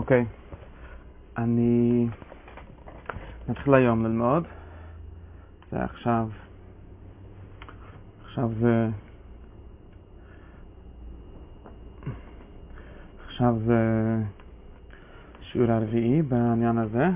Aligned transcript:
אוקיי, 0.00 0.24
אני 1.36 2.06
נתחיל 3.48 3.74
היום 3.74 4.04
ללמוד. 4.04 4.44
זה 5.70 5.84
עכשיו, 5.84 6.28
עכשיו 8.24 8.50
זה, 8.60 8.88
עכשיו 13.26 13.54
זה 13.66 13.82
שיעור 15.40 15.70
הרביעי 15.70 16.22
בעניין 16.22 16.78
הזה. 16.78 17.06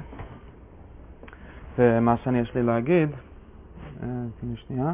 ומה 1.79 2.17
שאני 2.17 2.39
יש 2.39 2.55
לי 2.55 2.63
להגיד, 2.63 3.11
אה, 4.03 4.09
תני 4.41 4.57
שנייה. 4.57 4.93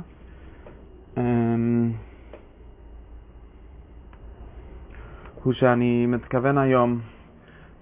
אמ, 1.16 1.92
הוא 5.42 5.52
שאני 5.52 6.06
מתכוון 6.06 6.58
היום 6.58 7.00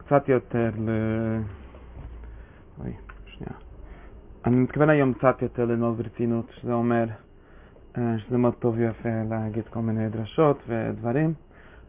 קצת 0.09 0.29
יותר 0.29 0.70
ל... 0.79 0.90
אוי, 2.80 2.92
שנייה. 3.27 3.52
אני 4.45 4.56
מתכוון 4.56 4.91
היום 4.91 5.12
קצת 5.12 5.42
יותר 5.42 5.65
ללמוד 5.65 5.98
ברצינות, 5.98 6.51
שזה 6.51 6.73
אומר 6.73 7.05
אה, 7.98 8.18
שזה 8.18 8.38
מאוד 8.38 8.55
טוב 8.55 8.74
ויפה 8.79 9.09
להגיד 9.30 9.65
כל 9.70 9.80
מיני 9.80 10.09
דרשות 10.09 10.62
ודברים, 10.68 11.34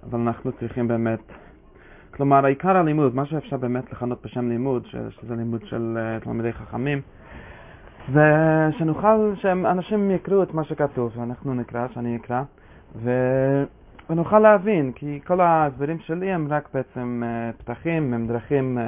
אבל 0.04 0.20
אנחנו 0.20 0.52
צריכים 0.52 0.88
באמת... 0.88 1.20
כלומר, 2.12 2.46
עיקר 2.46 2.78
הלימוד, 2.78 3.16
מה 3.16 3.26
שאפשר 3.26 3.58
באמת 3.58 3.92
לכנות 3.92 4.26
בשם 4.26 4.50
לימוד, 4.50 4.86
שזה 4.86 5.36
לימוד 5.36 5.62
של 5.66 5.98
אה, 5.98 6.20
תלמידי 6.20 6.54
חכמים, 6.54 7.02
זה 8.14 8.28
שנוכל, 8.78 9.34
שאנשים 9.36 10.12
יקראו 10.12 10.44
את 10.44 10.54
מה 10.54 10.64
שכתוב, 10.64 11.12
שאנחנו 11.16 11.54
נקרא, 11.54 11.88
שאני 11.88 12.16
אקרא, 12.16 12.44
ו... 12.96 13.10
ונוכל 14.10 14.40
להבין, 14.40 14.92
כי 14.92 15.20
כל 15.28 15.42
ההסברים 15.42 16.00
שלי 16.00 16.32
הם 16.32 16.48
רק 16.50 16.70
בעצם 16.74 17.24
uh, 17.24 17.62
פתחים, 17.62 18.14
הם 18.14 18.28
דרכים 18.28 18.78
uh, 18.78 18.82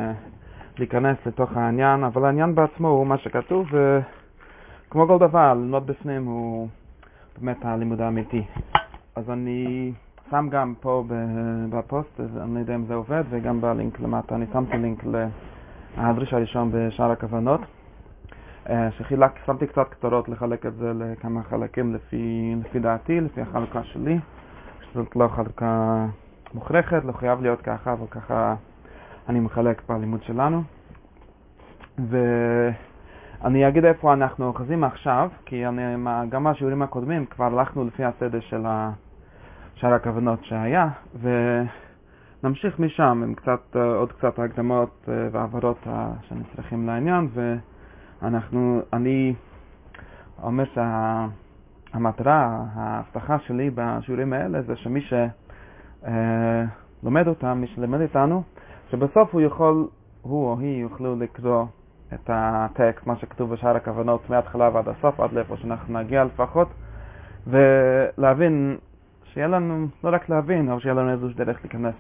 להיכנס 0.80 1.18
לתוך 1.26 1.58
העניין, 1.58 2.04
אבל 2.04 2.26
העניין 2.26 2.56
בעצמו 2.56 2.88
הוא 2.88 3.08
מה 3.08 3.18
שכתוב, 3.18 3.68
וכמו 3.72 5.08
כל 5.08 5.18
דבר, 5.18 5.54
ללמוד 5.54 5.88
בפנים 5.88 6.26
הוא 6.26 6.68
באמת 7.38 7.66
הלימוד 7.66 8.02
האמיתי. 8.02 8.44
אז 9.16 9.30
אני 9.30 9.92
שם 10.30 10.48
גם 10.52 10.74
פה 10.80 11.04
בפוסט, 11.70 12.20
אני 12.20 12.54
לא 12.54 12.60
יודע 12.60 12.76
אם 12.76 12.86
זה 12.86 12.94
עובד, 12.94 13.24
וגם 13.30 13.62
בלינק 13.62 14.00
למטה, 14.00 14.36
אני 14.36 14.46
שמתי 14.54 14.78
לינק 14.78 15.04
להדריש 15.98 16.34
הראשון 16.34 16.70
בשאר 16.74 17.12
הכוונות. 17.12 17.62
אה, 18.70 18.92
שחילק, 18.92 19.32
שמתי 19.46 19.68
קצת 19.68 19.88
כתרות 19.92 20.30
לחלק 20.30 20.66
את 20.66 20.76
זה 20.76 20.92
לכמה 20.96 21.44
חלקים 21.44 21.96
לפי, 21.96 22.56
לפי 22.66 22.80
דעתי, 22.80 23.22
לפי 23.22 23.42
החלוקה 23.42 23.84
שלי. 23.84 24.20
זאת 24.94 25.16
לא 25.16 25.28
חלוקה 25.28 26.06
מוכרחת, 26.54 27.06
לא 27.06 27.12
חייב 27.12 27.42
להיות 27.42 27.62
ככה, 27.62 27.94
אבל 27.94 28.08
ככה 28.08 28.56
אני 29.30 29.40
מחלק 29.40 29.82
בלימוד 29.90 30.24
שלנו. 30.24 30.64
ואני 32.10 33.68
אגיד 33.68 33.86
איפה 33.86 34.14
אנחנו 34.14 34.48
אוחזים 34.48 34.84
עכשיו, 34.84 35.30
כי 35.46 35.68
אני, 35.68 35.82
גם 36.30 36.44
בשיעורים 36.44 36.82
הקודמים 36.82 37.26
כבר 37.26 37.46
הלכנו 37.46 37.88
לפי 37.88 38.04
הסדר 38.04 38.40
של 38.40 38.64
שאר 39.76 39.94
הכוונות 39.94 40.46
שהיה, 40.46 40.88
ונמשיך 42.44 42.80
משם 42.80 43.22
עם 43.24 43.34
קצת, 43.34 43.76
עוד 43.76 44.12
קצת 44.12 44.40
הקדמות 44.40 45.06
אה, 45.10 45.28
והעברות 45.32 45.88
שאני 46.22 46.44
צריכים 46.56 46.88
לעניין, 46.88 47.28
ואנחנו, 48.22 48.82
אני 48.94 49.34
אומר 50.44 50.64
שה... 50.76 51.26
המטרה, 51.94 52.64
ההבטחה 52.74 53.40
שלי 53.40 53.70
בשיעורים 53.76 54.34
האלה 54.34 54.62
זה 54.62 54.76
שמי 54.76 55.02
שלומד 57.02 57.28
אותם, 57.28 57.58
מי 57.62 57.68
שלמד 57.68 58.02
איתנו, 58.02 58.44
שבסוף 58.92 59.34
הוא 59.34 59.42
יכול, 59.42 59.88
הוא 60.22 60.48
או 60.48 60.60
היא 60.60 60.82
יוכלו 60.82 61.16
לקרוא 61.16 61.66
את 62.14 62.30
הטקסט, 62.34 63.08
מה 63.08 63.16
שכתוב 63.16 63.54
בשאר 63.54 63.76
הכוונות 63.76 64.30
מההתחלה 64.30 64.70
ועד 64.74 64.88
הסוף, 64.88 65.20
עד 65.20 65.34
לאיפה 65.34 65.58
שאנחנו 65.58 66.00
נגיע 66.00 66.24
לפחות, 66.24 66.68
ולהבין, 67.48 68.78
שיהיה 69.24 69.48
לנו, 69.48 69.88
לא 70.04 70.10
רק 70.14 70.30
להבין, 70.30 70.70
אבל 70.70 70.80
שיהיה 70.80 70.96
לנו 70.96 71.12
איזושהי 71.12 71.46
דרך 71.46 71.60
להיכנס 71.64 71.96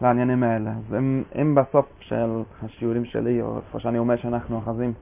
לעניינים 0.00 0.42
האלה. 0.42 0.70
אז 0.70 0.94
אם, 0.98 1.22
אם 1.42 1.54
בסוף 1.54 1.86
של 2.00 2.42
השיעורים 2.62 3.04
שלי, 3.04 3.42
או 3.42 3.56
איפה 3.56 3.80
שאני 3.80 3.98
אומר 3.98 4.16
שאנחנו 4.16 4.56
אוחזים, 4.56 4.92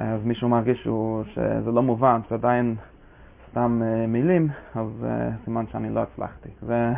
אז 0.00 0.24
מישהו 0.24 0.48
מרגיש 0.48 0.88
שזה 1.34 1.70
לא 1.72 1.82
מובן, 1.82 2.20
שעדיין 2.28 2.76
סתם 3.54 3.82
uh, 3.82 4.06
מילים, 4.08 4.48
אז 4.74 4.86
uh, 5.02 5.44
סימן 5.44 5.64
שאני 5.72 5.90
לא 5.90 6.00
הצלחתי. 6.00 6.48
זה, 6.60 6.92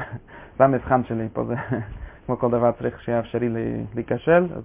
זה 0.59 0.65
המבחן 0.65 1.05
שלי 1.05 1.29
פה, 1.33 1.45
זה 1.45 1.55
כמו 2.27 2.39
כל 2.39 2.51
דבר 2.51 2.73
צריך 2.73 3.03
שיהיה 3.03 3.21
אפשרי 3.21 3.49
להיכשל, 3.95 4.47
אז 4.57 4.63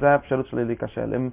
זה 0.00 0.10
האפשרות 0.10 0.46
שלי 0.46 0.64
להיכשל. 0.64 1.14
אם 1.14 1.30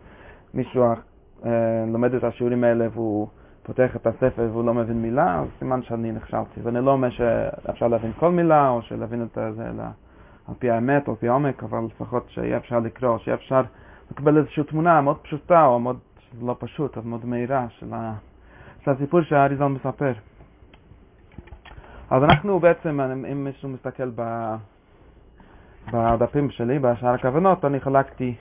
מישהו 0.53 0.93
uh, 0.93 1.47
לומד 1.87 2.13
את 2.13 2.23
השיעורים 2.23 2.63
האלה 2.63 2.87
והוא 2.93 3.27
פותח 3.63 3.95
את 3.95 4.07
הספר 4.07 4.49
והוא 4.51 4.65
לא 4.65 4.73
מבין 4.73 5.01
מילה, 5.01 5.39
אז 5.39 5.47
סימן 5.59 5.83
שאני 5.83 6.11
נכשלתי. 6.11 6.61
ואני 6.63 6.85
לא 6.85 6.91
אומר 6.91 7.09
שאפשר 7.09 7.87
להבין 7.87 8.11
כל 8.19 8.31
מילה, 8.31 8.69
או 8.69 8.81
שלהבין 8.81 9.23
את 9.23 9.37
זה 9.55 9.65
על 10.47 10.55
פי 10.59 10.69
האמת 10.69 11.07
או 11.07 11.11
על 11.11 11.17
פי 11.17 11.27
העומק, 11.27 11.63
אבל 11.63 11.79
לפחות 11.85 12.25
שיהיה 12.29 12.57
אפשר 12.57 12.79
לקרוא, 12.79 13.17
שיהיה 13.17 13.35
אפשר 13.35 13.61
לקבל 14.11 14.37
איזושהי 14.37 14.63
תמונה 14.63 15.01
מאוד 15.01 15.17
פשוטה, 15.17 15.65
או 15.65 15.79
מאוד, 15.79 15.99
לא 16.41 16.55
פשוט, 16.59 16.97
אבל 16.97 17.07
מאוד 17.07 17.25
מהירה 17.25 17.65
של 17.69 17.93
ה... 17.93 18.13
זה 18.85 18.91
הסיפור 18.91 19.21
שהאריזל 19.21 19.67
מספר. 19.67 20.13
אז 22.09 22.23
אנחנו 22.23 22.59
בעצם, 22.59 22.99
אם 23.01 23.43
מישהו 23.43 23.69
מסתכל 23.69 24.09
בדפים 25.91 26.49
שלי, 26.49 26.79
בשאר 26.79 27.09
הכוונות, 27.13 27.65
אני 27.65 27.79
חלקתי 27.79 28.35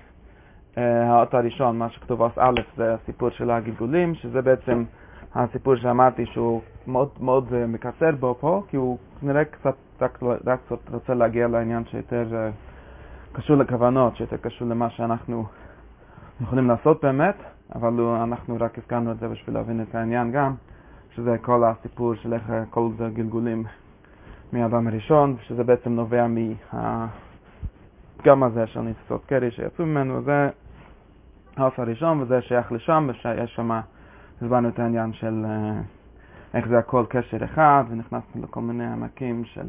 אה, 0.78 1.10
האות 1.10 1.34
הראשון, 1.34 1.78
מה 1.78 1.90
שכתוב 1.90 2.22
עוס 2.22 2.32
א', 2.38 2.60
זה 2.76 2.94
הסיפור 2.94 3.30
של 3.30 3.50
הגלגולים, 3.50 4.14
שזה 4.14 4.42
בעצם 4.42 4.84
הסיפור 5.34 5.76
שאמרתי 5.76 6.26
שהוא 6.26 6.60
מאוד 6.86 7.08
מאוד 7.20 7.54
אה, 7.54 7.66
מקצר 7.66 8.10
בו 8.20 8.36
פה, 8.40 8.62
כי 8.68 8.76
הוא 8.76 8.98
נראה 9.22 9.44
קצת, 9.44 9.74
רק, 10.00 10.18
רק 10.46 10.60
רוצה 10.92 11.14
להגיע 11.14 11.48
לעניין 11.48 11.84
שיותר 11.90 12.26
אה, 12.36 12.50
קשור 13.32 13.56
לכוונות, 13.56 14.16
שיותר 14.16 14.36
קשור 14.36 14.68
למה 14.68 14.90
שאנחנו 14.90 15.44
יכולים 16.42 16.68
לעשות 16.68 17.02
באמת. 17.02 17.36
אבל 17.75 18.00
אנחנו 18.00 18.56
רק 18.60 18.78
הזכרנו 18.78 19.12
את 19.12 19.19
זה 19.19 19.28
בשביל 19.28 19.54
להבין 19.54 19.82
את 19.82 19.94
העניין 19.94 20.32
גם, 20.32 20.54
שזה 21.14 21.36
כל 21.38 21.64
הסיפור 21.64 22.14
של 22.14 22.34
איך 22.34 22.53
כל 22.70 22.91
זה 22.98 23.08
גלגולים 23.12 23.64
מהאדם 24.53 24.86
הראשון, 24.86 25.36
שזה 25.42 25.64
בעצם 25.64 25.92
נובע 25.92 26.26
מהפגם 26.72 28.42
הזה 28.42 28.66
של 28.66 28.80
ניצוצות 28.80 29.25
קרי 29.25 29.50
שיצאו 29.50 29.86
ממנו, 29.86 30.22
זה 30.22 30.48
האוף 31.56 31.78
הראשון 31.78 32.20
וזה 32.20 32.42
שייך 32.42 32.72
לשם, 32.72 33.09
ויש 33.25 33.54
שם, 33.54 33.80
הסברנו 34.42 34.69
את 34.69 34.78
העניין 34.78 35.12
של 35.12 35.44
אה, 35.48 35.80
איך 36.54 36.69
זה 36.69 36.78
הכל 36.78 37.04
קשר 37.09 37.44
אחד, 37.44 37.84
ונכנסנו 37.88 38.42
לכל 38.42 38.60
מיני 38.60 38.86
עמקים 38.86 39.44
של 39.44 39.66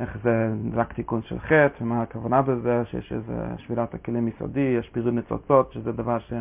איך 0.00 0.18
זה 0.22 0.50
רק 0.74 0.92
תיקון 0.92 1.22
של 1.22 1.38
חטא, 1.38 1.70
ומה 1.80 2.02
הכוונה 2.02 2.42
בזה, 2.42 2.82
שיש 2.84 3.12
איזה 3.12 3.46
שבירת 3.56 3.94
הכלים 3.94 4.28
יסודי, 4.28 4.76
יש 4.78 4.88
פיזור 4.88 5.10
ניצוצות, 5.10 5.72
שזה 5.72 5.92
דבר 5.92 6.18
ש... 6.18 6.32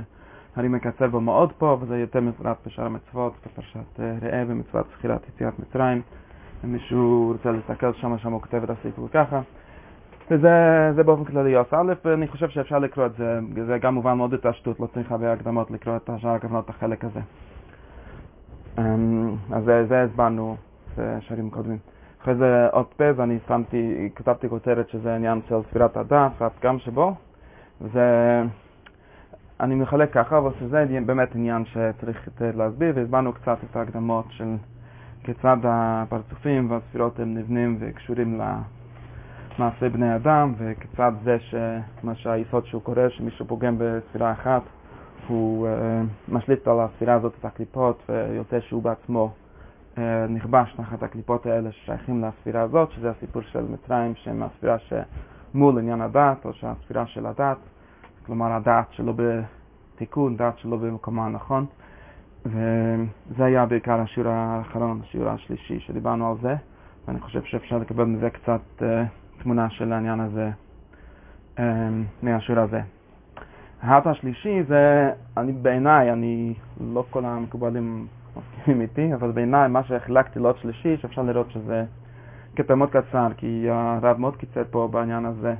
אני 0.57 0.67
מקצר 0.67 1.07
בו 1.07 1.21
מאוד 1.21 1.53
פה, 1.57 1.77
וזה 1.81 1.97
יותר 1.97 2.19
מפורט 2.19 2.57
בשאר 2.65 2.85
המצוות, 2.85 3.33
בפרשת 3.45 3.99
אה, 3.99 4.13
ראה 4.21 4.45
במצוות 4.45 4.85
זכירת 4.97 5.21
יציאת 5.29 5.59
מצרים. 5.59 6.01
אם 6.65 6.71
מישהו 6.71 7.31
רוצה 7.33 7.51
להסתכל 7.51 7.93
שם, 7.93 8.17
שם 8.17 8.31
הוא 8.31 8.41
כותב 8.41 8.63
את 8.63 8.69
הסיפור 8.69 9.07
ככה. 9.13 9.41
וזה 10.31 11.03
באופן 11.05 11.23
כללי 11.23 11.49
יוס 11.49 11.67
א', 11.73 11.93
ואני 12.05 12.27
חושב 12.27 12.49
שאפשר 12.49 12.79
לקרוא 12.79 13.05
את 13.05 13.13
זה, 13.17 13.39
זה 13.67 13.77
גם 13.77 13.93
מובן 13.93 14.13
מאוד 14.13 14.33
את 14.33 14.45
השטות, 14.45 14.79
לא 14.79 14.87
צריך 14.93 15.11
הרבה 15.11 15.33
הקדמות 15.33 15.71
לקרוא 15.71 15.95
את 15.95 16.09
השאר 16.09 16.29
הכוונות 16.29 16.69
החלק 16.69 17.05
הזה. 17.05 17.19
אמ, 18.77 19.35
אז 19.51 19.63
זה 19.87 20.03
הסברנו 20.03 20.55
בשערים 20.97 21.49
קודמים. 21.49 21.77
אחרי 22.21 22.35
זה 22.35 22.67
עוד 22.71 22.85
פז, 22.97 23.19
אני 23.19 23.39
שמתי, 23.47 24.09
כתבתי 24.15 24.49
כותרת 24.49 24.89
שזה 24.89 25.15
עניין 25.15 25.41
של 25.49 25.55
ספירת 25.69 25.97
הדף, 25.97 26.31
והפגם 26.41 26.79
שבו, 26.79 27.15
וזה... 27.81 28.41
אני 29.59 29.75
מחלק 29.75 30.13
ככה, 30.13 30.37
אבל 30.37 30.51
שזה 30.59 30.85
באמת 31.05 31.35
עניין 31.35 31.65
שצריך 31.65 32.27
יותר 32.27 32.51
להסביר, 32.55 32.93
והסברנו 32.95 33.33
קצת 33.33 33.57
את 33.71 33.75
ההקדמות 33.75 34.25
של 34.29 34.55
כיצד 35.23 35.57
הפרצופים 35.63 36.71
והספירות 36.71 37.19
הם 37.19 37.33
נבנים 37.33 37.77
וקשורים 37.79 38.41
למעשה 39.59 39.89
בני 39.89 40.15
אדם, 40.15 40.53
וכיצד 40.57 41.11
זה 41.23 41.37
שמה 41.39 42.15
שהיסוד 42.15 42.65
שהוא 42.65 42.81
קורא, 42.81 43.09
שמישהו 43.09 43.45
פוגם 43.47 43.75
בספירה 43.77 44.31
אחת, 44.31 44.61
הוא 45.27 45.67
uh, 45.67 46.33
משליט 46.33 46.67
על 46.67 46.79
הספירה 46.79 47.13
הזאת 47.13 47.33
את 47.39 47.45
הקליפות, 47.45 48.03
ויוצא 48.09 48.59
שהוא 48.59 48.83
בעצמו 48.83 49.31
uh, 49.95 49.99
נכבש 50.29 50.73
תחת 50.77 51.03
הקליפות 51.03 51.45
האלה 51.45 51.71
ששייכים 51.71 52.23
לספירה 52.23 52.61
הזאת, 52.61 52.91
שזה 52.91 53.09
הסיפור 53.09 53.41
של 53.41 53.65
מצרים, 53.69 54.15
שהם 54.15 54.43
הספירה 54.43 54.75
שמול 54.79 55.79
עניין 55.79 56.01
הדת, 56.01 56.45
או 56.45 56.53
שהספירה 56.53 57.05
של 57.05 57.25
הדת. 57.25 57.57
כלומר 58.25 58.51
הדעת 58.53 58.85
שלו 58.91 59.13
בתיקון, 59.15 60.37
דעת 60.37 60.57
שלו 60.57 60.77
במקומה 60.77 61.25
הנכון. 61.25 61.65
וזה 62.45 63.45
היה 63.45 63.65
בעיקר 63.65 63.99
השיעור 63.99 64.29
האחרון, 64.31 65.01
השיעור 65.03 65.29
השלישי 65.29 65.79
שדיברנו 65.79 66.29
על 66.29 66.35
זה, 66.41 66.55
ואני 67.07 67.19
חושב 67.19 67.43
שאפשר 67.43 67.77
לקבל 67.77 68.03
מזה 68.03 68.29
קצת 68.29 68.61
uh, 68.79 68.83
תמונה 69.43 69.69
של 69.69 69.93
העניין 69.93 70.19
הזה 70.19 70.49
אמ, 71.59 72.03
מהשיעור 72.23 72.61
הזה. 72.61 72.81
ההט 73.81 74.07
השלישי 74.07 74.63
זה, 74.63 75.11
אני 75.37 75.51
בעיניי, 75.51 76.11
אני, 76.11 76.53
לא 76.93 77.05
כל 77.09 77.25
המקובלים 77.25 78.07
מסכימים 78.37 78.81
איתי, 78.81 79.13
אבל 79.13 79.31
בעיניי 79.31 79.67
מה 79.69 79.83
שחילקתי 79.83 80.39
לעוד 80.39 80.57
שלישי, 80.57 80.97
שאפשר 80.97 81.21
לראות 81.21 81.51
שזה 81.51 81.85
קטע 82.55 82.75
מאוד 82.75 82.89
קצר, 82.89 83.27
כי 83.37 83.65
הרב 83.69 84.17
מאוד 84.17 84.35
קיצר 84.35 84.63
פה 84.71 84.89
בעניין 84.91 85.25
הזה. 85.25 85.55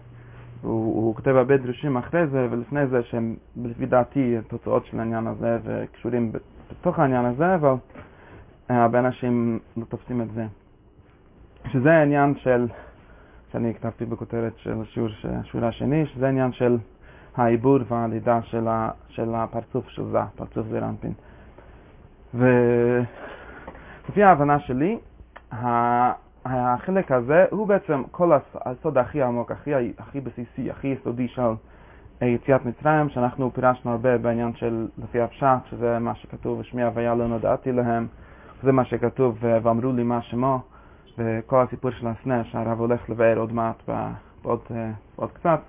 הוא, 0.65 0.95
הוא 1.05 1.15
כותב 1.15 1.35
הרבה 1.35 1.57
דרושים 1.57 1.97
אחרי 1.97 2.27
זה 2.27 2.47
ולפני 2.51 2.87
זה 2.87 3.03
שהם 3.03 3.35
לפי 3.63 3.85
דעתי 3.85 4.35
תוצאות 4.47 4.85
של 4.85 4.99
העניין 4.99 5.27
הזה 5.27 5.57
וקשורים 5.63 6.31
בתוך 6.81 6.99
העניין 6.99 7.25
הזה, 7.25 7.55
אבל 7.55 7.73
הרבה 8.69 8.99
אנשים 8.99 9.59
לא 9.77 9.85
תופסים 9.85 10.21
את 10.21 10.27
זה. 10.33 10.45
שזה 11.71 11.91
העניין 11.91 12.33
של, 12.37 12.67
שאני 13.51 13.73
כתבתי 13.73 14.05
בכותרת 14.05 14.53
של 14.57 14.81
השיעור, 14.81 15.09
השיעור 15.29 15.65
השני, 15.67 16.05
שזה 16.05 16.25
העניין 16.25 16.51
של 16.51 16.77
העיבור 17.35 17.79
והלידה 17.87 18.41
של, 18.41 18.67
ה, 18.67 18.89
של 19.09 19.35
הפרצוף 19.35 19.89
של 19.89 20.05
זה, 20.11 20.19
פרצוף 20.35 20.67
זה 20.67 20.79
רנפין. 20.79 21.13
ולפי 22.33 24.23
ההבנה 24.23 24.59
שלי, 24.59 24.99
החלק 26.45 27.11
הזה 27.11 27.45
הוא 27.51 27.67
בעצם 27.67 28.03
כל 28.11 28.31
הסוד 28.55 28.97
הכי 28.97 29.21
עמוק, 29.21 29.51
הכי, 29.51 29.71
הכי 29.97 30.21
בסיסי, 30.21 30.71
הכי 30.71 30.87
יסודי 30.87 31.27
של 31.27 31.51
יציאת 32.21 32.65
מצרים, 32.65 33.09
שאנחנו 33.09 33.51
פירשנו 33.53 33.91
הרבה 33.91 34.17
בעניין 34.17 34.55
של 34.55 34.87
לפי 35.03 35.21
הפשט, 35.21 35.65
שזה 35.69 35.99
מה 35.99 36.15
שכתוב, 36.15 36.59
ושמי 36.59 36.83
הוויה 36.83 37.15
לא 37.15 37.27
נודעתי 37.27 37.71
להם, 37.71 38.07
זה 38.63 38.71
מה 38.71 38.85
שכתוב, 38.85 39.37
ואמרו 39.41 39.91
לי 39.91 40.03
מה 40.03 40.21
שמו, 40.21 40.59
וכל 41.17 41.61
הסיפור 41.61 41.91
של 41.91 42.07
הסנה, 42.07 42.43
שהרב 42.43 42.79
הולך 42.79 43.09
לבאר 43.09 43.37
עוד 43.37 43.53
מעט, 43.53 43.89
בעוד, 44.43 44.59
בעוד 45.17 45.31
קצת, 45.31 45.59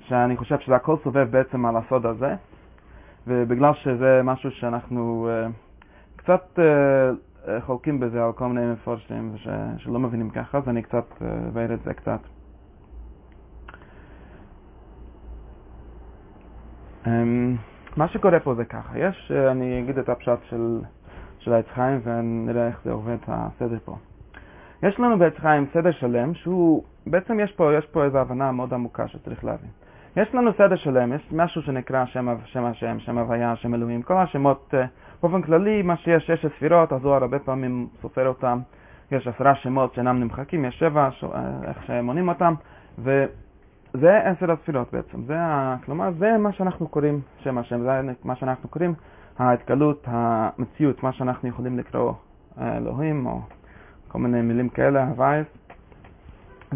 שאני 0.00 0.36
חושב 0.36 0.58
שזה 0.58 0.76
הכל 0.76 0.96
סובב 1.04 1.28
בעצם 1.30 1.66
על 1.66 1.76
הסוד 1.76 2.06
הזה, 2.06 2.34
ובגלל 3.26 3.74
שזה 3.74 4.20
משהו 4.24 4.50
שאנחנו 4.50 5.28
uh, 5.30 5.52
קצת 6.16 6.58
חולקים 7.60 8.00
בזה 8.00 8.24
על 8.24 8.32
כל 8.32 8.46
מיני 8.46 8.72
מפורשים 8.72 9.32
ש, 9.36 9.48
שלא 9.76 9.98
מבינים 9.98 10.30
ככה, 10.30 10.58
אז 10.58 10.68
אני 10.68 10.82
קצת 10.82 11.04
אבאר 11.48 11.70
uh, 11.70 11.74
את 11.74 11.82
זה 11.84 11.94
קצת. 11.94 12.20
Um, 17.04 17.08
מה 17.96 18.08
שקורה 18.08 18.40
פה 18.40 18.54
זה 18.54 18.64
ככה, 18.64 18.98
יש, 18.98 19.32
uh, 19.34 19.50
אני 19.50 19.80
אגיד 19.80 19.98
את 19.98 20.08
הפשט 20.08 20.38
של, 20.48 20.80
של 21.38 21.52
העץ 21.52 21.66
חיים 21.74 22.00
ונראה 22.04 22.66
איך 22.66 22.80
זה 22.84 22.92
עובד 22.92 23.16
הסדר 23.26 23.78
פה. 23.84 23.96
יש 24.82 25.00
לנו 25.00 25.18
בעץ 25.18 25.34
חיים 25.36 25.66
סדר 25.72 25.90
שלם 25.90 26.34
שהוא, 26.34 26.82
בעצם 27.06 27.40
יש 27.40 27.52
פה, 27.52 27.74
יש 27.78 27.86
פה 27.86 28.04
איזו 28.04 28.18
הבנה 28.18 28.52
מאוד 28.52 28.74
עמוקה 28.74 29.08
שצריך 29.08 29.44
להבין. 29.44 29.70
יש 30.16 30.34
לנו 30.34 30.52
סדר 30.52 30.76
שלם, 30.76 31.12
יש 31.12 31.32
משהו 31.32 31.62
שנקרא 31.62 32.04
שם, 32.06 32.28
שם 32.44 32.64
השם, 32.64 32.98
שם 32.98 33.18
הוויה, 33.18 33.56
שם 33.56 33.74
אלוהים, 33.74 34.02
כל 34.02 34.16
השמות, 34.16 34.74
אה, 34.74 34.84
באופן 35.22 35.42
כללי, 35.42 35.82
מה 35.82 35.96
שיש, 35.96 36.26
שש 36.26 36.46
ספירות, 36.56 36.92
הזוהר 36.92 37.22
הרבה 37.22 37.38
פעמים 37.38 37.88
סופר 38.00 38.28
אותם, 38.28 38.58
יש 39.12 39.28
עשרה 39.28 39.54
שמות 39.54 39.94
שאינם 39.94 40.20
נמחקים, 40.20 40.64
יש 40.64 40.78
שבע, 40.78 41.08
ש... 41.10 41.24
אה, 41.24 41.50
איך 41.68 41.82
שמונים 41.86 42.28
אותם, 42.28 42.54
וזה 42.98 44.20
עשר 44.24 44.52
הספירות 44.52 44.92
בעצם, 44.92 45.22
זה, 45.26 45.36
כלומר, 45.84 46.10
זה 46.18 46.38
מה 46.38 46.52
שאנחנו 46.52 46.88
קוראים 46.88 47.20
שם 47.38 47.58
השם, 47.58 47.82
זה 47.82 48.12
מה 48.24 48.36
שאנחנו 48.36 48.68
קוראים 48.68 48.94
ההתגלות, 49.38 50.04
המציאות, 50.06 51.02
מה 51.02 51.12
שאנחנו 51.12 51.48
יכולים 51.48 51.78
לקרוא 51.78 52.12
אה, 52.58 52.76
אלוהים, 52.76 53.26
או 53.26 53.40
כל 54.08 54.18
מיני 54.18 54.42
מילים 54.42 54.68
כאלה, 54.68 55.06
הווייס, 55.06 55.46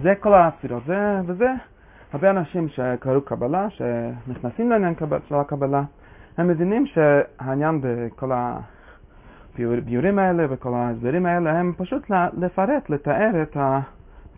זה 0.02 0.14
כל 0.20 0.34
הספירות, 0.34 0.82
זה, 0.86 1.20
וזה 1.26 1.48
הרבה 2.12 2.30
אנשים 2.30 2.68
שקראו 2.68 3.20
קבלה, 3.20 3.70
שנכנסים 3.70 4.70
לעניין 4.70 4.94
של 5.28 5.34
הקבלה, 5.34 5.82
הם 6.38 6.48
מבינים 6.48 6.86
שהעניין 6.86 7.80
בכל 7.82 8.30
הביורים 9.54 10.18
האלה 10.18 10.46
וכל 10.50 10.74
ההסברים 10.74 11.26
האלה 11.26 11.58
הם 11.58 11.72
פשוט 11.76 12.10
לפרט, 12.36 12.90
לתאר 12.90 13.42
את, 13.42 13.56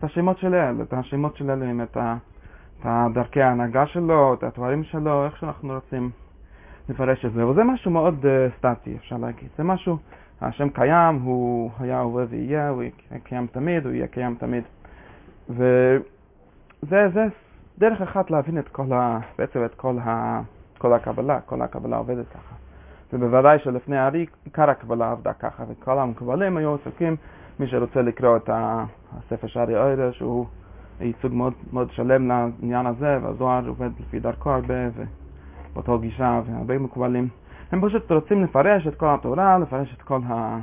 השמות 0.03 0.39
של 0.39 0.55
אל, 0.55 0.83
את 0.83 0.93
השמות 0.93 1.37
של 1.37 1.51
אלוהים, 1.51 1.81
את, 1.83 1.97
דרכי 3.15 3.43
ההנהגה 3.43 3.87
שלו, 3.87 4.35
את 4.35 4.43
הדברים 4.43 4.85
שלו, 4.85 5.25
איך 5.25 5.37
שאנחנו 5.37 5.75
רוצים 5.75 6.11
לפרש 6.89 7.25
את 7.25 7.33
זה. 7.33 7.47
וזה 7.47 7.65
משהו 7.65 7.91
מאוד 7.91 8.25
uh, 8.25 8.27
סטטי, 8.59 8.97
אפשר 8.97 9.17
להגיד. 9.17 9.49
זה 9.57 9.65
משהו, 9.65 9.99
השם 10.41 10.69
קיים, 10.69 11.15
הוא 11.23 11.71
היה, 11.81 12.01
הווה 12.01 12.25
ויהיה, 12.29 12.69
הוא 12.69 12.83
יהיה 12.83 13.21
קיים 13.25 13.47
תמיד, 13.47 13.87
הוא 13.87 13.93
יהיה 13.93 14.07
קיים 14.07 14.35
תמיד. 14.35 14.65
וזה 15.51 17.09
זה 17.15 17.27
דרך 17.79 18.01
אחת 18.01 18.31
להבין 18.31 18.59
את 18.59 18.69
כל 18.69 18.93
ה... 18.93 19.19
בעצם 19.39 19.65
את 19.65 19.75
כל, 19.75 19.99
ה... 19.99 20.41
כל 20.79 20.93
הקבלה, 20.93 21.41
כל 21.41 21.63
הקבלה 21.63 21.97
עובדת 21.97 22.29
ככה. 22.29 22.55
ובוודאי 23.13 23.59
שלפני 23.59 23.99
הארי 23.99 24.27
עיקר 24.45 24.71
הקבלה 24.71 25.11
עבדה 25.11 25.33
ככה, 25.33 25.65
וכל 25.69 25.99
המקבלים 25.99 26.57
היו 26.57 26.75
עסוקים, 26.75 27.17
מי 27.61 27.67
שרוצה 27.67 28.03
לקרוא 28.03 28.37
את 28.37 28.51
הספר 28.53 29.47
שערי 29.47 29.79
אוירה, 29.79 30.13
שהוא 30.13 30.47
ייצוג 31.01 31.35
מאוד, 31.35 31.53
מאוד 31.73 31.91
שלם 31.91 32.29
לעניין 32.29 32.87
הזה, 32.87 33.19
והזוהר 33.23 33.69
עובד 33.69 33.91
לפי 34.01 34.21
דרכו 34.21 34.51
הרבה, 34.51 34.75
ובאותו 35.73 35.99
גישה, 35.99 36.41
והרבה 36.47 36.79
מקובלים. 36.79 37.29
הם 37.73 37.89
פשוט 37.89 38.13
רוצים 38.13 38.45
לפרש 38.45 38.87
את 38.87 38.95
כל 38.95 39.15
התורה, 39.15 39.59
לפרש 39.59 39.95
את 39.97 40.03
כל 40.03 40.21
ה... 40.29 40.59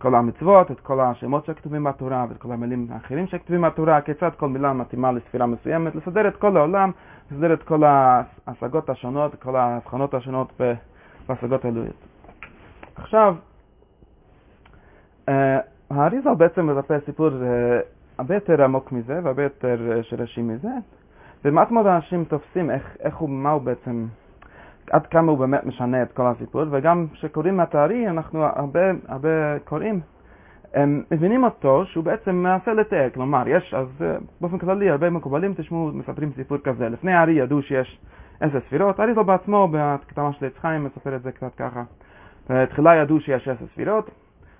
כל 0.00 0.14
המצוות, 0.14 0.70
את 0.70 0.80
כל 0.80 1.00
השמות 1.00 1.44
שכתובים 1.44 1.84
בתורה 1.84 2.26
ואת 2.28 2.38
כל 2.38 2.52
המילים 2.52 2.86
האחרים 2.90 3.26
שכתובים 3.26 3.62
בתורה, 3.62 4.00
כיצד 4.00 4.30
כל 4.36 4.48
מילה 4.48 4.72
מתאימה 4.72 5.12
לספירה 5.12 5.46
מסוימת, 5.46 5.94
לסדר 5.94 6.28
את 6.28 6.36
כל 6.36 6.56
העולם, 6.56 6.90
לסדר 7.30 7.52
את 7.52 7.62
כל 7.62 7.82
ההשגות 7.84 8.90
השונות, 8.90 9.34
כל 9.34 9.56
ההבחנות 9.56 10.14
השונות 10.14 10.60
בהשגות 11.28 11.64
האלוהיות. 11.64 12.06
עכשיו, 12.96 13.34
אה, 15.28 15.58
האריזל 15.90 16.34
בעצם 16.34 16.66
מבטא 16.66 16.98
סיפור 17.06 17.28
אה, 17.28 17.80
הרבה 18.18 18.34
יותר 18.34 18.64
עמוק 18.64 18.92
מזה 18.92 19.20
והרבה 19.22 19.42
יותר 19.42 19.92
אה, 19.92 20.02
שרשי 20.02 20.42
מזה, 20.42 20.72
ומעט 21.44 21.70
מאוד 21.70 21.86
אנשים 21.86 22.24
תופסים 22.24 22.70
איך, 22.70 22.96
איך 23.00 23.16
הוא, 23.16 23.30
מה 23.30 23.50
הוא 23.50 23.62
בעצם 23.62 24.06
עד 24.90 25.06
כמה 25.06 25.30
הוא 25.30 25.38
באמת 25.38 25.66
משנה 25.66 26.02
את 26.02 26.12
כל 26.12 26.26
הסיפור, 26.26 26.62
וגם 26.70 27.06
כשקוראים 27.12 27.56
מהתארי, 27.56 28.08
אנחנו 28.08 28.44
הרבה, 28.44 28.80
הרבה 29.08 29.58
קוראים, 29.64 30.00
הם 30.74 31.02
מבינים 31.10 31.44
אותו 31.44 31.86
שהוא 31.86 32.04
בעצם 32.04 32.34
מנסה 32.36 32.72
לתאר, 32.72 33.08
כלומר, 33.14 33.48
יש, 33.48 33.74
אז 33.74 33.86
אה, 34.00 34.16
באופן 34.40 34.58
כללי, 34.58 34.90
הרבה 34.90 35.10
מקובלים, 35.10 35.54
תשמעו, 35.56 35.90
מספרים 35.94 36.32
סיפור 36.36 36.58
כזה. 36.58 36.88
לפני 36.88 37.12
הארי 37.12 37.32
ידעו 37.32 37.62
שיש 37.62 37.98
עשר 38.40 38.60
ספירות, 38.60 39.00
הארי 39.00 39.14
לא 39.14 39.22
בעצמו, 39.22 39.68
בכתבה 39.72 40.32
של 40.32 40.46
עץ 40.46 40.58
חיים, 40.60 40.84
מספר 40.84 41.16
את 41.16 41.22
זה 41.22 41.32
קצת 41.32 41.54
ככה. 41.56 41.82
בתחילה 42.50 42.96
ידעו 42.96 43.20
שיש 43.20 43.48
עשר 43.48 43.66
ספירות, 43.72 44.10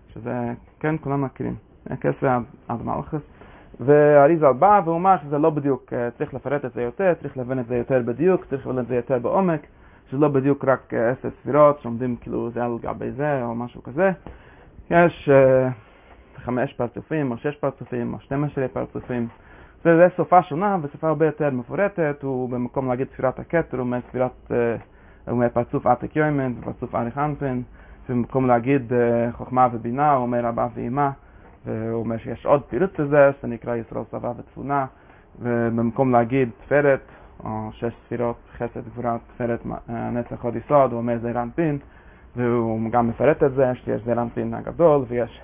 שזה, 0.09 0.53
כן, 0.81 0.95
כולם 1.01 1.25
מכירים, 1.25 1.55
כסר 2.01 2.39
עד, 2.69 2.83
מלכס. 2.85 3.21
והאריזל 3.81 4.53
בא 4.53 4.81
והוא 4.85 4.97
אמר 4.97 5.17
שזה 5.23 5.39
לא 5.39 5.51
בדיוק, 5.51 5.93
אה, 5.93 6.11
צריך 6.11 6.35
לפרט 6.35 6.65
את 6.65 6.73
זה 6.73 6.83
יותר, 6.83 7.15
צריך 7.23 7.37
להבין 7.37 7.59
את 7.59 7.67
זה 7.67 7.77
יותר 7.77 8.03
בדיוק, 8.05 8.45
צריך 8.45 8.67
להבין 8.67 8.83
את 8.83 8.89
זה 8.89 8.97
יותר 8.97 9.19
בעומק. 9.19 9.61
שזה 10.11 10.19
לא 10.19 10.29
בדיוק 10.29 10.65
רק 10.65 10.95
אה, 10.95 11.11
עשר 11.11 11.29
ספירות 11.41 11.81
שעומדים 11.81 12.17
כאילו 12.17 12.51
זה 12.51 12.65
על 12.65 12.79
גבי 12.83 13.11
זה 13.11 13.43
או 13.43 13.55
משהו 13.55 13.83
כזה. 13.83 14.11
יש 14.91 15.29
uh, 15.29 16.43
חמש 16.43 16.73
פרצופים 16.73 17.31
או 17.31 17.37
שש 17.37 17.57
פרצופים 17.57 18.15
או 18.15 18.21
שתים 18.21 18.45
עשרה 18.45 18.69
פרצופים. 18.69 19.29
וזה 19.85 20.09
שפה 20.17 20.43
שונה 20.43 20.77
ושפה 20.83 21.09
הרבה 21.09 21.27
יותר 21.27 21.51
מפורטת, 21.51 22.23
הוא 22.23 22.51
במקום 22.51 22.89
להגיד 22.89 23.09
ספירת 23.15 23.39
הכתר, 23.39 23.77
הוא 23.77 23.81
אומר 23.81 23.99
ספירת, 24.09 24.31
uh, 24.49 24.53
הוא 25.27 25.33
אומר 25.33 25.49
פרצוף 25.49 25.87
עתק 25.87 26.17
יוימן 26.17 26.53
ופרצוף 26.59 26.95
אריך 26.95 27.19
אנפין, 27.19 27.63
ובמקום 28.09 28.47
להגיד 28.47 28.93
חוכמה 29.33 29.69
ובינה, 29.73 30.13
הוא 30.13 30.23
אומר 30.23 30.49
אבא 30.49 30.69
ואמא, 30.75 31.09
והוא 31.67 32.01
אומר 32.01 32.19
שיש 32.19 32.47
עוד 32.47 32.63
פירוט 32.63 32.99
לזה, 32.99 33.31
שזה 33.39 33.49
נקרא 33.49 33.77
ישראל 33.77 34.05
צבא 34.11 34.33
ותבונה, 34.39 34.87
ובמקום 35.41 36.13
להגיד 36.13 36.49
תפארת, 36.65 37.01
או 37.01 37.20
שש 37.73 37.93
ספירות 38.07 38.37
חסד, 38.57 38.89
גבורה, 38.93 39.17
תפארת, 39.35 39.61
נצח, 39.89 40.45
עוד 40.45 40.57
יסוד, 40.57 40.93
הוא 40.93 40.99
אומר 40.99 41.19
זה 41.19 41.33
רנפין, 41.33 41.79
והוא 42.37 42.91
גם 42.91 43.09
מפרט 43.09 43.43
את 43.43 43.53
זה, 43.55 43.75
שיש 43.75 44.03
זה 44.05 44.13
רנפין 44.13 44.55
הגדול, 44.55 45.05
ויש 45.09 45.41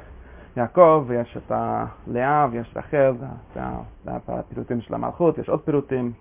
יעקב, 0.56 1.04
ויש 1.06 1.36
את 1.36 1.52
הלאה, 1.52 2.46
ויש 2.50 2.72
רחל, 2.76 3.14
זה 3.54 3.60
הפירוטים 4.28 4.80
של 4.80 4.94
המלכות, 4.94 5.38
יש 5.38 5.48
עוד 5.48 5.60
פירוטים, 5.60 6.12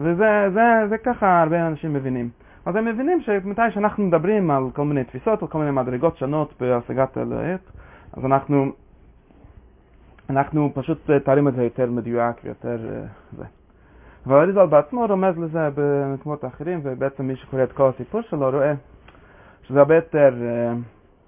וזה 0.00 0.50
זה, 0.54 0.88
זה 0.88 0.98
ככה 0.98 1.42
הרבה 1.42 1.66
אנשים 1.66 1.92
מבינים. 1.92 2.30
אז 2.66 2.76
הם 2.76 2.84
מבינים 2.84 3.20
שמתי 3.20 3.62
שאנחנו 3.70 4.04
מדברים 4.04 4.50
על 4.50 4.64
כל 4.74 4.84
מיני 4.84 5.04
תפיסות, 5.04 5.42
על 5.42 5.48
כל 5.48 5.58
מיני 5.58 5.70
מדרגות 5.70 6.16
שונות 6.16 6.54
בהשגת 6.60 7.18
אלוהית, 7.18 7.60
אז 8.12 8.24
אנחנו, 8.24 8.72
אנחנו 10.30 10.70
פשוט 10.74 11.10
תארים 11.24 11.48
את 11.48 11.54
זה 11.54 11.64
יותר 11.64 11.90
מדויק 11.90 12.36
ויותר 12.44 12.78
זה. 13.32 13.44
והאריזל 14.26 14.66
בעצמו 14.66 15.06
רומז 15.08 15.38
לזה 15.38 15.68
במקומות 15.74 16.44
אחרים, 16.44 16.80
ובעצם 16.82 17.26
מי 17.26 17.36
שקורא 17.36 17.62
את 17.62 17.72
כל 17.72 17.88
הסיפור 17.88 18.20
שלו 18.20 18.50
רואה 18.50 18.72
שזה 19.62 19.78
הרבה 19.78 19.94
יותר 19.94 20.34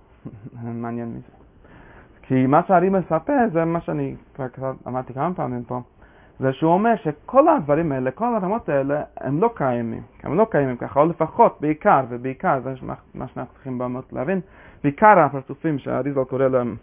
מעניין 0.83 1.09
מזה. 1.09 1.33
כי 2.23 2.47
מה 2.47 2.61
שהארי 2.69 2.89
מספר, 2.89 3.39
זה 3.53 3.65
מה 3.65 3.81
שאני 3.81 4.17
כבר 4.53 4.73
אמרתי 4.87 5.15
כמה 5.15 5.35
פעמים 5.35 5.65
פה, 5.65 5.81
זה 6.39 6.53
שהוא 6.53 6.73
אומר 6.73 6.95
שכל 6.97 7.49
הדברים 7.49 7.93
האלה, 7.93 8.11
כל 8.11 8.35
הרמות 8.35 8.69
האלה, 8.69 9.03
הם 9.21 9.41
לא 9.41 9.51
קיימים. 9.55 10.03
הם 10.23 10.37
לא 10.39 10.47
קיימים 10.51 10.77
ככה, 10.77 11.01
או 11.01 11.07
לפחות, 11.07 11.59
בעיקר, 11.61 12.01
ובעיקר, 12.09 12.61
זה 12.65 12.75
מה 13.15 13.27
שאנחנו 13.29 13.55
צריכים 13.55 13.79
באמת 13.79 14.13
להבין, 14.13 14.41
בעיקר 14.85 15.19
הפרצופים 15.19 15.79
שהאריזל 15.79 16.25
קורא 16.25 16.49
להם 16.49 16.77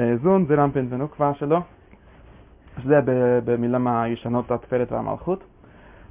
אה, 0.00 0.16
זון, 0.22 0.46
זה 0.46 0.54
רמפין 0.54 0.86
ונוקבה 0.90 1.34
שלו, 1.34 1.60
שזה 2.78 3.00
במילה 3.44 3.78
מהישנות 3.78 4.50
התפארת 4.50 4.92
והמלכות. 4.92 5.44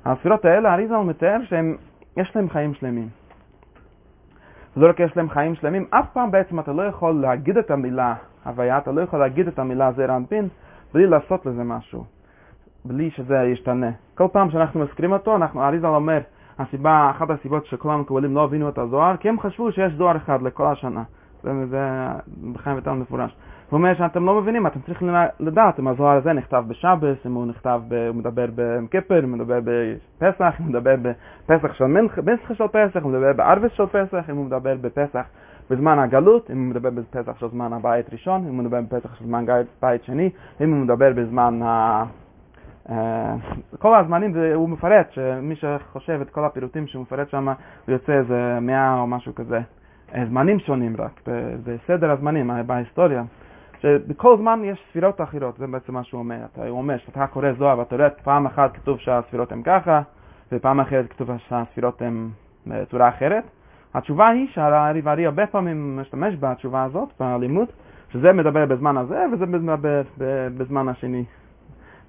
הספירות 0.06 0.46
האלה, 0.46 0.72
האריזל 0.72 0.98
מתאר 0.98 1.38
שיש 1.50 2.36
להם 2.36 2.50
חיים 2.50 2.74
שלמים. 2.74 3.08
ולא 4.78 4.90
רק 4.90 5.00
יש 5.00 5.18
להם 5.18 5.30
חיים 5.30 5.56
שלמים, 5.56 5.86
אף 5.90 6.06
פעם 6.14 6.32
בעצם 6.32 6.60
אתה 6.60 6.74
לא 6.74 6.82
יכול 6.82 7.22
להגיד 7.22 7.58
את 7.58 7.72
המילה 7.72 8.16
הוויה, 8.46 8.78
אתה 8.78 8.92
לא 8.92 9.02
יכול 9.02 9.20
להגיד 9.20 9.48
את 9.48 9.60
המילה 9.60 9.92
זר 9.92 10.16
אנפין 10.16 10.48
בלי 10.94 11.08
לעשות 11.08 11.46
לזה 11.46 11.64
משהו, 11.64 12.04
בלי 12.86 13.12
שזה 13.12 13.36
ישתנה. 13.36 13.92
כל 14.16 14.28
פעם 14.32 14.52
שאנחנו 14.52 14.80
מזכירים 14.80 15.12
אותו, 15.12 15.36
אנחנו, 15.36 15.64
אריזל 15.64 15.88
אומר, 15.88 16.20
הסיבה, 16.60 17.12
אחת 17.12 17.30
הסיבות 17.30 17.66
שכל 17.66 17.92
המקובלים 17.92 18.36
לא 18.36 18.44
הבינו 18.44 18.70
את 18.70 18.78
הזוהר, 18.78 19.18
כי 19.18 19.30
הם 19.30 19.40
חשבו 19.40 19.72
שיש 19.72 19.94
זוהר 19.94 20.18
אחד 20.18 20.42
לכל 20.42 20.68
השנה. 20.68 21.04
זה, 21.44 21.52
זה 21.70 22.08
בחיים 22.54 22.78
וטל 22.78 22.92
מפורש. 22.92 23.38
הוא 23.70 23.78
אומר 23.78 23.96
שאתם 23.96 24.26
לא 24.26 24.42
מבינים, 24.42 24.68
אתם 24.68 24.80
צריכים 24.80 25.10
לדעת 25.40 25.80
אם 25.80 25.88
הזוהר 25.88 26.18
הזה 26.18 26.34
נכתב 26.34 26.64
בשבס, 26.68 27.18
אם 27.26 27.34
הוא 27.34 27.46
נכתב, 27.46 27.82
ב, 27.88 27.94
הוא 27.94 28.16
מדבר 28.16 28.46
בכיפר, 28.56 29.24
אם 29.24 29.30
הוא 29.30 29.40
מדבר 29.40 29.60
בפסח, 29.64 30.54
אם 30.60 30.66
הוא 30.66 30.70
מדבר 30.70 30.96
בפסח 31.02 31.74
של 31.74 31.86
מנסחה 31.86 32.56
של 32.56 32.68
פסח, 32.68 32.98
אם 32.98 33.04
הוא 33.04 33.12
מדבר 33.12 33.34
בארבס 33.34 33.72
של 33.72 33.86
פסח, 33.86 34.30
אם 34.30 34.36
הוא 34.36 34.46
מדבר 34.46 34.76
בפסח 34.82 35.26
בזמן 35.70 36.00
הגלות, 36.00 36.52
אם 36.52 36.58
הוא 36.58 36.66
מדבר 36.66 36.90
בפסח 36.90 37.40
של 37.40 37.48
זמן 37.48 37.74
הבית 37.74 38.14
ראשון, 38.14 38.42
אם 38.42 38.48
הוא 38.48 38.64
מדבר 38.64 38.82
בפסח 38.82 39.16
של 39.16 39.26
זמן 39.26 39.46
בית 39.82 40.04
שני, 40.04 40.30
אם 40.62 40.74
הוא 40.74 40.84
מדבר 40.84 41.14
בזמן 41.16 41.62
ה... 41.64 42.04
אה, 42.90 43.36
כל 43.80 43.96
הזמנים 43.96 44.36
הוא 44.54 44.70
מפרט, 44.70 45.12
שמי 45.12 45.56
שחושב 45.56 46.20
את 46.22 46.30
כל 46.30 46.46
הפירוטים 46.46 46.88
שהוא 46.88 47.02
מפרט 47.02 47.30
שם, 47.30 47.48
הוא 47.48 47.56
יוצא 47.88 48.14
איזה 48.14 48.58
מאה 48.62 49.00
או 49.00 49.08
משהו 49.08 49.36
כזה. 49.36 49.60
אה, 50.16 50.26
זמנים 50.26 50.60
שונים 50.60 50.96
רק, 51.00 51.22
בסדר 51.64 52.12
הזמנים, 52.12 52.52
אה, 52.52 52.64
בהיסטוריה. 52.64 53.24
שבכל 53.86 54.38
זמן 54.38 54.62
יש 54.64 54.86
ספירות 54.90 55.22
אחרות, 55.22 55.58
זה 55.58 55.68
בעצם 55.68 55.94
מה 55.94 56.04
שהוא 56.04 56.20
אומר. 56.20 56.38
אתה, 56.54 56.68
הוא 56.68 56.78
אומר 56.78 56.98
שאתה 56.98 57.28
קורא 57.28 57.54
זוהר 57.58 57.80
ואתה 57.80 57.96
רואה 57.96 58.10
פעם 58.10 58.46
אחת 58.46 58.74
כתוב 58.74 59.00
שהספירות 59.00 59.52
הן 59.52 59.62
ככה, 59.64 60.02
ופעם 60.52 60.80
אחרת 60.80 61.10
כתוב 61.10 61.30
שהספירות 61.38 62.02
הן 62.02 62.30
בצורה 62.68 63.10
אחרת. 63.10 63.44
התשובה 63.94 64.30
היא 64.30 64.48
שהריברי 64.48 65.26
הרבה 65.26 65.48
פעמים 65.48 66.00
משתמש 66.00 66.36
בתשובה 66.40 66.84
הזאת, 66.84 67.10
בלימוד, 67.20 67.68
שזה 68.10 68.34
מדבר 68.34 68.66
בזמן 68.66 68.98
הזה 68.98 69.26
וזה 69.34 69.46
מדבר 69.46 70.02
בזמן 70.58 70.90
השני. 70.90 71.26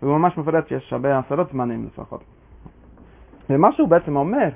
והוא 0.02 0.18
ממש 0.18 0.38
מפרט 0.38 0.68
שיש 0.68 0.92
הרבה 0.92 1.18
עשרות 1.18 1.50
זמנים 1.52 1.86
לפחות. 1.86 2.24
ומה 3.50 3.72
שהוא 3.72 3.88
בעצם 3.88 4.16
אומר, 4.16 4.48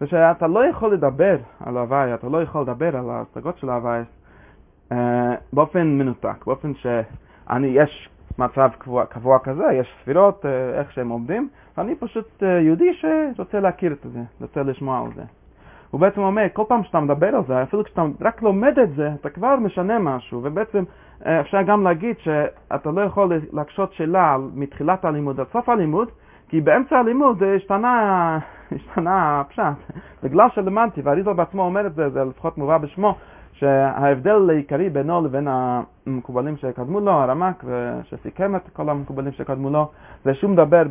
זה 0.00 0.06
שאתה 0.06 0.46
לא 0.46 0.66
יכול 0.66 0.92
לדבר 0.92 1.36
על 1.66 1.76
ההוואי, 1.76 2.14
אתה 2.14 2.28
לא 2.28 2.42
יכול 2.42 2.62
לדבר 2.62 2.96
על 2.96 3.10
ההשגות 3.10 3.58
של 3.58 3.70
ההוואי 3.70 3.98
אה, 3.98 4.02
באופן 5.52 5.98
מנותק, 5.98 6.46
באופן 6.46 6.72
שאני, 6.74 7.66
יש 7.66 8.08
מצב 8.38 8.70
קבוע, 8.78 9.06
קבוע 9.06 9.38
כזה, 9.38 9.64
יש 9.72 9.94
ספירות, 10.02 10.46
אה, 10.46 10.78
איך 10.78 10.92
שהם 10.92 11.08
עומדים, 11.08 11.48
ואני 11.76 11.94
פשוט 11.94 12.42
אה, 12.42 12.48
יהודי 12.48 12.90
שרוצה 12.94 13.60
להכיר 13.60 13.92
את 13.92 14.06
זה, 14.12 14.20
רוצה 14.40 14.62
לשמוע 14.62 15.00
על 15.00 15.12
זה. 15.14 15.22
הוא 15.90 16.00
בעצם 16.00 16.20
אומר, 16.20 16.46
כל 16.52 16.62
פעם 16.68 16.84
שאתה 16.84 17.00
מדבר 17.00 17.26
על 17.26 17.42
זה, 17.46 17.62
אפילו 17.62 17.84
כשאתה 17.84 18.02
רק 18.20 18.42
לומד 18.42 18.78
את 18.78 18.94
זה, 18.94 19.10
אתה 19.20 19.30
כבר 19.30 19.56
משנה 19.56 19.98
משהו, 19.98 20.40
ובעצם 20.42 20.84
אפשר 21.22 21.62
גם 21.62 21.84
להגיד 21.84 22.16
שאתה 22.18 22.90
לא 22.90 23.00
יכול 23.00 23.32
להקשות 23.52 23.92
שאלה 23.92 24.36
מתחילת 24.54 25.04
הלימוד 25.04 25.40
עד 25.40 25.46
סוף 25.52 25.68
הלימוד, 25.68 26.08
כי 26.48 26.60
באמצע 26.60 26.98
הלימוד 26.98 27.42
השתנה, 27.42 28.38
השתנה 28.72 29.40
הפשט. 29.40 29.62
בגלל 30.22 30.48
שלמדתי, 30.54 31.00
והריזל 31.00 31.32
בעצמו 31.32 31.62
אומר 31.62 31.86
את 31.86 31.94
זה, 31.94 32.08
זה 32.10 32.24
לפחות 32.24 32.58
מובא 32.58 32.78
בשמו, 32.78 33.14
שההבדל 33.58 34.50
העיקרי 34.50 34.90
בינו 34.90 35.24
לבין 35.24 35.48
המקובלים 35.50 36.56
שקדמו 36.56 37.00
לו, 37.00 37.12
הרמק, 37.12 37.64
שסיכם 38.02 38.56
את 38.56 38.68
כל 38.72 38.88
המקובלים 38.88 39.32
שקדמו 39.32 39.70
לו, 39.70 39.88
זה 40.24 40.34
שהוא 40.34 40.50
מדבר 40.50 40.82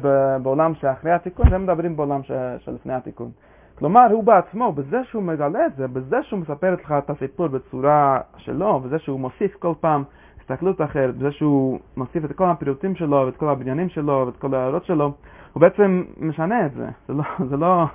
בעולם 0.44 0.76
שאחרי 0.76 1.12
התיקון, 1.12 1.46
והם 1.52 1.64
מדברים 1.64 1.98
בעולם 1.98 2.22
שלפני 2.60 2.94
התיקון. 2.94 3.30
כלומר, 3.78 4.08
הוא 4.12 4.24
בעצמו, 4.24 4.72
בזה 4.72 5.04
שהוא 5.04 5.24
מגלה 5.24 5.66
את 5.66 5.76
זה, 5.76 5.88
בזה 5.88 6.24
שהוא 6.24 6.40
מספר 6.40 6.74
לך 6.74 6.92
את 6.98 7.10
הסיפור 7.10 7.48
בצורה 7.48 8.20
שלו, 8.38 8.80
בזה 8.80 9.00
שהוא 9.00 9.20
מוסיף 9.20 9.56
כל 9.60 9.74
פעם 9.80 10.04
הסתכלות 10.42 10.82
אחרת, 10.82 11.16
בזה 11.18 11.32
שהוא 11.32 11.80
מוסיף 11.98 12.26
את 12.26 12.32
כל 12.32 12.50
הפירוטים 12.50 12.96
שלו, 12.96 13.24
ואת 13.26 13.38
כל 13.38 13.50
הבניינים 13.50 13.90
שלו, 13.90 14.24
ואת 14.26 14.38
כל 14.38 14.54
ההערות 14.54 14.86
שלו, 14.86 15.12
הוא 15.54 15.62
בעצם 15.62 16.04
משנה 16.18 16.66
את 16.66 16.74
זה. 16.74 16.88
זה 17.08 17.14
לא, 17.14 17.24
זה 17.50 17.58
לא, 17.58 17.86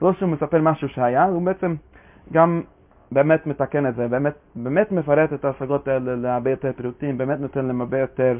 זה 0.00 0.06
לא 0.06 0.12
שהוא 0.12 0.28
מספר 0.28 0.60
משהו 0.62 0.88
שהיה, 0.88 1.24
הוא 1.24 1.42
בעצם 1.42 1.74
גם 2.32 2.62
באמת 3.12 3.46
מתקן 3.46 3.86
את 3.86 3.94
זה, 3.94 4.08
באמת, 4.08 4.34
באמת 4.56 4.92
מפרט 4.92 5.32
את 5.32 5.44
ההשגות 5.44 5.88
האלה 5.88 6.16
להרבה 6.16 6.50
יותר 6.50 6.72
פירוטים, 6.76 7.18
באמת 7.18 7.40
נותן 7.40 7.64
להם 7.66 7.80
הרבה 7.80 7.98
יותר 7.98 8.38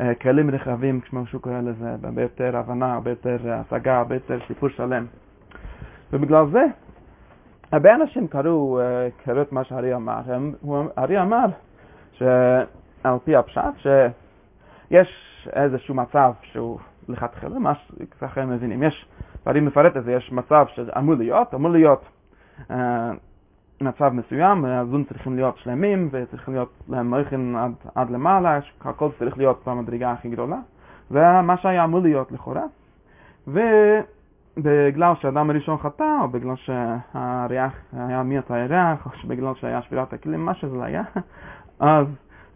אה, 0.00 0.14
כלים 0.14 0.50
רחבים, 0.50 1.00
כמו 1.00 1.26
שהוא 1.26 1.40
קורא 1.42 1.60
לזה, 1.60 1.96
הרבה 2.02 2.22
יותר 2.22 2.56
הבנה, 2.56 2.94
הרבה 2.94 3.10
יותר 3.10 3.36
השגה, 3.52 3.98
הרבה 3.98 4.14
יותר 4.14 4.38
סיפור 4.46 4.68
שלם. 4.68 5.06
ובגלל 6.12 6.46
זה, 6.52 6.64
הרבה 7.72 7.94
אנשים 7.94 8.28
קראו, 8.28 8.80
אה, 8.80 9.08
קראו 9.24 9.42
את 9.42 9.52
מה 9.52 9.64
שארי 9.64 9.94
אמר. 9.94 10.20
ארי 10.98 11.22
אמר 11.22 11.46
שעל 12.12 13.18
פי 13.24 13.36
הפשט, 13.36 13.62
שיש 13.76 15.48
איזשהו 15.52 15.94
מצב 15.94 16.32
שהוא 16.42 16.78
לכתחילה, 17.08 17.58
מה 17.58 17.72
שככה 17.74 18.42
הם 18.42 18.50
מבינים. 18.50 18.82
יש, 18.82 19.06
ואני 19.46 19.60
מפרט 19.60 19.96
את 19.96 20.04
זה, 20.04 20.12
יש 20.12 20.32
מצב 20.32 20.66
שאמור 20.74 21.14
להיות, 21.14 21.54
אמור 21.54 21.70
להיות 21.70 22.04
אה, 22.70 23.10
מצב 23.82 24.12
מסוים, 24.12 24.64
הזון 24.64 25.04
צריכים 25.04 25.36
להיות 25.36 25.58
שלמים 25.58 26.08
וצריכים 26.12 26.54
להיות 26.54 26.72
להם 26.88 27.10
מויכן 27.10 27.56
עד, 27.56 27.72
עד 27.94 28.10
למעלה, 28.10 28.58
הכל 28.80 29.08
צריך 29.18 29.38
להיות 29.38 29.62
במדרגה 29.66 30.12
הכי 30.12 30.28
גדולה, 30.28 30.56
ומה 31.10 31.56
שהיה 31.56 31.84
אמור 31.84 32.00
להיות 32.00 32.32
לכאורה. 32.32 32.62
ובגלל 33.46 35.12
שהאדם 35.20 35.50
הראשון 35.50 35.78
חטא, 35.78 36.16
או 36.22 36.28
בגלל 36.28 36.56
שהריח 36.56 37.72
היה 37.92 38.22
מיעוט 38.22 38.50
הירח, 38.50 39.06
או 39.06 39.28
בגלל 39.28 39.54
שהיה 39.54 39.82
שבירת 39.82 40.12
הכלים, 40.12 40.44
מה 40.44 40.54
שזה 40.54 40.84
היה, 40.84 41.02
אז 41.80 42.06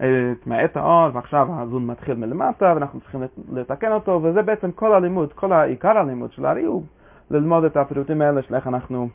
התמעט 0.01 0.77
האור, 0.77 1.09
ועכשיו 1.13 1.49
הזון 1.51 1.87
מתחיל 1.87 2.15
מלמטה, 2.15 2.73
ואנחנו 2.75 3.01
צריכים 3.01 3.23
לתקן 3.53 3.93
אותו, 3.93 4.21
וזה 4.23 4.43
בעצם 4.43 4.73
כל 4.73 4.93
הלימוד, 4.95 5.33
כל 5.33 5.53
העיקר 5.53 5.99
הלימוד 5.99 6.33
של 6.33 6.47
הארי 6.47 6.65
הוא 6.65 6.83
ללמוד 7.31 7.65
את 7.65 7.77
הפירוטים 7.77 8.23
האלה 8.23 8.43
של 8.43 8.55
איך 8.55 8.67
אנחנו 8.67 9.09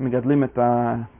מגדלים 0.00 0.44
את 0.44 0.58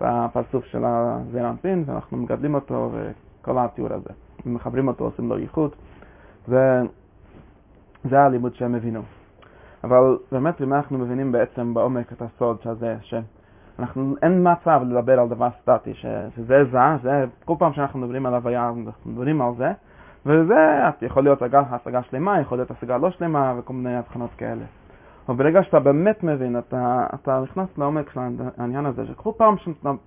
הפרצוף 0.00 0.64
של 0.64 0.84
הזרע 0.84 1.50
אנפין, 1.50 1.84
ואנחנו 1.86 2.16
מגדלים 2.16 2.54
אותו 2.54 2.90
וכל 2.92 3.58
התיאור 3.58 3.92
הזה. 3.92 4.10
מחברים 4.46 4.88
אותו, 4.88 5.04
עושים 5.04 5.28
לו 5.28 5.38
ייחוד, 5.38 5.70
וזה 6.48 8.20
הלימוד 8.20 8.54
שהם 8.54 8.74
הבינו. 8.74 9.02
אבל 9.84 10.18
באמת, 10.32 10.62
אם 10.62 10.74
אנחנו 10.74 10.98
מבינים 10.98 11.32
בעצם 11.32 11.74
בעומק 11.74 12.12
את 12.12 12.22
הסוד 12.22 12.56
הזה, 12.64 12.96
שאנחנו, 13.02 14.14
אין 14.22 14.46
מצב 14.52 14.80
לדבר 14.86 15.20
על 15.20 15.28
דבר 15.28 15.48
סטטי, 15.62 15.94
שזה 15.94 16.64
זה, 16.64 16.78
זה, 17.02 17.24
כל 17.44 17.54
פעם 17.58 17.72
שאנחנו 17.72 17.98
מדברים 17.98 18.26
על 18.26 18.34
הוויה, 18.34 18.68
אנחנו 18.68 19.10
מדברים 19.10 19.42
על 19.42 19.52
זה, 19.56 19.72
וזה 20.26 20.54
יכול 21.02 21.22
להיות 21.22 21.42
השגה 21.52 22.02
שלמה, 22.02 22.40
יכול 22.40 22.58
להיות 22.58 22.70
השגה 22.70 22.96
לא 22.96 23.10
שלמה, 23.10 23.54
וכל 23.58 23.72
מיני 23.72 23.96
הבחנות 23.96 24.30
כאלה. 24.36 24.64
אבל 25.28 25.36
ברגע 25.36 25.62
שאתה 25.62 25.80
באמת 25.80 26.22
מבין, 26.22 26.58
אתה, 26.58 27.06
אתה 27.14 27.40
נכנס 27.42 27.78
לעומק 27.78 28.10
של 28.10 28.20
העניין 28.58 28.86
הזה, 28.86 29.06
שכל 29.06 29.30
פעם 29.36 29.54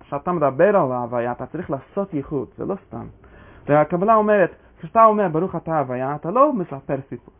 שאתה, 0.02 0.32
מדבר 0.32 0.76
על 0.76 0.92
ההוויה, 0.92 1.32
אתה 1.32 1.46
צריך 1.46 1.70
לעשות 1.70 2.14
ייחוד, 2.14 2.48
זה 2.58 2.64
לא 2.64 2.74
סתם. 2.86 3.06
והקבלה 3.68 4.14
אומרת, 4.14 4.50
כשאתה 4.78 5.04
אומר 5.04 5.28
ברוך 5.28 5.56
אתה 5.56 5.74
ההוויה, 5.74 6.14
אתה 6.14 6.30
לא 6.30 6.52
מספר 6.52 6.96
סיפור. 7.08 7.34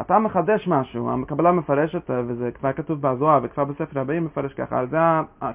אתה 0.00 0.18
מחדש 0.18 0.68
משהו, 0.68 1.10
הקבלה 1.22 1.52
מפרשת, 1.52 2.10
וזה 2.26 2.50
כבר 2.52 2.72
כתוב 2.72 3.02
בזוהר 3.02 3.40
וכבר 3.42 3.64
בספר 3.64 4.00
הבאים 4.00 4.24
מפרש 4.24 4.54
ככה, 4.54 4.86
זה 4.86 4.98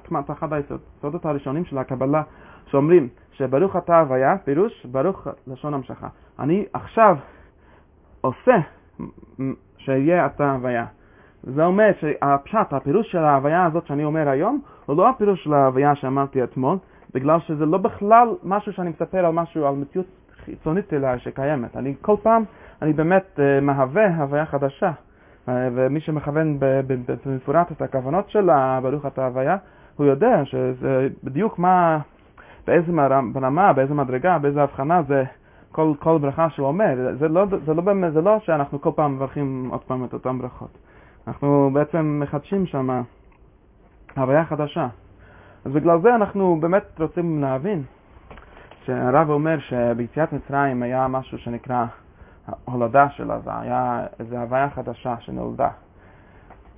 כמעט 0.04 0.30
אחד 0.30 0.52
היסודות 0.52 1.26
הראשונים 1.26 1.64
של 1.64 1.78
הקבלה, 1.78 2.22
שאומרים 2.66 3.08
שברוך 3.32 3.76
אתה 3.76 3.96
ההוויה, 3.96 4.36
פירוש 4.44 4.86
ברוך 4.86 5.28
לשון 5.46 5.74
המשכה. 5.74 6.08
אני 6.38 6.64
עכשיו 6.72 7.16
עושה 8.20 8.56
שיהיה 9.78 10.26
אתה 10.26 10.44
ההוויה. 10.46 10.86
זה 11.46 11.64
אומר 11.64 11.90
שהפשט, 12.00 12.72
הפירוש 12.72 13.12
של 13.12 13.18
ההוויה 13.18 13.64
הזאת 13.64 13.86
שאני 13.86 14.04
אומר 14.04 14.28
היום, 14.28 14.60
הוא 14.86 14.96
לא 14.96 15.08
הפירוש 15.08 15.44
של 15.44 15.54
ההוויה 15.54 15.94
שאמרתי 15.94 16.44
אתמול, 16.44 16.76
בגלל 17.14 17.40
שזה 17.40 17.66
לא 17.66 17.78
בכלל 17.78 18.28
משהו 18.42 18.72
שאני 18.72 18.90
מספר 18.90 19.26
על 19.26 19.32
משהו, 19.32 19.66
על 19.66 19.74
מציאות 19.74 20.06
חיצונית 20.44 20.92
אליי 20.92 21.18
שקיימת. 21.18 21.76
אני 21.76 21.94
כל 22.00 22.16
פעם, 22.22 22.44
אני 22.82 22.92
באמת 22.92 23.24
uh, 23.36 23.64
מהווה 23.64 24.16
הוויה 24.16 24.46
חדשה. 24.46 24.90
Uh, 24.90 25.50
ומי 25.74 26.00
שמכוון 26.00 26.56
במפורט 27.26 27.72
את 27.72 27.82
הכוונות 27.82 28.30
של 28.30 28.48
ברוך 28.82 29.06
אתה 29.06 29.26
הוויה, 29.26 29.56
הוא 29.96 30.06
יודע 30.06 30.44
שזה 30.44 31.08
בדיוק 31.24 31.58
מה, 31.58 31.98
באיזה 32.66 32.92
ברמה, 33.32 33.72
באיזה 33.72 33.94
מדרגה, 33.94 34.38
באיזה 34.38 34.62
הבחנה 34.62 35.02
זה 35.02 35.24
כל, 35.72 35.92
כל 35.98 36.18
ברכה 36.18 36.50
שהוא 36.50 36.68
אומר, 36.68 37.14
זה 37.18 37.28
לא, 37.28 37.46
זה, 37.66 37.74
לא 37.74 37.82
באמת, 37.82 38.12
זה 38.12 38.20
לא 38.20 38.38
שאנחנו 38.38 38.80
כל 38.80 38.90
פעם 38.94 39.14
מברכים 39.14 39.68
עוד 39.72 39.80
פעם 39.80 40.04
את 40.04 40.12
אותן 40.12 40.38
ברכות. 40.38 40.78
אנחנו 41.26 41.70
בעצם 41.72 42.20
מחדשים 42.22 42.66
שם 42.66 43.02
הוויה 44.16 44.44
חדשה. 44.44 44.88
אז 45.64 45.72
בגלל 45.72 46.00
זה 46.00 46.14
אנחנו 46.14 46.58
באמת 46.60 47.00
רוצים 47.00 47.40
להבין 47.42 47.82
שהרב 48.84 49.30
אומר 49.30 49.58
שביציאת 49.58 50.32
מצרים 50.32 50.82
היה 50.82 51.08
משהו 51.08 51.38
שנקרא 51.38 51.84
הולדה 52.64 53.10
שלה, 53.10 53.40
זה 53.40 53.50
היה 53.60 54.06
איזו 54.20 54.36
הוויה 54.36 54.70
חדשה 54.70 55.14
שנולדה. 55.20 55.68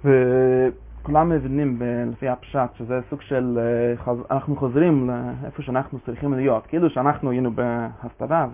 וכולם 0.05 1.29
מבינים 1.29 1.83
לפי 2.13 2.29
הפשט 2.29 2.75
שזה 2.75 3.01
סוג 3.11 3.21
של, 3.21 3.59
אה, 4.07 4.13
אנחנו 4.31 4.57
חוזרים 4.57 5.11
לאיפה 5.43 5.63
שאנחנו 5.63 5.99
צריכים 5.99 6.35
להיות, 6.35 6.67
כאילו 6.67 6.91
שאנחנו 6.91 7.31
היינו 7.31 7.51
בהסתרה 7.51 8.47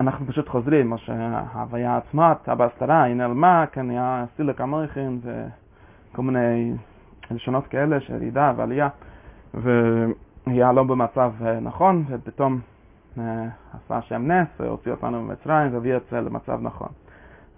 ואנחנו 0.00 0.26
פשוט 0.26 0.48
חוזרים, 0.48 0.92
או 0.92 0.98
שההוויה 0.98 1.96
עצמה 1.96 2.34
בהסתרה, 2.46 3.02
היא 3.02 3.14
נעלמה, 3.14 3.64
כן, 3.72 3.90
היה 3.90 4.24
סילק 4.36 4.60
המויכין 4.60 5.20
וכל 5.22 6.22
מיני 6.22 6.72
לשונות 7.30 7.66
כאלה 7.66 8.00
של 8.00 8.14
ירידה 8.14 8.52
ועלייה, 8.56 8.88
והיה 9.54 10.72
לא 10.72 10.82
במצב 10.82 11.32
אה, 11.46 11.60
נכון, 11.60 12.04
ופתאום 12.08 12.60
אה, 13.18 13.44
עשה 13.72 13.96
השם 13.96 14.30
נס 14.30 14.48
והוציא 14.60 14.90
אותנו 14.90 15.22
ממצרים 15.22 15.74
והביא 15.74 15.96
את 15.96 16.02
זה 16.10 16.20
למצב 16.20 16.58
נכון. 16.62 16.88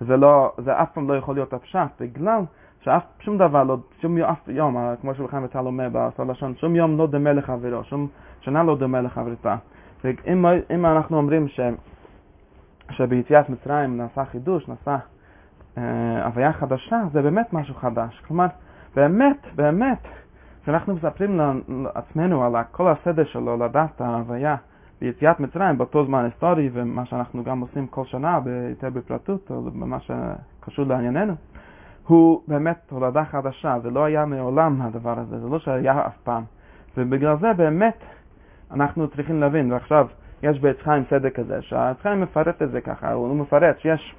וזה 0.01 0.17
לא, 0.17 0.53
זה 0.59 0.83
אף 0.83 0.93
פעם 0.93 1.09
לא 1.09 1.17
יכול 1.17 1.35
להיות 1.35 1.53
הפשט, 1.53 2.01
בגלל 2.01 2.41
שאף, 2.81 3.03
שום 3.21 3.39
דבר 3.39 3.63
לא, 3.65 3.77
שום 4.01 4.19
יום, 4.19 4.31
אף 4.31 4.49
יום, 4.49 4.77
אה, 4.77 4.95
כמו 5.01 5.15
שלכם 5.15 5.43
וצהל 5.45 5.67
אומר 5.67 5.89
בעשור 5.89 6.27
לשון, 6.27 6.55
שום 6.57 6.77
יום 6.77 6.97
לא 6.97 7.07
דומה 7.07 7.33
לחברו, 7.33 7.85
שום 7.85 8.09
שנה 8.41 8.63
לא 8.63 8.77
דומה 8.77 9.01
לחברתה. 9.01 9.57
ואם 10.05 10.87
אנחנו 10.87 11.17
אומרים 11.17 11.49
ש, 11.49 11.61
שביציאת 12.91 13.49
מצרים 13.49 13.97
נעשה 13.97 14.25
חידוש, 14.25 14.69
נעשה 14.69 14.97
אה, 15.79 16.27
הוויה 16.27 16.53
חדשה, 16.53 17.03
זה 17.13 17.23
באמת 17.23 17.53
משהו 17.53 17.75
חדש. 17.75 18.23
כלומר, 18.27 18.47
באמת, 18.95 19.47
באמת, 19.55 20.03
כשאנחנו 20.63 20.95
מספרים 20.95 21.41
לעצמנו 21.69 22.45
על 22.45 22.63
כל 22.71 22.89
הסדר 22.89 23.25
שלו, 23.25 23.57
לדעת 23.57 24.01
ההוויה 24.01 24.57
ביציאת 25.01 25.41
מצרים 25.41 25.79
באותו 25.79 26.07
זמן 26.07 26.25
היסטורי, 26.25 26.71
ומה 26.73 27.07
שאנחנו 27.07 27.45
גם 27.45 27.61
עושים 27.61 27.87
כל 27.87 28.05
שנה, 28.05 28.41
יותר 28.71 28.91
בפרטות, 28.91 29.51
או 29.51 29.63
במה 29.63 29.99
שקשור 30.01 30.85
לענייננו, 30.87 31.35
הוא 32.07 32.43
באמת 32.49 32.91
הולדה 32.91 33.25
חדשה, 33.25 33.77
זה 33.83 33.91
לא 33.91 34.05
היה 34.05 34.25
מעולם 34.25 34.83
הדבר 34.83 35.19
הזה, 35.19 35.41
זה 35.41 35.49
לא 35.49 35.59
שהיה 35.59 36.07
אף 36.07 36.17
פעם. 36.25 36.45
ובגלל 36.97 37.37
זה 37.41 37.53
באמת 37.53 37.99
אנחנו 38.71 39.09
צריכים 39.09 39.41
להבין, 39.41 39.73
ועכשיו 39.73 40.07
יש 40.43 40.61
בעץ 40.61 40.77
חיים 40.83 41.05
סדר 41.11 41.31
כזה, 41.31 41.63
שהעץ 41.63 41.97
חיים 42.01 42.21
מפרט 42.21 42.63
את 42.63 42.71
זה 42.71 42.81
ככה, 42.81 43.13
הוא 43.13 43.37
מפרט 43.37 43.79
שיש, 43.79 44.15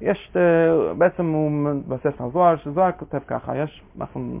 יש, 0.00 0.32
אה, 0.36 0.94
בעצם 0.94 1.26
הוא 1.26 1.50
מתבסס 1.50 2.20
על 2.20 2.30
זוהר, 2.32 2.56
שזוהר 2.56 2.92
כותב 2.92 3.18
ככה, 3.26 3.56
יש, 3.56 3.82
אנחנו, 4.00 4.40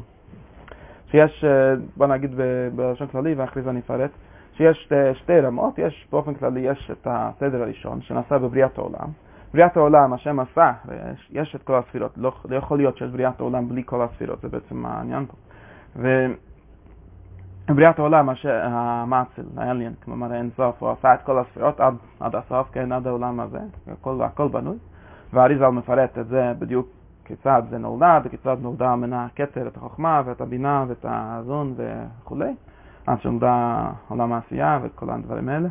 שיש, 1.10 1.44
אה, 1.44 1.74
בוא 1.96 2.06
נגיד 2.06 2.34
בלשון 2.74 3.06
כללי, 3.06 3.34
ואחרי 3.34 3.62
זה 3.62 3.70
אני 3.70 3.80
אפרט, 3.80 4.10
שיש 4.56 4.88
אה, 4.92 5.14
שתי 5.14 5.40
רמות, 5.40 5.78
יש 5.78 6.08
באופן 6.12 6.34
כללי, 6.34 6.60
יש 6.60 6.90
את 6.92 7.06
הסדר 7.10 7.62
הראשון 7.62 8.00
שנעשה 8.02 8.38
בבריאת 8.38 8.78
העולם, 8.78 9.08
בריאת 9.54 9.76
העולם, 9.76 10.12
השם 10.12 10.40
עשה, 10.40 10.72
ויש, 10.86 11.28
יש 11.30 11.54
את 11.54 11.62
כל 11.62 11.74
הספירות, 11.74 12.12
לא, 12.16 12.32
לא 12.48 12.56
יכול 12.56 12.78
להיות 12.78 12.96
שיש 12.96 13.10
בריאת 13.10 13.40
העולם 13.40 13.68
בלי 13.68 13.82
כל 13.86 14.02
הספירות, 14.02 14.40
זה 14.40 14.48
בעצם 14.48 14.86
העניין 14.86 15.26
פה. 15.26 15.36
ובריאת 17.68 17.98
העולם, 17.98 18.28
המאציל, 18.44 19.44
האליין, 19.56 19.92
כלומר 20.04 20.34
אין 20.34 20.50
סוף, 20.56 20.82
הוא 20.82 20.90
עשה 20.90 21.14
את 21.14 21.22
כל 21.22 21.38
הספירות 21.38 21.80
עד, 21.80 21.94
עד 22.20 22.36
הסוף, 22.36 22.70
כן, 22.72 22.92
עד 22.92 23.06
העולם 23.06 23.40
הזה, 23.40 23.58
הכל, 23.92 24.22
הכל 24.22 24.48
בנוי, 24.48 24.76
והאריזל 25.32 25.68
מפרט 25.68 26.18
את 26.18 26.26
זה 26.26 26.52
בדיוק 26.58 26.88
כיצד 27.24 27.62
זה 27.70 27.78
נולד, 27.78 28.22
וכיצד 28.24 28.56
נולדה 28.60 28.96
מן 28.96 29.12
הכתר, 29.12 29.68
את 29.68 29.76
החוכמה 29.76 30.22
ואת 30.24 30.40
הבינה 30.40 30.84
ואת 30.88 31.04
האזון 31.08 31.74
וכולי, 31.76 32.54
עד 33.06 33.20
שנולדה 33.20 33.84
עולם 34.08 34.32
העשייה 34.32 34.78
ואת 34.82 34.94
כל 34.94 35.10
הדברים 35.10 35.48
האלה. 35.48 35.68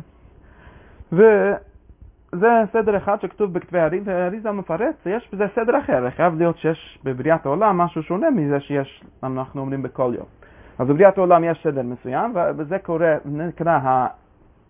זה 2.32 2.48
סדר 2.72 2.96
אחד 2.96 3.20
שכתוב 3.20 3.52
בכתבי 3.52 3.78
האריזה, 3.78 4.10
והאריזה 4.10 4.52
מפרט, 4.52 5.06
יש 5.06 5.28
בזה 5.32 5.46
סדר 5.54 5.78
אחר, 5.78 6.10
חייב 6.10 6.38
להיות 6.38 6.58
שיש 6.58 6.98
בבריאת 7.04 7.46
העולם 7.46 7.78
משהו 7.78 8.02
שונה 8.02 8.30
מזה 8.30 8.60
שיש, 8.60 9.04
אנחנו 9.22 9.60
אומרים 9.60 9.82
בכל 9.82 10.12
יום. 10.16 10.37
אז 10.78 10.88
בבריאת 10.88 11.18
העולם 11.18 11.44
יש 11.44 11.60
סדר 11.62 11.82
מסוים, 11.82 12.32
וזה 12.56 12.78
קורה, 12.78 13.16
נקרא 13.24 14.06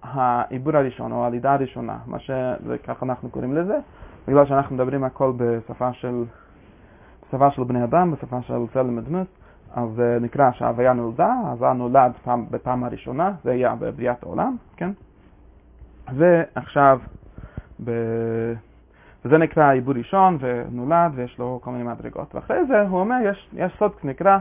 העיבור 0.03 0.77
הראשון, 0.77 1.13
או 1.13 1.25
הלידה 1.25 1.53
הראשונה, 1.53 1.97
מה 2.07 2.19
שככה 2.19 3.07
אנחנו 3.07 3.31
קוראים 3.31 3.57
לזה, 3.57 3.79
בגלל 4.29 4.47
שאנחנו 4.47 4.75
מדברים 4.75 5.05
הכל 5.05 5.33
בשפה 5.37 5.93
של, 5.93 6.25
בשפה 7.29 7.51
של 7.51 7.65
בני 7.65 7.85
אדם, 7.85 8.11
בשפה 8.11 8.43
של 8.43 8.55
צלם 8.73 8.99
ודמות, 8.99 9.27
אז 9.75 9.89
זה 9.97 10.19
נקרא 10.21 10.53
שההוויה 10.53 10.93
נולדה, 10.93 11.33
אז 11.53 11.63
נולד 11.63 12.13
פעם, 12.25 12.47
בפעם 12.51 12.85
הראשונה, 12.85 13.33
זה 13.45 13.51
היה 13.51 13.75
בבריאת 13.79 14.23
העולם, 14.23 14.57
כן? 14.77 14.91
ועכשיו 16.15 17.01
ב... 17.85 17.91
וזה 19.25 19.39
נקרא 19.39 19.73
עיבור 19.73 19.95
ראשון 19.95 20.39
ונולד 20.41 21.13
ויש 21.15 21.39
לו 21.39 21.61
כל 21.63 21.71
מיני 21.71 21.85
מדרגות. 21.85 22.35
ואחרי 22.35 22.67
זה 22.67 22.83
הוא 22.83 23.01
אומר, 23.01 23.17
יש, 23.25 23.49
יש 23.53 23.73
סוד 23.79 23.93
שנקרא, 24.03 24.31
אה, 24.31 24.39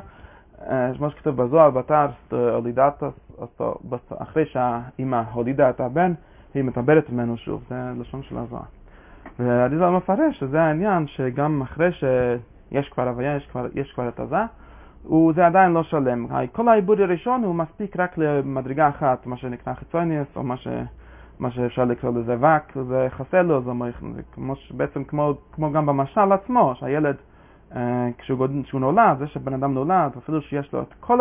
כמו 0.98 1.10
שכתוב 1.10 1.44
בזוהר, 1.44 1.70
בתר, 1.70 2.06
הולידת 2.32 3.04
אותו, 3.38 3.76
אחרי 4.18 4.46
שהאימא 4.46 5.22
הולידה 5.34 5.70
את 5.70 5.80
הבן, 5.80 6.14
היא 6.54 6.64
מטברת 6.64 7.10
ממנו 7.10 7.38
שוב, 7.38 7.64
זה 7.70 7.76
לשון 8.00 8.24
של 8.24 8.38
הזוהר. 8.38 8.64
והדיזל 9.40 9.90
מפרש 9.90 10.40
שזה 10.40 10.62
העניין 10.62 11.08
שגם 11.08 11.62
אחרי 11.62 11.92
שיש 11.92 12.90
כבר 12.90 13.08
הוויה, 13.08 13.36
יש 13.36 13.48
כבר, 13.48 13.68
יש 13.76 13.92
כבר 13.92 14.08
את 14.08 14.20
הזה, 14.20 14.38
זה 15.36 15.46
עדיין 15.46 15.72
לא 15.72 15.84
שלם. 15.84 16.28
כל 16.52 16.68
העיבוד 16.68 17.02
הראשון 17.02 17.44
הוא 17.44 17.56
מספיק 17.56 18.00
רק 18.00 18.18
למדרגה 18.18 18.90
אחת, 18.90 19.26
מה 19.26 19.38
שנקרא 19.38 19.74
חיצוניוס, 19.74 20.28
או 20.36 20.44
מה 20.44 20.58
ש... 20.58 20.68
מה 21.40 21.52
שאפשר 21.52 21.86
לקרוא 21.86 22.12
לזה 22.16 22.36
ואק, 22.40 22.78
זה 22.88 23.08
חסר 23.10 23.42
לו, 23.42 23.62
זה 23.62 23.72
בעצם 24.72 25.04
כמו, 25.04 25.34
כמו 25.52 25.72
גם 25.72 25.86
במשל 25.86 26.32
עצמו, 26.32 26.74
שהילד, 26.76 27.16
אה, 27.16 27.27
כשהוא, 28.18 28.38
גוד, 28.38 28.52
כשהוא 28.64 28.82
נולד, 28.82 29.18
זה 29.20 29.28
שבן 29.28 29.54
אדם 29.54 29.74
נולד, 29.74 30.12
אפילו 30.18 30.42
שיש 30.42 30.74
לו 30.74 30.82
את 30.82 30.94
כל 31.00 31.20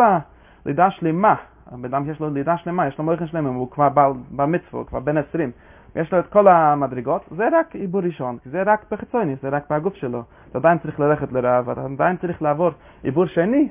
הלידה 0.65 0.85
השלמה, 0.85 1.35
הבן 1.71 1.85
אדם 1.85 2.09
יש 2.09 2.19
לו 2.19 2.29
לידה 2.29 2.57
שלמה, 2.57 2.87
יש 2.87 2.97
לו 2.97 3.03
מויכן 3.03 3.27
שלמה, 3.27 3.49
הוא 3.49 3.71
כבר 3.71 3.89
במצווה, 4.31 4.83
כבר 4.83 4.99
בן 4.99 5.17
20, 5.17 5.51
ויש 5.95 6.13
לו 6.13 6.19
את 6.19 6.27
כל 6.27 6.47
המדרגות, 6.47 7.21
זה 7.37 7.47
רק 7.51 7.75
עיבור 7.75 8.01
ראשון, 8.01 8.37
זה 8.45 8.63
רק 8.65 8.85
בחיצוני, 8.91 9.35
זה 9.41 9.49
רק 9.49 9.71
בגוף 9.71 9.95
שלו. 9.95 10.23
אתה 10.49 10.57
עדיין 10.57 10.77
צריך 10.77 10.99
ללכת 10.99 11.31
לרעב, 11.31 11.69
אתה 11.69 11.85
עדיין 11.85 12.17
צריך 12.17 12.41
לעבור 12.41 12.69
עיבור 13.03 13.25
שני 13.25 13.69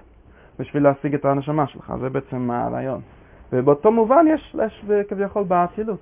בשביל 0.58 0.82
להשיג 0.82 1.14
את 1.14 1.24
הנשמה 1.24 1.66
שלך, 1.66 1.92
זה 2.00 2.08
בעצם 2.10 2.50
הרעיון. 2.50 3.00
ובאותו 3.52 3.92
מובן 3.92 4.24
יש, 4.28 4.56
יש 4.66 4.84
כביכול 5.08 5.44
באצילות. 5.44 6.00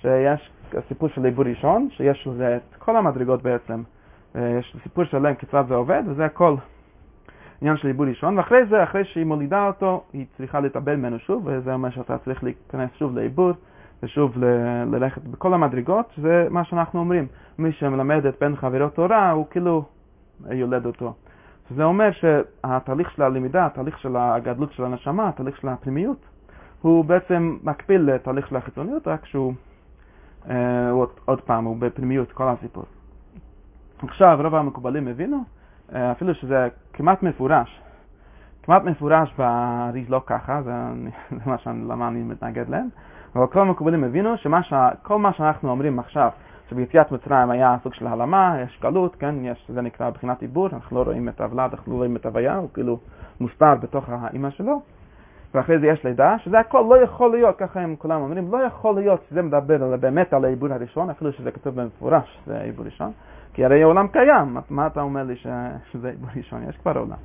שיש 0.00 0.50
סיפור 0.88 1.08
של 1.08 1.24
עיבור 1.24 1.44
ראשון, 1.44 1.88
שיש 1.90 2.26
לזה 2.26 2.56
את 2.56 2.74
כל 2.78 2.96
המדרגות 2.96 3.42
בעצם, 3.42 3.82
יש 4.34 4.76
סיפור 4.82 5.04
שלם 5.04 5.34
כיצד 5.34 5.64
זה 5.68 5.74
עובד, 5.74 6.02
וזה 6.06 6.24
הכל 6.24 6.56
עניין 7.60 7.76
של 7.76 7.86
עיבור 7.88 8.06
ראשון, 8.06 8.38
ואחרי 8.38 8.66
זה, 8.66 8.82
אחרי 8.82 9.04
שהיא 9.04 9.24
מולידה 9.24 9.66
אותו, 9.66 10.04
היא 10.12 10.26
צריכה 10.36 10.60
להתאבל 10.60 10.96
ממנו 10.96 11.18
שוב, 11.18 11.42
וזה 11.46 11.74
אומר 11.74 11.90
שאתה 11.90 12.18
צריך 12.18 12.44
להיכנס 12.44 12.90
שוב 12.98 13.16
לעיבור, 13.16 13.50
ושוב 14.02 14.38
ל- 14.38 14.84
ללכת 14.94 15.22
בכל 15.22 15.54
המדרגות, 15.54 16.12
זה 16.22 16.46
מה 16.50 16.64
שאנחנו 16.64 17.00
אומרים, 17.00 17.26
מי 17.58 17.72
שמלמד 17.72 18.26
את 18.26 18.34
בן 18.40 18.56
חברו 18.56 18.88
תורה, 18.88 19.30
הוא 19.30 19.46
כאילו 19.50 19.84
יולד 20.50 20.86
אותו. 20.86 21.14
זה 21.76 21.84
אומר 21.84 22.10
שהתהליך 22.12 23.10
של 23.10 23.22
הלמידה, 23.22 23.66
התהליך 23.66 23.98
של 23.98 24.16
הגדלות 24.16 24.72
של 24.72 24.84
הנשמה, 24.84 25.28
התהליך 25.28 25.56
של 25.56 25.68
הפנימיות, 25.68 26.26
הוא 26.82 27.04
בעצם 27.04 27.58
מקביל 27.62 28.00
לתהליך 28.00 28.48
של 28.48 28.56
החיצוניות, 28.56 29.08
רק 29.08 29.26
שהוא 29.26 29.52
אה, 30.50 30.90
עוד, 30.90 31.08
עוד 31.24 31.40
פעם, 31.40 31.64
הוא 31.64 31.76
בפנימיות, 31.78 32.32
כל 32.32 32.48
הסיפור. 32.48 32.84
עכשיו, 34.02 34.38
רוב 34.42 34.54
המקובלים 34.54 35.08
הבינו, 35.08 35.44
אה, 35.94 36.12
אפילו 36.12 36.34
שזה 36.34 36.68
כמעט 36.92 37.22
מפורש, 37.22 37.80
כמעט 38.62 38.84
מפורש 38.84 39.34
באריז 39.38 40.10
לא 40.10 40.22
ככה, 40.26 40.62
זה, 40.62 40.72
זה 41.44 41.50
מה 41.50 41.58
שאני, 41.58 41.88
למה 41.88 42.08
אני 42.08 42.22
מתנגד 42.22 42.68
להם, 42.68 42.88
אבל 43.36 43.46
כל 43.46 43.60
המקובלים 43.60 44.04
הבינו 44.04 44.36
שכל 44.36 45.18
מה 45.18 45.32
שאנחנו 45.32 45.70
אומרים 45.70 45.98
עכשיו, 45.98 46.30
שביציאת 46.70 47.12
מצרים 47.12 47.50
היה 47.50 47.76
סוג 47.82 47.94
של 47.94 48.06
העלמה, 48.06 48.56
יש 48.64 48.78
גלות, 48.82 49.16
כן, 49.16 49.44
יש, 49.44 49.70
זה 49.74 49.80
נקרא 49.80 50.10
בחינת 50.10 50.42
עיבור, 50.42 50.68
אנחנו 50.72 50.96
לא 50.96 51.02
רואים 51.02 51.28
את 51.28 51.40
הוולד, 51.40 51.70
אנחנו 51.72 51.92
לא 51.92 51.96
רואים 51.96 52.16
את 52.16 52.26
הוויה, 52.26 52.56
הוא 52.56 52.68
כאילו 52.74 52.98
מוסתר 53.40 53.74
בתוך 53.74 54.08
האימא 54.08 54.50
שלו, 54.50 54.80
ואחרי 55.54 55.78
זה 55.78 55.86
יש 55.86 56.04
לידה, 56.04 56.38
שזה 56.38 56.58
הכל 56.58 56.84
לא 56.88 57.02
יכול 57.02 57.30
להיות, 57.30 57.58
ככה 57.58 57.80
הם 57.80 57.96
כולם 57.96 58.20
אומרים, 58.20 58.52
לא 58.52 58.58
יכול 58.58 58.94
להיות 58.94 59.20
שזה 59.30 59.42
מדבר 59.42 59.96
באמת 59.96 60.32
על 60.32 60.44
העיבור 60.44 60.72
הראשון, 60.72 61.10
אפילו 61.10 61.32
שזה 61.32 61.50
כתוב 61.50 61.80
במפורש, 61.80 62.38
זה 62.46 62.58
העיבור 62.58 62.84
ראשון, 62.84 63.12
כי 63.54 63.64
הרי 63.64 63.82
העולם 63.82 64.08
קיים, 64.08 64.56
מה 64.70 64.86
אתה 64.86 65.00
אומר 65.00 65.22
לי 65.22 65.36
שזה 65.92 66.12
ראשון? 66.36 66.62
יש 66.68 66.76
כבר 66.76 66.98
עולם. 66.98 67.16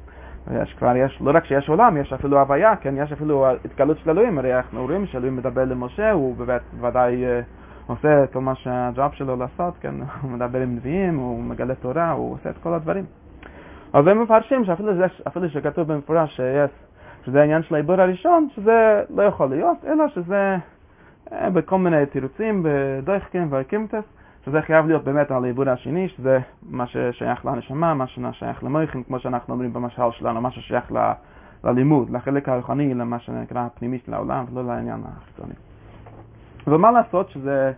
ויש 0.47 0.73
כבר, 0.73 0.95
יש, 0.95 1.21
לא 1.21 1.31
רק 1.35 1.45
שיש 1.45 1.69
עולם, 1.69 1.97
יש 1.97 2.13
אפילו 2.13 2.39
הוויה, 2.39 2.75
כן, 2.75 2.95
יש 2.97 3.11
אפילו 3.11 3.47
התגלות 3.65 3.97
של 3.97 4.09
אלוהים, 4.09 4.37
הרי 4.37 4.55
אנחנו 4.55 4.85
רואים 4.85 5.05
שאלוהים 5.05 5.35
מדבר 5.35 5.65
למשה, 5.65 6.11
הוא 6.11 6.35
בוודאי 6.79 7.25
אה, 7.25 7.41
עושה 7.87 8.23
את 8.23 8.33
כל 8.33 8.41
מה 8.41 8.55
שהג'אב 8.55 9.11
שלו 9.11 9.35
לעשות, 9.35 9.73
כן, 9.81 9.95
הוא 10.21 10.31
מדבר 10.31 10.61
עם 10.61 10.75
נביאים, 10.75 11.17
הוא 11.17 11.43
מגלה 11.43 11.75
תורה, 11.75 12.11
הוא 12.11 12.33
עושה 12.33 12.49
את 12.49 12.57
כל 12.63 12.73
הדברים. 12.73 13.05
אז 13.93 14.07
הם 14.07 14.23
מפרשים 14.23 14.65
שאפילו 14.65 14.95
זה, 14.95 15.05
אפילו 15.27 15.49
שכתוב 15.49 15.93
במפורש 15.93 16.35
שיש, 16.35 16.71
שזה 17.25 17.41
העניין 17.41 17.63
של 17.63 17.75
העיבור 17.75 18.01
הראשון, 18.01 18.47
שזה 18.55 19.03
לא 19.09 19.23
יכול 19.23 19.49
להיות, 19.49 19.77
אלא 19.87 20.07
שזה 20.07 20.57
אה, 21.31 21.49
בכל 21.49 21.77
מיני 21.77 22.05
תירוצים, 22.05 22.65
בדויחקים 22.65 23.47
והקימטס, 23.49 24.03
שזה 24.45 24.61
חייב 24.61 24.87
להיות 24.87 25.03
באמת 25.03 25.31
על 25.31 25.43
העיבור 25.43 25.69
השני, 25.69 26.09
שזה 26.09 26.39
מה 26.69 26.87
ששייך 26.87 27.45
לנשמה, 27.45 27.93
מה 27.93 28.07
ששייך 28.07 28.63
למויכים, 28.63 29.03
כמו 29.03 29.19
שאנחנו 29.19 29.53
אומרים 29.53 29.73
במשל 29.73 30.11
שלנו, 30.11 30.41
מה 30.41 30.51
ששייך 30.51 30.91
ל... 30.91 31.11
ללימוד, 31.65 32.09
לחלק 32.09 32.49
הרוחני, 32.49 32.93
למה 32.93 33.19
שנקרא 33.19 33.65
הפנימי 33.65 33.99
של 34.05 34.13
העולם, 34.13 34.45
ולא 34.53 34.65
לעניין 34.65 35.03
החיצוני. 35.05 35.53
ומה 36.67 36.91
לעשות 36.91 37.29
שזה 37.29 37.71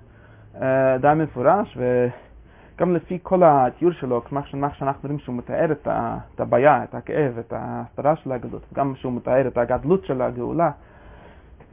אה, 0.62 0.98
די 0.98 1.14
מפורש, 1.16 1.78
וגם 1.78 2.96
לפי 2.96 3.20
כל 3.24 3.42
התיאור 3.46 3.94
שלו, 3.94 4.22
כמו 4.24 4.40
שאנחנו 4.74 5.02
רואים 5.04 5.20
שהוא 5.20 5.36
מתאר 5.36 5.72
את, 5.72 6.40
הבעיה, 6.40 6.84
את 6.84 6.96
הכאב, 6.96 7.38
את 7.40 7.54
ההסתרה 7.54 8.16
של 8.16 8.32
הגלות, 8.32 8.62
גם 8.74 8.96
שהוא 8.96 9.14
מתאר 9.14 9.48
את 9.48 9.58
הגדלות 9.58 10.06
של 10.06 10.22
הגאולה, 10.22 10.72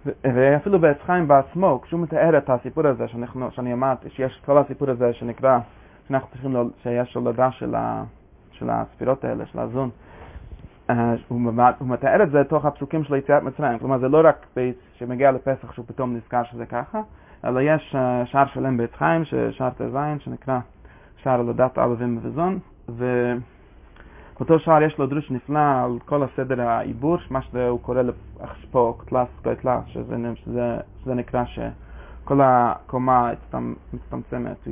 ואפילו 0.06 0.78
בעץ 0.78 0.96
חיים 1.06 1.28
בעצמו, 1.28 1.80
כשהוא 1.82 2.00
מתאר 2.00 2.38
את 2.38 2.50
הסיפור 2.50 2.86
הזה, 2.86 3.08
שאנחנו, 3.08 3.50
שאני 3.50 3.72
אמרתי, 3.72 4.10
שיש 4.10 4.42
כל 4.46 4.58
הסיפור 4.58 4.90
הזה 4.90 5.12
שנקרא, 5.12 5.58
שאנחנו 6.08 6.28
צריכים, 6.32 6.52
לו, 6.52 6.70
שיש 6.82 7.14
הולדה 7.14 7.50
של, 7.50 7.74
של 8.52 8.70
הספירות 8.70 9.24
האלה, 9.24 9.46
של 9.46 9.58
הזון, 9.58 9.90
אה, 10.90 11.14
הוא 11.28 11.40
מתאר 11.80 12.22
את 12.22 12.30
זה 12.30 12.44
תוך 12.44 12.64
הפסוקים 12.64 13.04
של 13.04 13.14
יציאת 13.14 13.42
מצרים. 13.42 13.78
כלומר, 13.78 13.98
זה 13.98 14.08
לא 14.08 14.20
רק 14.24 14.46
בית 14.56 14.76
שמגיע 14.94 15.32
לפסח 15.32 15.72
שהוא 15.72 15.84
פתאום 15.88 16.16
נזכר 16.16 16.42
שזה 16.44 16.66
ככה, 16.66 17.00
אלא 17.44 17.60
יש 17.60 17.94
אה, 17.98 18.26
שער 18.26 18.46
שלם 18.46 18.76
בית 18.76 18.94
חיים, 18.94 19.22
שער 19.50 19.70
ט"ז, 19.70 19.96
שנקרא 20.18 20.58
שער 21.16 21.40
הולדת 21.40 21.78
ואמא 21.78 22.20
וזון, 22.22 22.58
ובאותו 24.36 24.58
שער 24.58 24.82
יש 24.82 24.98
לו 24.98 25.06
דרוש 25.06 25.30
נפלא 25.30 25.84
על 25.84 25.98
כל 26.04 26.22
הסדר 26.22 26.60
העיבור, 26.60 27.18
מה 27.30 27.42
שהוא 27.42 27.80
קורא 27.80 28.02
פה 28.70 28.94
קטלס 28.98 29.28
קטלס, 29.42 29.84
שזה, 29.86 30.16
שזה, 30.34 30.76
שזה 31.02 31.14
נקרא 31.14 31.44
שכל 31.44 32.40
הקומה 32.42 33.30
מצטמצמת, 33.92 34.68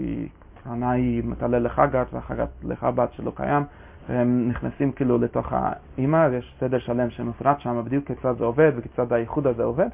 הנאה 0.64 0.90
היא 0.90 1.22
מתעלה 1.24 1.58
לחגת, 1.58 2.06
והחגת 2.12 2.48
לחבת 2.62 3.12
שלא 3.12 3.32
קיים. 3.36 3.62
והם 4.08 4.48
נכנסים 4.48 4.92
כאילו 4.92 5.18
לתוך 5.18 5.52
האימא, 5.52 6.28
ויש 6.30 6.54
סדר 6.60 6.78
שלם 6.78 7.10
שמפורט 7.10 7.60
שם 7.60 7.82
בדיוק 7.84 8.06
כיצד 8.06 8.38
זה 8.38 8.44
עובד 8.44 8.72
וכיצד 8.76 9.12
האיחוד 9.12 9.46
הזה 9.46 9.62
עובד. 9.62 9.88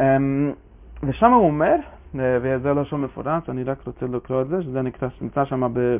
אמ, 0.00 0.52
ושם 1.02 1.32
הוא 1.32 1.46
אומר, 1.46 1.76
וזה 2.14 2.74
לא 2.74 2.84
שום 2.84 3.02
מפורט, 3.02 3.48
אני 3.48 3.64
רק 3.64 3.78
רוצה 3.86 4.06
לקרוא 4.06 4.42
את 4.42 4.48
זה, 4.48 4.62
שזה 4.62 4.82
נקרא, 4.82 5.08
נמצא 5.20 5.44
שם 5.44 5.72
ב... 5.72 5.96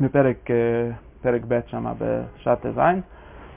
אמ, 0.00 0.06
בפרק 0.06 0.50
אה, 0.50 0.90
פרק 1.22 1.42
ב' 1.48 1.60
שם 1.66 1.92
בשעת 1.98 2.66
ט"ז. 2.66 2.80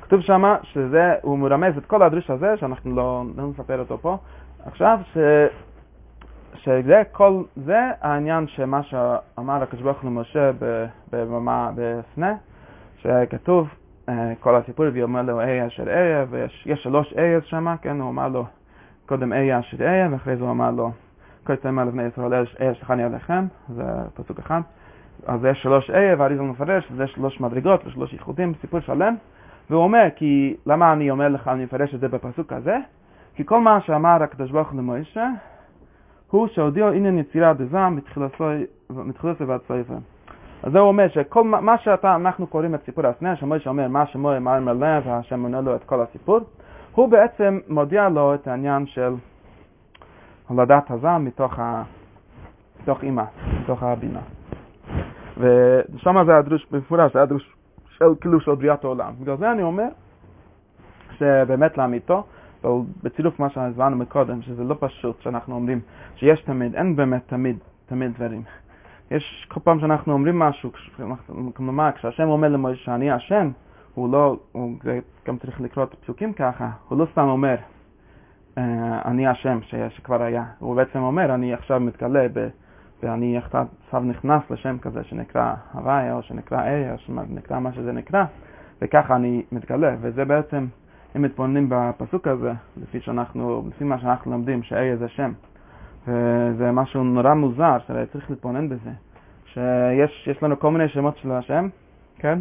כתוב 0.01 0.21
שם 0.21 0.55
שזה, 0.63 1.13
הוא 1.21 1.39
מרמז 1.39 1.77
את 1.77 1.85
כל 1.85 2.01
הדריש 2.01 2.29
הזה, 2.29 2.57
שאנחנו 2.57 2.95
לא, 2.95 3.23
לא 3.37 3.47
נספר 3.47 3.79
אותו 3.79 3.97
פה 3.97 4.17
עכשיו, 4.65 4.99
ש... 5.13 5.17
שזה 6.55 7.03
כל, 7.11 7.43
זה 7.55 7.79
העניין 8.01 8.47
שמה 8.47 8.83
שאמר 8.83 9.63
הקדוש 9.63 9.81
ברוך 9.81 10.01
הוא 10.01 10.11
למשה 10.11 10.51
בסנה, 11.75 12.35
שכתוב 12.97 13.67
אה, 14.09 14.33
כל 14.39 14.55
הסיפור, 14.55 14.85
והיא 14.91 15.03
אומר 15.03 15.21
לו 15.21 15.41
איה 15.41 15.67
אשר 15.67 15.89
איה, 15.89 16.25
ויש 16.29 16.67
שלוש 16.75 17.13
אייס 17.17 17.43
שם, 17.43 17.75
כן, 17.81 18.01
הוא 18.01 18.09
אמר 18.09 18.27
לו 18.27 18.45
קודם 19.05 19.33
איה 19.33 19.59
אשר 19.59 19.81
איה, 19.81 20.07
ואחרי 20.11 20.35
זה 20.35 20.43
הוא 20.43 20.51
אמר 20.51 20.71
לו, 20.71 20.91
כל 21.43 21.55
תאמר 21.55 21.83
לבני 21.83 22.03
ישראל 22.03 22.45
איה 22.59 22.73
שכני 22.75 23.03
עליכם, 23.03 23.45
זה 23.69 23.83
פסוק 24.13 24.39
אחד. 24.39 24.61
אז 25.27 25.45
יש 25.45 25.61
שלוש 25.61 25.89
איה, 25.89 26.15
והאריזל 26.17 26.41
מפרש, 26.41 26.91
זה 26.95 27.07
שלוש 27.07 27.41
מדרגות 27.41 27.87
ושלוש 27.87 28.13
ייחודים, 28.13 28.53
סיפור 28.61 28.79
שלם. 28.79 29.15
והוא 29.69 29.83
אומר, 29.83 30.07
כי 30.15 30.55
למה 30.65 30.93
אני 30.93 31.11
אומר 31.11 31.29
לך, 31.29 31.47
אני 31.47 31.63
מפרש 31.63 31.95
את 31.95 31.99
זה 31.99 32.07
בפסוק 32.07 32.53
הזה? 32.53 32.77
כי 33.35 33.45
כל 33.45 33.59
מה 33.59 33.81
שאמר 33.81 34.23
הקדוש 34.23 34.51
ברוך 34.51 34.69
הוא 34.69 34.79
למשה, 34.79 35.29
הוא 36.31 36.47
שהודיעו 36.47 36.87
עניין 36.87 37.17
יצירה 37.17 37.53
דזעם 37.53 37.99
מתחילתו 38.89 39.47
ועד 39.47 39.61
סויפה. 39.67 39.93
אז 40.63 40.71
זה 40.71 40.79
אומר 40.79 41.07
שכל 41.09 41.43
מה 41.43 41.77
שאנחנו 41.77 42.47
קוראים 42.47 42.75
את 42.75 42.83
סיפור 42.85 43.07
הסנה, 43.07 43.35
שמוישה 43.35 43.69
אומר 43.69 43.87
מה 43.87 44.05
שמוי 44.05 44.37
אמר 44.37 44.59
מלא 44.59 44.99
והשם 45.05 45.39
מונה 45.39 45.61
לו 45.61 45.75
את 45.75 45.83
כל 45.83 46.01
הסיפור, 46.01 46.39
הוא 46.95 47.09
בעצם 47.09 47.59
מודיע 47.67 48.09
לו 48.09 48.33
את 48.33 48.47
העניין 48.47 48.85
של 48.85 49.13
הולדת 50.47 50.91
הזעם 50.91 51.25
מתוך, 51.25 51.59
ה... 51.59 51.83
מתוך 52.81 53.03
אימא, 53.03 53.23
מתוך 53.61 53.83
הבינה. 53.83 54.19
ושם 55.41 56.25
זה 56.25 56.37
הדרוש 56.37 56.67
במפורש, 56.71 57.13
זה 57.13 57.21
הדרוש 57.21 57.55
של 57.97 58.05
כאילו 58.21 58.41
של 58.41 58.55
בריאת 58.55 58.83
העולם. 58.83 59.13
בגלל 59.19 59.37
זה 59.37 59.51
אני 59.51 59.63
אומר 59.63 59.87
שבאמת 61.17 61.77
לאמיתו, 61.77 62.23
אבל 62.63 62.71
בצירוף 63.03 63.39
מה 63.39 63.49
שהסברנו 63.49 63.95
מקודם, 63.95 64.41
שזה 64.41 64.63
לא 64.63 64.75
פשוט 64.79 65.21
שאנחנו 65.21 65.55
אומרים 65.55 65.79
שיש 66.15 66.41
תמיד, 66.41 66.75
אין 66.75 66.95
באמת 66.95 67.21
תמיד, 67.27 67.57
תמיד 67.85 68.13
דברים. 68.13 68.43
יש 69.11 69.47
כל 69.49 69.59
פעם 69.59 69.79
שאנחנו 69.79 70.13
אומרים 70.13 70.39
משהו, 70.39 70.71
כלומר, 71.53 71.91
כשהשם 71.91 72.27
אומר 72.27 72.47
למשה 72.47 72.83
שאני 72.83 73.11
השם, 73.11 73.51
הוא 73.93 74.11
לא, 74.11 74.37
הוא 74.51 74.71
גם 75.25 75.37
צריך 75.37 75.61
לקרוא 75.61 75.83
את 75.83 75.93
הפסוקים 75.93 76.33
ככה, 76.33 76.69
הוא 76.87 76.99
לא 76.99 77.05
סתם 77.11 77.27
אומר 77.27 77.55
אה, 78.57 79.01
אני 79.05 79.27
השם 79.27 79.59
שכבר 79.89 80.21
היה, 80.21 80.43
הוא 80.59 80.75
בעצם 80.75 80.99
אומר 80.99 81.33
אני 81.33 81.53
עכשיו 81.53 81.79
מתגלה. 81.79 82.27
ואני 83.03 83.37
עכשיו 83.37 84.01
נכנס 84.03 84.41
לשם 84.49 84.77
כזה 84.81 85.03
שנקרא 85.03 85.53
הוויה, 85.73 86.13
או 86.13 86.21
שנקרא 86.21 86.63
איה, 86.63 86.93
או 86.93 86.97
שנקרא 86.97 87.59
מה 87.59 87.73
שזה 87.73 87.91
נקרא, 87.91 88.23
וככה 88.81 89.15
אני 89.15 89.43
מתגלה, 89.51 89.95
וזה 90.01 90.25
בעצם 90.25 90.65
אם 91.15 91.21
מתבוננים 91.21 91.67
בפסוק 91.69 92.27
הזה, 92.27 92.51
לפי, 92.77 93.01
שאנחנו, 93.01 93.63
לפי 93.67 93.83
מה 93.83 93.99
שאנחנו 93.99 94.31
לומדים, 94.31 94.63
שאיה 94.63 94.95
זה 94.95 95.07
שם, 95.07 95.31
וזה 96.07 96.71
משהו 96.71 97.03
נורא 97.03 97.33
מוזר, 97.33 97.77
שצריך 97.79 98.29
להתבונן 98.29 98.69
בזה, 98.69 98.91
שיש 99.45 100.43
לנו 100.43 100.59
כל 100.59 100.71
מיני 100.71 100.89
שמות 100.89 101.17
של 101.17 101.31
השם, 101.31 101.67
כן? 102.17 102.39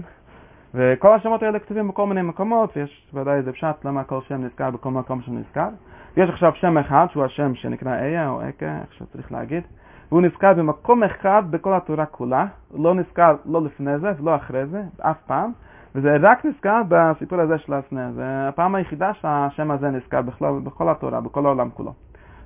וכל 0.75 1.15
השמות 1.15 1.43
האלה 1.43 1.59
כתובים 1.59 1.89
בכל 1.89 2.07
מיני 2.07 2.23
מקומות, 2.23 2.77
ויש 2.77 3.11
ודאי 3.15 3.35
איזה 3.35 3.53
פשט 3.53 3.85
למה 3.85 4.05
כל 4.05 4.21
שם 4.29 4.45
נזכר 4.45 4.71
בכל 4.71 4.91
מקום 4.91 5.23
שהוא 5.23 5.35
נזכר. 5.35 5.69
ויש 6.17 6.31
עכשיו 6.31 6.53
שם 6.55 6.79
אחד 6.79 7.07
שהוא 7.11 7.25
השם 7.25 7.55
שנקרא 7.55 7.95
איה 7.95 8.29
או 8.29 8.49
אקה, 8.49 8.79
איך 8.81 8.93
שצריך 8.93 9.33
להגיד, 9.33 9.63
והוא 10.11 10.23
נזכר 10.23 10.53
במקום 10.53 11.03
אחד 11.03 11.43
בכל 11.51 11.75
התורה 11.75 12.07
כולה, 12.07 12.47
לא 12.75 12.95
נזכר 12.95 13.37
לא 13.47 13.63
לפני 13.65 13.99
זה 13.99 14.11
ולא 14.19 14.37
אחרי 14.37 14.67
זה, 14.67 14.83
אף 15.01 15.17
פעם, 15.27 15.53
וזה 15.95 16.17
רק 16.21 16.45
נזכר 16.45 16.83
בסיפור 16.89 17.41
הזה 17.41 17.59
של 17.59 17.73
הסנה. 17.73 18.13
זה 18.13 18.49
הפעם 18.49 18.75
היחידה 18.75 19.15
שהשם 19.15 19.71
הזה 19.71 19.91
נזכר 19.91 20.23
בכלל, 20.23 20.53
בכל 20.65 20.89
התורה, 20.89 21.21
בכל 21.21 21.47
העולם 21.47 21.71
כולו. 21.71 21.93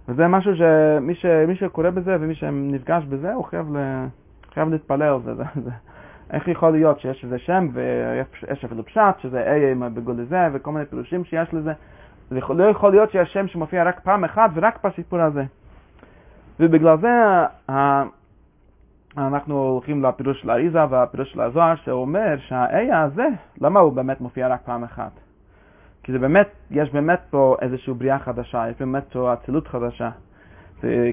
וזה 0.08 0.28
משהו 0.28 0.52
שמי 0.56 1.14
ש, 1.14 1.26
שקורא 1.54 1.90
בזה 1.90 2.16
ומי 2.20 2.34
שנפגש 2.34 3.04
בזה, 3.04 3.32
הוא 3.32 3.44
חייב, 3.44 3.76
ל, 3.76 4.06
חייב 4.54 4.68
להתפלל 4.68 5.02
על 5.02 5.20
זה. 5.24 5.34
זה, 5.34 5.44
זה. 5.64 5.70
איך 6.30 6.48
יכול 6.48 6.70
להיות 6.70 7.00
שיש 7.00 7.24
איזה 7.24 7.38
שם 7.38 7.68
ויש 7.72 8.64
אפילו 8.64 8.84
פשט, 8.84 9.18
שזה 9.18 9.40
איה 9.40 9.74
בגול 9.74 10.14
לזה 10.18 10.48
וכל 10.52 10.72
מיני 10.72 10.86
פירושים 10.86 11.24
שיש 11.24 11.54
לזה. 11.54 11.72
זה 12.30 12.40
לא 12.48 12.64
יכול 12.64 12.90
להיות 12.90 13.10
שיש 13.10 13.32
שם 13.32 13.48
שמופיע 13.48 13.84
רק 13.84 14.00
פעם 14.00 14.24
אחת 14.24 14.50
ורק 14.54 14.86
בסיפור 14.86 15.20
הזה. 15.20 15.44
ובגלל 16.60 16.96
זה 17.00 17.44
אנחנו 19.18 19.58
הולכים 19.58 20.02
לפירוש 20.02 20.40
של 20.40 20.50
האריזה 20.50 20.84
והפירוש 20.90 21.32
של 21.32 21.40
הזוהר 21.40 21.76
שאומר 21.76 22.36
שהאיה 22.38 23.02
הזה, 23.02 23.26
למה 23.60 23.80
הוא 23.80 23.92
באמת 23.92 24.20
מופיע 24.20 24.48
רק 24.48 24.60
פעם 24.64 24.84
אחת? 24.84 25.12
כי 26.02 26.12
זה 26.12 26.18
באמת, 26.18 26.48
יש 26.70 26.92
באמת 26.92 27.20
פה 27.30 27.56
איזושהי 27.62 27.94
בריאה 27.94 28.18
חדשה, 28.18 28.68
יש 28.70 28.76
באמת 28.80 29.04
פה 29.12 29.32
אצילות 29.32 29.68
חדשה. 29.68 30.10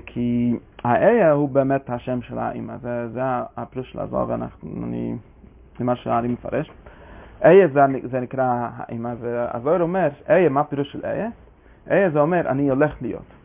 כי 0.05 0.55
האיה 0.83 1.31
הוא 1.31 1.49
באמת 1.49 1.89
השם 1.89 2.21
של 2.21 2.37
האימא, 2.37 2.77
זה, 2.77 3.07
זה 3.09 3.21
הפירוש 3.57 3.91
של 3.91 3.99
הזוהר 3.99 4.29
ואני, 4.29 5.15
זה 5.77 5.83
מה 5.83 5.95
שאני 5.95 6.27
מפרש. 6.27 6.71
איה 7.43 7.67
זה, 7.67 7.81
זה 8.03 8.19
נקרא 8.19 8.69
האימא, 8.77 9.13
והזוהר 9.19 9.81
אומר, 9.81 10.09
איה, 10.29 10.49
מה 10.49 10.61
הפירוש 10.61 10.91
של 10.91 11.05
איה? 11.05 11.29
איה 11.89 12.09
זה 12.09 12.19
אומר, 12.19 12.49
אני 12.49 12.69
הולך 12.69 13.01
להיות. 13.01 13.40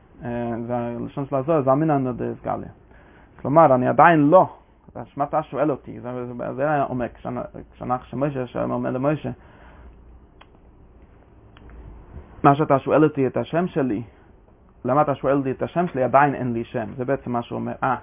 והלשון 0.67 1.27
של 1.27 1.37
הזוהר 1.37 1.63
זה 1.63 1.73
אמינא 1.73 1.99
נודס 1.99 2.43
גליה. 2.45 2.69
כלומר, 3.41 3.75
אני 3.75 3.89
עדיין 3.89 4.21
לא. 4.21 4.49
מה 5.17 5.25
אתה 5.25 5.43
שואל 5.43 5.71
אותי? 5.71 6.01
זה, 6.01 6.27
זה, 6.27 6.55
זה 6.55 6.71
היה 6.71 6.83
עומק. 6.83 7.19
כשאנחנו, 7.73 8.07
שמשה 8.07 8.65
אומר 8.65 8.91
למשה, 8.91 9.31
מה 12.43 12.55
שאתה 12.55 12.79
שואל 12.79 13.05
אותי 13.05 13.27
את 13.27 13.37
השם 13.37 13.67
שלי, 13.67 14.03
למה 14.85 15.03
אתה 15.03 15.15
שואל 15.15 15.37
אותי 15.37 15.51
את 15.51 15.63
השם 15.63 15.87
שלי, 15.89 16.03
עדיין 16.03 16.35
אין 16.35 16.53
לי 16.53 16.65
שם. 16.65 16.87
זה 16.97 17.05
בעצם 17.05 17.33
מה 17.33 17.43
שהוא 17.43 17.59
אומר. 17.59 17.73
אה, 17.83 17.97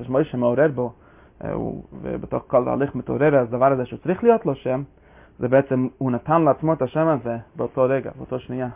כשמשה 0.00 0.36
מעורר 0.36 0.68
בו, 0.74 0.92
אה, 1.44 1.52
ובתוך 2.02 2.44
כל 2.46 2.68
ההליך 2.68 2.94
מתעורר 2.94 3.36
אז 3.36 3.48
הדבר 3.48 3.72
הזה 3.72 3.86
שצריך 3.86 4.24
להיות 4.24 4.46
לו 4.46 4.54
שם, 4.54 4.82
זה 5.38 5.48
בעצם, 5.48 5.88
הוא 5.98 6.10
נתן 6.10 6.42
לעצמו 6.42 6.72
את 6.72 6.82
השם 6.82 7.08
הזה 7.08 7.36
באותו 7.56 7.82
רגע, 7.88 8.10
באותו 8.16 8.38
שנייה. 8.38 8.68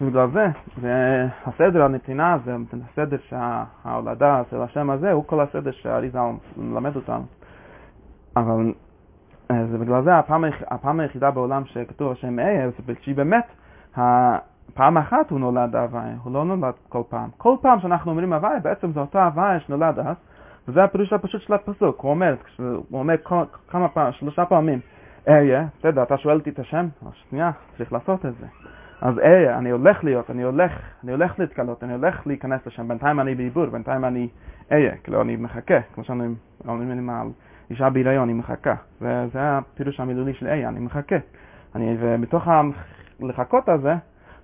ובגלל 0.00 0.30
זה, 0.30 0.46
והסדר 0.80 1.82
הנתינה 1.82 2.32
הזה, 2.32 2.56
הסדר 2.92 3.16
שההולדה 3.28 4.42
של 4.50 4.62
השם 4.62 4.90
הזה, 4.90 5.12
הוא 5.12 5.24
כל 5.26 5.40
הסדר 5.40 5.70
שהאריזה 5.70 6.18
מלמד 6.56 6.96
אותנו. 6.96 7.24
אבל 8.36 8.72
אה, 9.50 9.66
זה 9.66 9.78
בגלל 9.78 10.02
זה 10.04 10.18
הפעם, 10.18 10.44
הפעם 10.66 11.00
היחידה 11.00 11.30
בעולם 11.30 11.64
שכתוב 11.64 12.12
השם 12.12 12.38
אהיה, 12.38 12.70
זה 12.70 12.92
שהיא 13.00 13.16
באמת, 13.16 13.44
פעם 14.74 14.98
אחת 14.98 15.30
הוא 15.30 15.40
נולד 15.40 15.76
הוויה, 15.76 16.14
הוא 16.22 16.32
לא 16.32 16.44
נולד 16.44 16.74
כל 16.88 17.02
פעם. 17.08 17.28
כל 17.36 17.56
פעם 17.60 17.80
שאנחנו 17.80 18.10
אומרים 18.10 18.32
הוויה, 18.32 18.58
בעצם 18.58 18.92
זה 18.92 19.00
אותה 19.00 19.24
הוויה 19.24 19.60
שנולד 19.60 19.98
אז, 19.98 20.16
וזה 20.68 20.84
הפירוש 20.84 21.12
הפשוט 21.12 21.40
של 21.40 21.54
הפסוק, 21.54 22.00
הוא 22.00 22.10
אומר, 22.10 22.34
הוא 22.58 22.84
אומר 22.92 23.14
כמה 23.68 23.88
פעמים, 23.88 24.12
שלושה 24.12 24.44
פעמים, 24.44 24.80
אהיה, 25.28 25.66
בסדר, 25.78 26.02
אתה 26.02 26.16
שואל 26.16 26.36
אותי 26.38 26.50
את 26.50 26.58
השם? 26.58 26.88
שנייה, 27.12 27.50
צריך 27.76 27.92
לעשות 27.92 28.26
את 28.26 28.34
זה. 28.40 28.46
אז 29.02 29.18
אהיה, 29.18 29.58
אני 29.58 29.70
הולך 29.70 30.04
להיות, 30.04 30.30
אני 30.30 30.42
הולך, 30.42 30.72
אני 31.04 31.12
הולך 31.12 31.38
להתקלות, 31.38 31.84
אני 31.84 31.92
הולך 31.92 32.26
להיכנס 32.26 32.66
לשם, 32.66 32.88
בינתיים 32.88 33.20
אני 33.20 33.34
בעיבור, 33.34 33.66
בינתיים 33.66 34.04
אני 34.04 34.28
אהיה, 34.72 34.96
כאילו 34.96 35.22
אני 35.22 35.36
מחכה, 35.36 35.80
כמו 35.94 36.04
שאני 36.04 36.24
אומרים 36.68 37.10
על 37.10 37.28
אישה 37.70 37.90
בהיריון, 37.90 38.22
אני 38.22 38.32
מחכה, 38.32 38.74
וזה 39.00 39.38
הפירוש 39.42 40.00
המילולי 40.00 40.34
של 40.34 40.46
אהיה, 40.46 40.68
אני 40.68 40.80
מחכה. 40.80 41.16
אני, 41.74 41.96
ומתוך 42.00 42.48
הלחכות 43.20 43.68
הזה, 43.68 43.94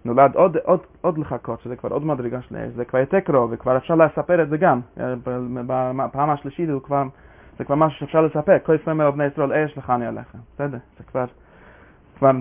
נולד 0.04 0.34
עוד, 0.34 0.56
עוד, 0.56 0.80
עוד 1.00 1.18
לחכות, 1.18 1.60
שזה 1.60 1.76
כבר 1.76 1.90
עוד 1.90 2.04
מדרגה 2.04 2.42
של 2.42 2.56
אש, 2.56 2.72
זה 2.72 2.84
כבר 2.84 2.98
יותר 2.98 3.20
קרוב, 3.20 3.50
וכבר 3.52 3.76
אפשר 3.76 3.94
לספר 3.94 4.42
את 4.42 4.48
זה 4.48 4.56
גם. 4.56 4.80
בפעם 5.96 6.30
השלישית 6.30 6.68
זה 6.68 6.74
כבר, 6.82 7.02
זה 7.58 7.64
כבר 7.64 7.74
משהו 7.74 7.98
שאפשר 7.98 8.20
לספר. 8.20 8.58
כל 8.62 8.74
ישראל 8.74 8.92
אומר 8.96 9.10
בני 9.10 9.24
ישראל, 9.24 9.52
אש 9.52 9.78
לך 9.78 9.90
אני 9.90 10.06
עליך. 10.06 10.36
בסדר, 10.54 10.78
זה 10.98 11.04
כבר, 11.04 11.24
כבר, 12.18 12.32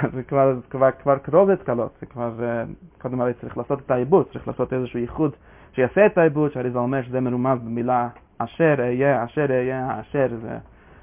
זה 0.14 0.22
כבר, 0.22 0.54
כבר, 0.70 0.90
כבר 1.02 1.18
קרוב 1.18 1.50
להתקלות, 1.50 1.92
זה 2.00 2.06
כבר, 2.06 2.32
אה, 2.44 2.64
קודם 2.98 3.20
הרי 3.20 3.34
צריך 3.34 3.58
לעשות 3.58 3.80
את 3.86 3.90
העיבוד, 3.90 4.26
צריך 4.32 4.48
לעשות 4.48 4.72
איזשהו 4.72 4.98
ייחוד 4.98 5.32
שיעשה 5.72 6.06
את 6.06 6.18
העיבוד, 6.18 6.52
שהרי 6.52 6.70
זה 6.70 6.78
אומר 6.78 7.02
שזה 7.02 7.20
מרומז 7.20 7.58
במילה 7.58 8.08
אשר 8.38 8.74
אהיה, 8.78 9.24
אשר 9.24 9.46
אהיה, 9.50 10.00
אשר 10.00 10.28
זה 10.42 10.58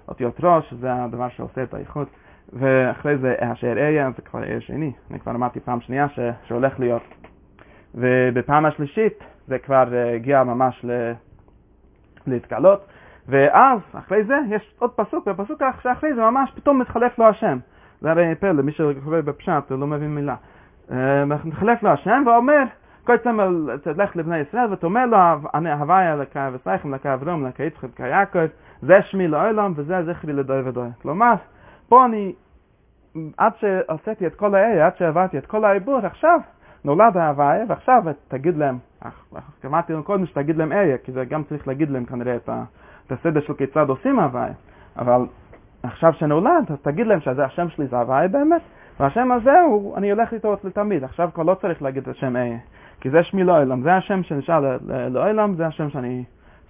אותיות 0.08 0.36
ראש, 0.43 0.73
זה 0.73 1.04
הדבר 1.04 1.30
שעושה 1.30 1.63
את 1.63 1.73
הייחוד. 1.73 2.08
ואחרי 2.54 3.17
זה 3.17 3.36
אשר 3.39 3.78
אהיה, 3.78 4.10
זה 4.15 4.21
כבר 4.21 4.43
אהיה 4.43 4.62
שני. 4.62 4.91
אני 5.12 5.19
כבר 5.19 5.32
אמרתי 5.32 5.60
פעם 5.60 5.82
שנייה 5.82 6.10
ש... 6.10 6.19
שהולך 6.43 6.80
להיות. 6.80 7.02
ובפעם 7.95 8.65
השלישית 8.65 9.23
זה 9.47 9.60
כבר 9.60 9.93
אה, 9.93 10.15
הגיע 10.15 10.43
ממש 10.43 10.86
ל... 10.86 11.12
להתקלות. 12.28 12.86
ואז, 13.28 13.80
אחרי 13.93 14.23
זה, 14.23 14.38
יש 14.49 14.75
עוד 14.80 14.91
פסוק, 14.91 15.28
והפסוק 15.28 15.62
שאחרי 15.84 16.13
זה 16.13 16.21
ממש 16.21 16.52
פתאום 16.56 16.80
מתחלף 16.80 17.19
לו 17.19 17.25
השם. 17.25 17.58
זה 18.01 18.12
הרי 18.12 18.35
פלא, 18.35 18.63
מי 18.63 18.71
שקורא 18.71 19.21
בפשט, 19.21 19.71
לא 19.71 19.88
מבין 19.88 20.15
מילה. 20.15 20.35
אה, 20.91 21.25
מתחלף 21.25 21.83
לו 21.83 21.89
השם 21.89 22.23
ואומר, 22.25 22.63
כל 23.03 23.17
צמל 23.17 23.77
תלך 23.83 24.15
לבני 24.15 24.38
ישראל 24.38 24.73
ותאמר 24.73 25.05
לו, 25.05 25.17
הוויה 25.53 26.13
אלוקי 26.13 26.39
וסייכם 26.53 26.89
אלוקי 26.89 27.13
אברום 27.13 27.45
אלוקי 27.45 27.63
יצחק 27.63 27.83
אלוקי 27.83 28.07
יעקב, 28.07 28.45
זה 28.81 29.01
שמי 29.01 29.27
לעולם 29.27 29.73
וזה 29.75 30.03
זכרי 30.03 30.33
לדוי 30.33 30.62
ודוי. 30.62 30.89
כלומר, 31.01 31.33
פה 31.88 32.05
אני, 32.05 32.33
עד 33.38 33.51
שעשיתי 33.59 34.27
את 34.27 34.35
כל 34.35 34.55
ה-A, 34.55 34.85
עד 34.85 34.97
שעברתי 34.97 35.38
את 35.38 35.45
כל 35.45 35.65
העיבור, 35.65 35.99
עכשיו 36.03 36.39
נולד 36.83 37.17
ההוויה, 37.17 37.63
ועכשיו 37.67 38.03
תגיד 38.27 38.57
להם, 38.57 38.77
אמרתי 39.65 39.93
להם 39.93 40.01
קודם 40.01 40.25
שתגיד 40.25 40.57
להם 40.57 40.71
A, 40.71 40.75
כי 41.03 41.12
זה 41.12 41.25
גם 41.25 41.43
צריך 41.43 41.67
להגיד 41.67 41.89
להם 41.89 42.05
כנראה 42.05 42.35
את 42.35 43.12
הסדר 43.12 43.41
של 43.41 43.53
כיצד 43.53 43.89
עושים 43.89 44.19
ההוויה, 44.19 44.53
אבל 44.97 45.21
עכשיו 45.83 46.13
שנולד, 46.13 46.71
אז 46.71 46.77
תגיד 46.81 47.07
להם 47.07 47.19
שזה 47.19 47.45
השם 47.45 47.69
שלי 47.69 47.87
זה 47.87 47.97
ההוויה 47.97 48.27
באמת, 48.27 48.61
והשם 48.99 49.31
הזה, 49.31 49.61
הוא, 49.61 49.97
אני 49.97 50.11
הולך 50.11 50.33
איתו 50.33 50.55
לתמיד, 50.63 51.03
עכשיו 51.03 51.29
כבר 51.33 51.43
לא 51.43 51.55
צריך 51.55 51.81
להגיד 51.81 52.03
את 52.03 52.07
השם 52.07 52.35
A, 52.35 52.39
כי 53.01 53.09
זה 53.09 53.23
שמי 53.23 53.43
לעולם, 53.43 53.81
זה 53.81 53.95
השם 53.95 54.23
שנשאר 54.23 54.77
לעולם, 54.87 55.55
זה 55.55 55.67
השם 55.67 55.89
שאני 55.89 56.23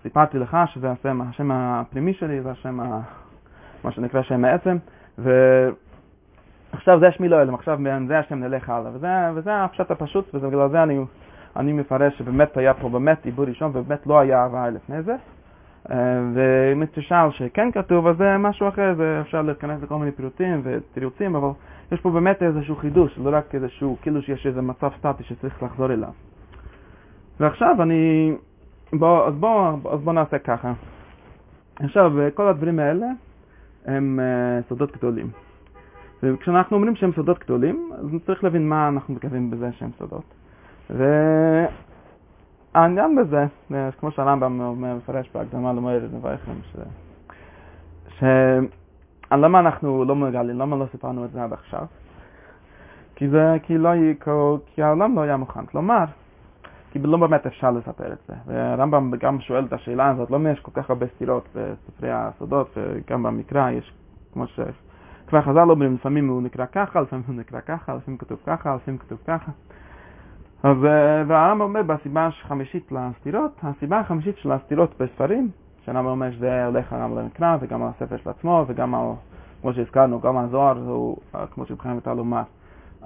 סיפרתי 0.03 0.39
לך, 0.39 0.57
שזה 0.65 0.91
השם, 0.91 1.21
השם 1.21 1.51
הפנימי 1.51 2.13
שלי, 2.13 2.41
זה 2.41 2.51
השם, 2.51 2.77
מה 3.83 3.91
שנקרא 3.91 4.21
שם 4.21 4.45
העצם. 4.45 4.77
ועכשיו 5.17 6.99
זה 6.99 7.11
שמי 7.11 7.27
אלם, 7.27 7.53
עכשיו 7.53 7.79
זה 8.07 8.19
השם 8.19 8.39
נלך 8.39 8.69
הלאה, 8.69 8.91
וזה, 8.93 9.07
וזה 9.35 9.63
הפשט 9.63 9.91
הפשוט, 9.91 10.35
ובגלל 10.35 10.69
זה 10.69 10.83
אני, 10.83 10.99
אני 11.55 11.73
מפרש 11.73 12.17
שבאמת 12.17 12.57
היה 12.57 12.73
פה 12.73 12.89
באמת 12.89 13.25
עיבור 13.25 13.45
ראשון, 13.45 13.71
ובאמת 13.73 14.07
לא 14.07 14.19
היה 14.19 14.43
הוויה 14.43 14.69
לפני 14.69 15.01
זה. 15.01 15.15
אה, 15.91 15.95
ואם 16.33 16.85
תשאל 16.85 17.31
שכן 17.31 17.71
כתוב, 17.71 18.07
אז 18.07 18.17
זה 18.17 18.37
משהו 18.37 18.67
אחר, 18.67 18.93
זה 18.97 19.21
אפשר 19.21 19.41
להתכנס 19.41 19.83
לכל 19.83 19.95
מיני 19.95 20.11
פירוטים 20.11 20.61
ותירוצים, 20.63 21.35
אבל 21.35 21.49
יש 21.91 22.01
פה 22.01 22.09
באמת 22.09 22.43
איזשהו 22.43 22.75
חידוש, 22.75 23.17
לא 23.17 23.37
רק 23.37 23.55
איזשהו, 23.55 23.97
כאילו 24.01 24.21
שיש 24.21 24.47
איזה 24.47 24.61
מצב 24.61 24.89
סטטי 24.97 25.23
שצריך 25.23 25.63
לחזור 25.63 25.93
אליו. 25.93 26.09
ועכשיו 27.39 27.81
אני, 27.81 28.33
בוא, 28.93 29.27
אז 29.27 29.33
בואו 29.33 29.77
בוא 29.77 30.13
נעשה 30.13 30.39
ככה. 30.39 30.73
עכשיו, 31.79 32.11
כל 32.33 32.47
הדברים 32.47 32.79
האלה, 32.79 33.07
הם 33.85 34.19
uh, 34.19 34.69
סודות 34.69 34.91
גדולים. 34.91 35.29
וכשאנחנו 36.23 36.77
אומרים 36.77 36.95
שהם 36.95 37.11
סודות 37.15 37.39
גדולים, 37.39 37.91
אז 37.97 38.05
צריך 38.25 38.43
להבין 38.43 38.69
מה 38.69 38.87
אנחנו 38.87 39.13
מתכוונים 39.13 39.51
בזה 39.51 39.69
שהם 39.71 39.89
סודות. 39.97 40.33
והעניין 42.75 43.15
בזה, 43.15 43.45
כמו 43.99 44.11
שהרמב"ם 44.11 44.81
מפרש 44.97 45.29
בהקדמה 45.33 45.73
למועד 45.73 46.03
נברכם, 46.13 46.53
ש... 46.71 46.75
ש... 48.19 48.23
למה 49.31 49.59
אנחנו 49.59 50.05
לא 50.05 50.15
מגלים, 50.15 50.59
למה 50.59 50.75
לא 50.75 50.85
סיפרנו 50.91 51.25
את 51.25 51.31
זה 51.31 51.43
עד 51.43 51.53
עכשיו? 51.53 51.85
כי 53.15 53.29
זה, 53.29 53.57
כי 53.63 53.77
לא, 53.77 53.89
כי 54.75 54.83
העולם 54.83 55.15
לא 55.15 55.21
היה 55.21 55.37
מוכן. 55.37 55.65
כלומר, 55.65 56.03
כי 56.91 56.99
לא 56.99 57.17
באמת 57.17 57.45
אפשר 57.45 57.71
לספר 57.71 58.13
את 58.13 58.17
זה. 58.27 58.33
והרמב"ם 58.45 59.11
גם 59.19 59.39
שואל 59.39 59.65
את 59.65 59.73
השאלה 59.73 60.09
הזאת, 60.09 60.31
לא 60.31 60.49
יש 60.49 60.59
כל 60.59 60.71
כך 60.73 60.89
הרבה 60.89 61.05
סתירות 61.15 61.49
בספרי 61.55 62.11
הסודות, 62.11 62.77
וגם 62.77 63.23
במקרא 63.23 63.69
יש, 63.69 63.93
כמו 64.33 64.47
שכבר 64.47 65.41
חז"ל 65.41 65.69
אומרים, 65.69 65.93
לפעמים 65.93 66.27
הוא 66.27 66.41
נקרא 66.41 66.65
ככה, 66.71 67.01
לפעמים 67.01 67.23
הוא 67.27 67.35
נקרא 67.35 67.59
ככה, 67.59 67.95
לפעמים 67.95 68.17
כתוב 68.17 68.39
ככה, 68.45 68.75
לפעמים 68.75 68.97
כתוב 68.97 69.19
ככה. 69.27 69.51
אז, 70.63 70.77
והרמב"ם 71.27 71.61
אומר 71.61 71.83
בסיבה 71.83 72.27
החמישית 72.27 72.91
לסתירות, 72.91 73.51
הסיבה 73.63 73.99
החמישית 73.99 74.37
של 74.37 74.51
הסתירות 74.51 75.01
בספרים, 75.01 75.49
שהרמב"ם 75.85 76.05
אומר 76.05 76.31
שזה 76.31 76.65
הולך 76.65 76.93
גם 76.93 77.17
למקרא 77.17 77.57
וגם 77.61 77.83
על 77.83 77.89
הספר 77.89 78.17
של 78.17 78.29
עצמו 78.29 78.65
וגם 78.67 78.95
על, 78.95 79.05
כמו 79.61 79.73
שהזכרנו, 79.73 80.19
גם 80.21 80.37
הזוהר, 80.37 80.77
הוא, 80.77 81.17
כמו 81.51 81.65
שבחיים 81.65 81.99
טל 81.99 82.19
אמר, 82.19 82.41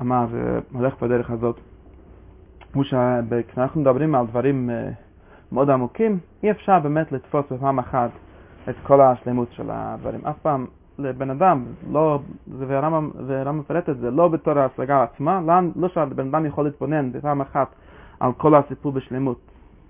אמר, 0.02 0.26
הולך 0.74 1.04
בדרך 1.04 1.32
הזאת. 1.32 1.60
כמו 2.74 2.84
שכשאנחנו 2.84 3.82
מדברים 3.82 4.16
על 4.16 4.28
דברים 4.28 4.70
אה, 4.70 4.90
מאוד 5.52 5.70
עמוקים, 5.70 6.20
אי 6.44 6.52
אפשר 6.52 6.80
באמת 6.80 7.12
לתפוס 7.12 7.46
בפעם 7.52 7.80
אחת 7.80 8.10
את 8.70 8.76
כל 8.84 9.02
השלמות 9.02 9.48
של 9.52 9.70
הדברים. 9.70 10.26
אף 10.26 10.38
פעם 10.42 10.66
לבן 11.00 11.30
אדם, 11.30 11.66
לא, 11.92 12.20
ורמב"ם 12.58 13.60
מפרט 13.60 13.90
את 13.90 13.98
זה, 13.98 14.12
לא 14.12 14.28
בתור 14.28 14.60
ההשגה 14.60 15.04
עצמה, 15.04 15.42
לא, 15.48 15.54
לא 15.76 15.88
שבן 15.88 16.28
אדם 16.28 16.46
יכול 16.46 16.64
להתבונן 16.66 17.12
בפעם 17.12 17.42
אחת 17.42 17.68
על 18.20 18.32
כל 18.34 18.56
הסיפור 18.56 18.92
בשלמות 18.92 19.40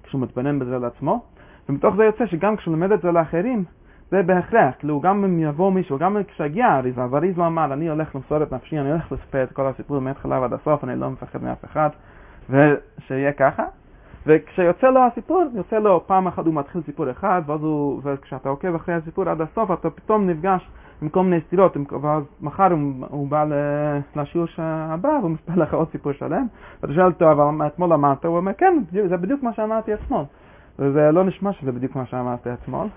כשהוא 0.03 0.21
מתבונן 0.21 0.59
בזה 0.59 0.77
לעצמו, 0.79 1.23
ומתוך 1.69 1.95
זה 1.95 2.03
יוצא 2.03 2.25
שגם 2.25 2.55
כשהוא 2.55 2.71
לומד 2.71 2.91
את 2.91 3.01
זה 3.01 3.11
לאחרים, 3.11 3.63
זה 4.11 4.23
בהכרח, 4.23 4.75
כאילו 4.79 4.99
גם 4.99 5.23
אם 5.23 5.39
יבוא 5.39 5.71
מישהו, 5.71 5.97
גם 5.97 6.17
כשיגיע 6.27 6.77
אריזה, 6.77 7.01
ואריזה 7.09 7.41
לא 7.41 7.47
אמר, 7.47 7.73
אני 7.73 7.89
הולך 7.89 8.15
למסור 8.15 8.43
את 8.43 8.53
נפשי, 8.53 8.79
אני 8.79 8.91
הולך 8.91 9.11
לספר 9.11 9.43
את 9.43 9.51
כל 9.51 9.67
הסיפור 9.67 9.99
מההתחלה 9.99 10.39
ועד 10.39 10.53
הסוף, 10.53 10.83
אני 10.83 10.99
לא 10.99 11.09
מפחד 11.09 11.43
מאף 11.43 11.65
אחד, 11.65 11.89
ושיהיה 12.49 13.31
ככה. 13.31 13.63
וכשיוצא 14.25 14.87
לו 14.87 14.99
הסיפור, 15.07 15.43
יוצא 15.55 15.79
לו 15.79 16.03
פעם 16.07 16.27
אחת 16.27 16.45
הוא 16.45 16.53
מתחיל 16.53 16.81
סיפור 16.85 17.11
אחד, 17.11 17.41
ואז 17.45 17.61
הוא, 17.61 18.01
וכשאתה 18.03 18.49
עוקב 18.49 18.75
אחרי 18.75 18.95
הסיפור 18.95 19.29
עד 19.29 19.41
הסוף, 19.41 19.71
אתה 19.71 19.89
פתאום 19.89 20.29
נפגש 20.29 20.69
עם 21.03 21.09
כל 21.09 21.23
מיני 21.23 21.41
סתירות, 21.47 21.77
ואז 22.01 22.23
מחר 22.41 22.71
הוא, 22.71 22.79
הוא 23.09 23.27
בא 23.27 23.45
לשיעור 24.15 24.47
הבא, 24.57 25.07
והוא 25.07 25.31
מספר 25.31 25.53
לך 25.55 25.73
עוד 25.73 25.87
סיפור 25.91 26.11
שלם, 26.11 26.45
ואתה 26.81 26.93
שואל 26.93 27.05
אותו, 27.05 27.31
אבל 27.31 27.67
אתמול 27.67 27.93
אמרת? 27.93 28.25
הוא 28.25 28.37
אומר, 28.37 28.53
כן, 28.53 28.83
זה 29.09 29.17
בדיוק 29.17 29.43
מה 29.43 29.53
שאמרתי 29.53 29.93
אתמול. 29.93 30.23
וזה 30.79 31.11
לא 31.11 31.23
נשמע 31.23 31.53
שזה 31.53 31.71
בדיוק 31.71 31.95
מה 31.95 32.05
שאמרתי 32.05 32.53
אתמול, 32.53 32.87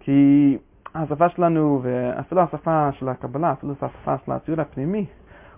כי 0.00 0.58
השפה 0.94 1.28
שלנו, 1.28 1.80
ואפילו 1.82 2.40
השפה 2.40 2.92
של 2.92 3.08
הקבלה, 3.08 3.52
אפילו 3.52 3.72
השפה 3.72 4.14
של 4.26 4.32
הציור 4.32 4.60
הפנימי, 4.60 5.06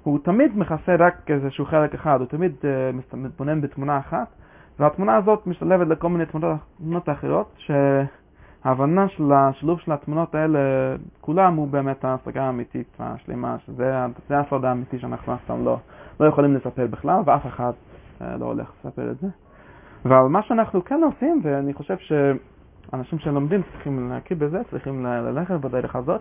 הוא 0.03 0.19
תמיד 0.23 0.59
מכסה 0.59 0.97
רק 0.99 1.31
איזשהו 1.31 1.65
חלק 1.65 1.95
אחד, 1.95 2.21
הוא 2.21 2.27
תמיד 2.27 2.53
uh, 2.63 3.17
מתבונן 3.17 3.61
בתמונה 3.61 3.99
אחת, 3.99 4.29
והתמונה 4.79 5.17
הזאת 5.17 5.47
משתלבת 5.47 5.87
לכל 5.87 6.09
מיני 6.09 6.27
תמונות, 6.27 6.57
תמונות 6.79 7.09
אחרות, 7.09 7.57
שההבנה 8.63 9.09
של 9.09 9.33
השילוב 9.33 9.81
של 9.81 9.93
התמונות 9.93 10.35
האלה, 10.35 10.59
כולם 11.21 11.55
הוא 11.55 11.69
באמת 11.69 12.05
ההשגה 12.05 12.43
האמיתית 12.43 12.97
השלימה, 13.01 13.57
שזה 13.59 14.39
הסוד 14.39 14.65
האמיתי 14.65 14.99
שאנחנו 14.99 15.35
אף 15.35 15.41
פעם 15.47 15.65
לא, 15.65 15.79
לא 16.21 16.27
יכולים 16.27 16.55
לספר 16.55 16.87
בכלל, 16.87 17.23
ואף 17.25 17.47
אחד 17.47 17.73
uh, 18.21 18.25
לא 18.39 18.45
הולך 18.45 18.73
לספר 18.79 19.11
את 19.11 19.19
זה. 19.19 19.27
אבל 20.05 20.17
מה 20.17 20.43
שאנחנו 20.43 20.85
כן 20.85 21.01
עושים, 21.03 21.41
ואני 21.43 21.75
חושב 21.75 21.97
שאנשים 21.99 23.19
שלומדים 23.19 23.63
צריכים 23.73 24.11
להכיר 24.11 24.37
בזה, 24.41 24.59
צריכים 24.71 25.07
ללכת 25.07 25.55
בדרך 25.55 25.97
הזאת, 25.97 26.21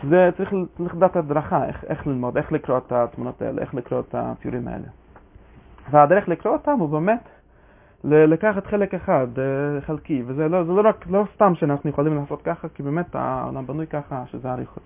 שזה 0.00 0.30
צריך 0.36 0.52
לדעת 0.94 1.16
הדרכה, 1.16 1.64
איך, 1.64 1.84
איך 1.84 2.06
ללמוד, 2.06 2.36
איך 2.36 2.52
לקרוא 2.52 2.78
את 2.78 2.92
התמונות 2.92 3.42
האלה, 3.42 3.62
איך 3.62 3.74
לקרוא 3.74 4.00
את 4.00 4.14
הציורים 4.18 4.68
האלה. 4.68 4.86
והדרך 5.90 6.28
לקרוא 6.28 6.52
אותם 6.52 6.78
הוא 6.78 6.88
באמת 6.88 7.28
לקחת 8.04 8.66
חלק 8.66 8.94
אחד, 8.94 9.26
אה, 9.38 9.80
חלקי, 9.80 10.22
וזה 10.26 10.48
לא, 10.48 10.66
לא 10.66 10.88
רק, 10.88 11.06
לא 11.10 11.24
סתם 11.34 11.54
שאנחנו 11.54 11.90
יכולים 11.90 12.16
לעשות 12.16 12.42
ככה, 12.42 12.68
כי 12.68 12.82
באמת 12.82 13.14
העולם 13.14 13.66
בנוי 13.66 13.86
ככה, 13.86 14.22
שזה 14.26 14.52
אריכות. 14.52 14.82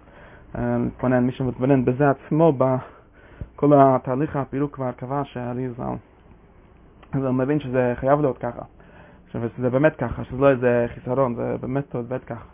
אה, 0.59 0.79
מתבונן, 0.79 1.25
מי 1.27 1.33
שמתבונן 1.33 1.85
בזה 1.85 2.11
עצמו, 2.11 2.53
בכל 2.53 3.73
התהליך 3.77 4.37
הפירוק 4.37 4.75
כבר 4.75 4.93
קבע 4.93 5.23
שהאריזל, 5.25 5.83
אז 7.13 7.25
הוא 7.25 7.31
מבין 7.31 7.61
שזה 7.61 7.93
חייב 7.97 8.21
להיות 8.21 8.39
ככה. 8.39 8.63
עכשיו, 9.27 9.43
זה 9.59 9.71
באמת 9.71 9.97
ככה, 9.97 10.25
שזה 10.25 10.37
לא 10.37 10.51
איזה 10.51 10.87
חיסרון, 10.95 11.35
זה 11.35 11.57
באמת 11.61 11.95
עובד 11.95 12.25
ככה. 12.25 12.45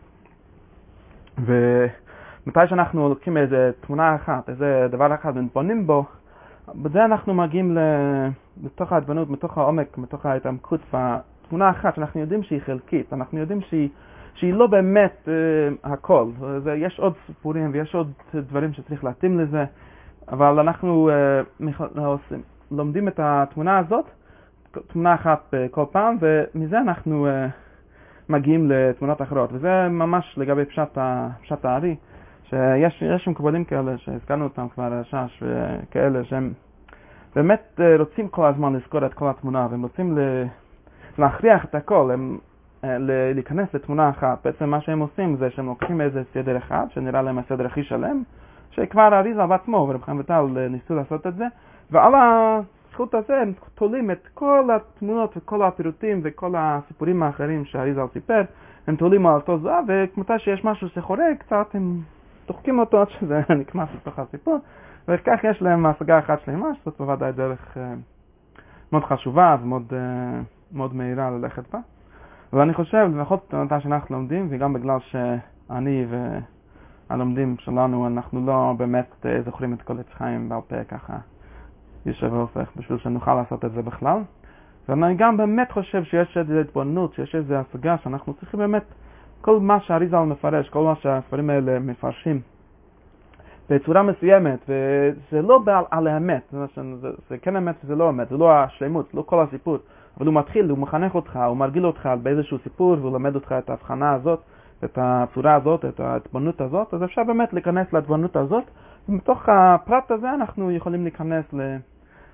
ומתי 1.39 2.61
שאנחנו 2.69 3.09
לוקחים 3.09 3.37
איזה 3.37 3.71
תמונה 3.81 4.15
אחת, 4.15 4.49
איזה 4.49 4.87
דבר 4.91 5.15
אחד 5.15 5.33
ומתבוננים 5.37 5.87
בו, 5.87 6.05
בזה 6.69 7.05
אנחנו 7.05 7.35
מגיעים 7.35 7.79
לתוך 8.65 8.93
העדבנות, 8.93 9.31
מתוך 9.31 9.59
העומק, 9.59 9.99
מתוך 9.99 10.27
ההתעמקות. 10.27 10.81
בתמונה 11.45 11.71
אחת 11.71 11.95
שאנחנו 11.95 12.21
יודעים 12.21 12.43
שהיא 12.43 12.61
חלקית, 12.61 13.13
אנחנו 13.13 13.39
יודעים 13.39 13.61
שהיא, 13.61 13.89
שהיא 14.35 14.55
לא 14.55 14.67
באמת 14.67 15.13
uh, 15.25 15.29
הכל, 15.93 16.27
זה, 16.65 16.75
יש 16.75 17.01
עוד 17.01 17.15
סיפורים 17.27 17.71
ויש 17.73 17.95
עוד 17.95 18.13
דברים 18.35 18.73
שצריך 18.73 19.05
להתאים 19.05 19.41
לזה, 19.41 19.65
אבל 20.29 20.59
אנחנו 20.59 21.11
uh, 21.61 22.01
עושים, 22.01 22.43
לומדים 22.71 23.09
את 23.09 23.21
התמונה 23.23 23.79
הזאת, 23.79 24.05
תמונה 24.87 25.15
אחת 25.15 25.55
כל 25.71 25.85
פעם, 25.93 26.17
ומזה 26.21 26.79
אנחנו 26.79 27.27
uh, 27.27 27.31
מגיעים 28.29 28.71
לתמונות 28.71 29.23
אחרות, 29.23 29.51
וזה 29.53 29.89
ממש 29.89 30.35
לגבי 30.37 30.65
פשט, 30.65 30.99
פשט 31.43 31.65
הארי. 31.65 31.97
שיש 32.49 33.29
מקובלים 33.29 33.65
כאלה 33.65 33.99
שהזכרנו 33.99 34.45
אותם 34.45 34.69
כבר, 34.69 35.03
שש 35.03 35.43
וכאלה, 35.43 36.25
שהם 36.25 36.53
באמת 37.35 37.81
אה, 37.81 37.97
רוצים 37.99 38.29
כל 38.29 38.47
הזמן 38.47 38.73
לזכור 38.73 39.07
את 39.07 39.15
כל 39.15 39.29
התמונה, 39.31 39.67
והם 39.71 39.83
רוצים 39.83 40.19
להכריח 41.19 41.65
את 41.65 41.75
הכל, 41.75 42.11
הם 42.13 42.39
אה, 42.85 42.97
להיכנס 43.35 43.75
לתמונה 43.75 44.11
אחת. 44.11 44.39
בעצם 44.45 44.71
מה 44.71 44.81
שהם 44.81 45.01
עושים 45.01 45.37
זה 45.37 45.51
שהם 45.51 45.67
לוקחים 45.67 46.01
איזה 46.01 46.23
סדר 46.35 46.57
אחד, 46.57 46.87
שנראה 46.91 47.23
להם 47.23 47.39
הסדר 47.39 47.67
הכי 47.67 47.83
שלם, 47.83 48.23
שכבר 48.71 49.19
אריזה 49.19 49.47
בעצמו 49.47 49.77
ורב 49.77 50.03
חיים 50.03 50.21
וטל 50.21 50.45
אה, 50.57 50.69
ניסו 50.69 50.95
לעשות 50.95 51.27
את 51.27 51.35
זה, 51.35 51.45
ועל 51.91 52.13
הזכות 52.15 53.15
הזה 53.15 53.37
הם 53.37 53.53
תולים 53.75 54.11
את 54.11 54.29
כל 54.35 54.69
התמונות 54.77 55.37
וכל 55.37 55.63
הפירוטים 55.63 56.21
וכל 56.25 56.53
הסיפורים 56.57 57.23
האחרים 57.23 57.65
שאריזה 57.65 58.01
סיפר, 58.13 58.43
הם 58.87 58.97
תולים 58.97 59.27
על 59.27 59.35
אותו 59.35 59.59
זהב, 59.59 59.85
וכמתי 59.89 60.39
שיש 60.39 60.65
משהו 60.65 60.89
שחורג 60.89 61.37
קצת, 61.39 61.75
הם 61.75 62.01
דוחקים 62.47 62.79
אותו 62.79 63.01
עד 63.01 63.09
שזה 63.11 63.41
נכנס 63.61 63.89
לתוך 63.95 64.19
הסיפור, 64.19 64.59
וכך 65.09 65.41
יש 65.45 65.63
להם 65.63 65.87
השגה 65.87 66.19
אחת 66.19 66.41
שלמה, 66.45 66.69
שזאת 66.75 66.95
בוודאי 66.99 67.33
דרך 67.33 67.77
אה, 67.77 67.95
מאוד 68.93 69.05
חשובה 69.05 69.57
ומאוד 69.63 69.93
אה, 69.93 70.41
מאוד 70.73 70.95
מהירה 70.95 71.31
ללכת 71.31 71.73
בה. 71.73 71.79
ואני 72.53 72.75
חושב, 72.75 73.09
לפחות 73.17 73.55
במתי 73.55 73.75
שאנחנו 73.81 74.17
לומדים, 74.17 74.47
וגם 74.51 74.73
בגלל 74.73 74.99
שאני 75.01 76.07
והלומדים 77.11 77.57
שלנו, 77.59 78.07
אנחנו 78.07 78.47
לא 78.47 78.75
באמת 78.79 79.27
אה, 79.27 79.43
זוכרים 79.43 79.75
את 79.75 79.83
כל 79.83 79.99
עץ 80.01 80.13
חיים 80.13 80.49
בעל 80.49 80.61
פה 80.69 80.85
ככה 80.85 81.17
יושב 82.07 82.33
והופך, 82.33 82.71
בשביל 82.77 82.99
שנוכל 82.99 83.35
לעשות 83.35 83.65
את 83.65 83.73
זה 83.73 83.83
בכלל. 83.83 84.19
ואני 84.89 85.15
גם 85.15 85.37
באמת 85.37 85.73
חושב 85.73 86.05
שיש 86.05 86.37
איזו 86.37 86.59
התבוננות, 86.59 87.15
שיש 87.15 87.35
איזו 87.35 87.55
השגה 87.55 87.97
שאנחנו 88.03 88.35
צריכים 88.35 88.61
באמת 88.61 88.85
כל 89.45 89.61
מה 89.61 89.81
שהאריזל 89.81 90.19
מפרש, 90.19 90.69
כל 90.69 90.85
מה 90.85 90.95
שהספרים 90.95 91.51
האלה 91.51 91.79
מפרשים 91.79 92.41
בצורה 93.71 94.03
מסוימת, 94.03 94.59
וזה 94.69 95.43
לא 95.43 95.59
בעל, 95.59 95.85
על 95.91 96.07
האמת, 96.07 96.43
זה, 96.53 96.59
זה, 97.01 97.11
זה 97.29 97.39
כן 97.39 97.57
אמת 97.57 97.75
וזה 97.85 97.95
לא 97.95 98.11
אמת, 98.11 98.29
זה 98.29 98.37
לא 98.37 98.53
השלמות, 98.53 99.09
זה 99.13 99.19
לא 99.19 99.23
כל 99.23 99.43
הסיפור, 99.43 99.79
אבל 100.17 100.27
הוא 100.27 100.35
מתחיל, 100.35 100.71
הוא 100.71 100.79
מחנך 100.79 101.15
אותך, 101.15 101.39
הוא 101.49 101.57
מרגיל 101.57 101.87
אותך 101.87 102.09
באיזשהו 102.23 102.59
סיפור, 102.59 102.97
והוא 103.01 103.13
לומד 103.13 103.35
אותך 103.35 103.55
את 103.59 103.71
ההבחנה 103.71 104.13
הזאת, 104.13 104.41
את 104.85 104.99
הצורה 105.03 105.55
הזאת, 105.55 105.85
את 105.85 106.01
ההתבוננות 106.01 106.61
הזאת, 106.61 106.95
אז 106.95 107.05
אפשר 107.05 107.25
באמת 107.25 107.53
להיכנס 107.53 107.93
להתבוננות 107.93 108.37
הזאת, 108.37 108.65
ומתוך 109.09 109.49
הפרט 109.49 110.11
הזה 110.11 110.35
אנחנו 110.35 110.71
יכולים 110.71 111.03
להיכנס 111.03 111.45
ל... 111.53 111.77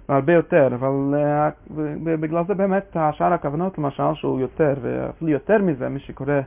הרבה 0.09 0.33
יותר, 0.33 0.69
אבל 0.75 1.15
uh, 1.15 1.73
בגלל 2.21 2.45
זה 2.47 2.55
באמת 2.55 2.97
שאר 3.13 3.33
הכוונות 3.33 3.79
למשל 3.79 4.15
שהוא 4.15 4.41
יותר, 4.41 4.75
ואפילו 4.83 5.31
יותר 5.31 5.59
מזה, 5.59 5.89
מי 5.89 6.01
שקורא 6.01 6.41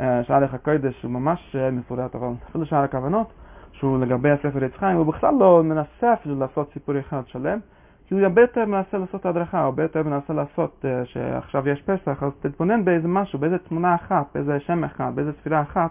אה, 0.00 0.24
שער 0.24 0.44
הקודש 0.44 1.02
הוא 1.02 1.10
ממש 1.10 1.56
אה, 1.56 1.70
מפורט, 1.70 2.14
אבל 2.14 2.28
אפילו 2.50 2.66
שער 2.66 2.84
הכוונות, 2.84 3.32
שהוא 3.72 3.98
לגבי 3.98 4.30
הספר 4.30 4.64
עץ 4.64 4.82
הוא 4.94 5.06
בכלל 5.06 5.34
לא 5.40 5.62
מנסה 5.64 6.12
אפילו 6.12 6.38
לעשות 6.38 6.72
סיפור 6.72 6.98
אחד 6.98 7.22
שלם, 7.26 7.58
כי 8.06 8.14
הוא 8.14 8.22
הרבה 8.22 8.40
יותר 8.40 8.64
מנסה 8.64 8.98
לעשות 8.98 9.26
הדרכה, 9.26 9.60
הרבה 9.60 9.82
יותר 9.82 10.02
מנסה 10.02 10.32
לעשות 10.32 10.84
uh, 10.84 11.06
שעכשיו 11.06 11.68
יש 11.68 11.82
פסח, 11.82 12.22
אז 12.22 12.32
תתבונן 12.40 12.84
באיזה 12.84 13.08
משהו, 13.08 13.38
באיזה 13.38 13.58
תמונה 13.58 13.94
אחת, 13.94 14.26
באיזה 14.34 14.60
שם 14.60 14.84
אחד, 14.84 15.12
באיזה 15.14 15.32
ספירה 15.40 15.62
אחת, 15.62 15.90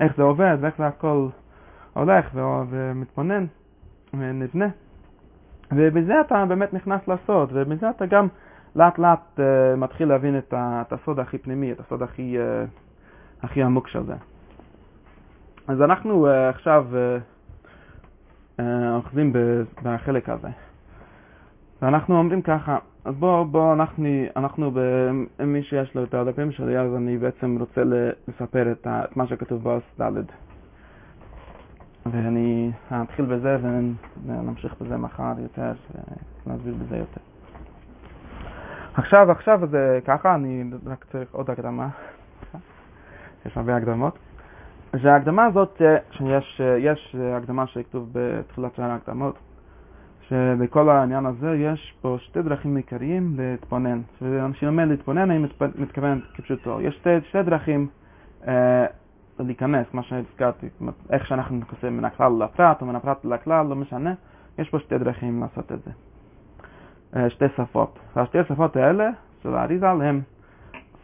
איך 0.00 0.16
זה 0.16 0.22
עובד 0.22 0.56
ואיך 0.60 0.74
זה 0.78 0.86
הכל 0.86 1.28
הולך 1.92 2.30
ומתבונן 2.70 3.46
ונבנה. 4.14 4.68
ובזה 5.72 6.20
אתה 6.20 6.44
באמת 6.44 6.74
נכנס 6.74 7.08
לעשות, 7.08 7.48
ובזה 7.52 7.90
אתה 7.90 8.06
גם 8.06 8.28
לאט 8.76 8.98
לאט 8.98 9.40
מתחיל 9.76 10.08
להבין 10.08 10.38
את 10.38 10.92
הסוד 10.92 11.18
הכי 11.18 11.38
פנימי, 11.38 11.72
את 11.72 11.80
הסוד 11.80 12.02
הכי... 12.02 12.36
הכי 13.42 13.62
עמוק 13.62 13.88
של 13.88 14.02
זה. 14.06 14.14
אז 15.68 15.82
אנחנו 15.82 16.26
uh, 16.26 16.30
עכשיו 16.30 16.86
uh, 18.58 18.62
אוחזים 18.94 19.32
בחלק 19.82 20.28
הזה. 20.28 20.48
ואנחנו 21.82 22.18
אומרים 22.18 22.42
ככה, 22.42 22.78
אז 23.04 23.14
בואו, 23.14 23.44
בוא, 23.44 23.72
אנחנו, 23.72 24.08
אנחנו 24.36 24.70
מי 25.40 25.62
שיש 25.62 25.94
לו 25.94 26.04
את 26.04 26.14
הדפים 26.14 26.52
שלי, 26.52 26.78
אז 26.78 26.94
אני 26.96 27.18
בעצם 27.18 27.56
רוצה 27.60 27.82
לספר 28.28 28.72
את, 28.72 28.86
ה, 28.86 29.04
את 29.04 29.16
מה 29.16 29.26
שכתוב 29.26 29.62
באוס 29.62 29.82
ד' 30.00 30.22
ואני 32.06 32.72
אתחיל 32.92 33.24
בזה 33.24 33.56
ונמשיך 34.26 34.74
בזה 34.80 34.96
מחר 34.96 35.32
יותר, 35.38 35.72
ונסביר 36.46 36.74
בזה 36.74 36.96
יותר. 36.96 37.20
עכשיו, 38.94 39.30
עכשיו 39.30 39.60
זה 39.70 39.98
ככה, 40.04 40.34
אני 40.34 40.64
רק 40.86 41.04
צריך 41.12 41.34
עוד 41.34 41.50
הקדמה. 41.50 41.88
יש 43.46 43.56
הרבה 43.56 43.76
הקדמות. 43.76 44.18
שההקדמה 44.96 45.44
הזאת, 45.44 45.82
אה, 45.82 45.96
שיש 46.10 46.60
אה, 46.60 46.78
יש 46.78 47.16
אה, 47.20 47.36
הקדמה 47.36 47.66
שכתוב 47.66 48.08
בתחילת 48.12 48.74
שער 48.74 48.90
ההקדמות, 48.90 49.38
שבכל 50.28 50.88
העניין 50.88 51.26
הזה 51.26 51.54
יש 51.56 51.94
פה 52.00 52.16
שתי 52.20 52.42
דרכים 52.42 52.76
עיקריים 52.76 53.34
להתבונן. 53.38 54.00
כשאנשים 54.16 54.68
אומר 54.68 54.84
להתבונן, 54.84 55.30
אני 55.30 55.46
מתכוון 55.78 56.20
כפשוטו. 56.34 56.80
יש 56.80 56.94
שתי, 56.94 57.10
שתי 57.28 57.42
דרכים 57.42 57.88
אה, 58.46 58.86
להיכנס, 59.38 59.86
מה 59.92 60.02
שהזכרתי, 60.02 60.68
איך 61.10 61.26
שאנחנו 61.26 61.56
נכנסים 61.56 61.96
מן 61.96 62.04
הכלל 62.04 62.32
לפרט 62.38 62.80
או 62.82 62.86
מן 62.86 62.96
הפרט 62.96 63.24
לכלל, 63.24 63.66
לא 63.66 63.76
משנה, 63.76 64.14
יש 64.58 64.70
פה 64.70 64.78
שתי 64.78 64.98
דרכים 64.98 65.40
לעשות 65.40 65.72
את 65.72 65.82
זה. 65.82 65.90
אה, 67.16 67.30
שתי 67.30 67.44
שפות. 67.56 67.98
והשתי 68.16 68.38
השפות 68.38 68.76
האלה 68.76 69.10
של 69.42 69.54
האריזה 69.54 69.90
הם 69.90 70.20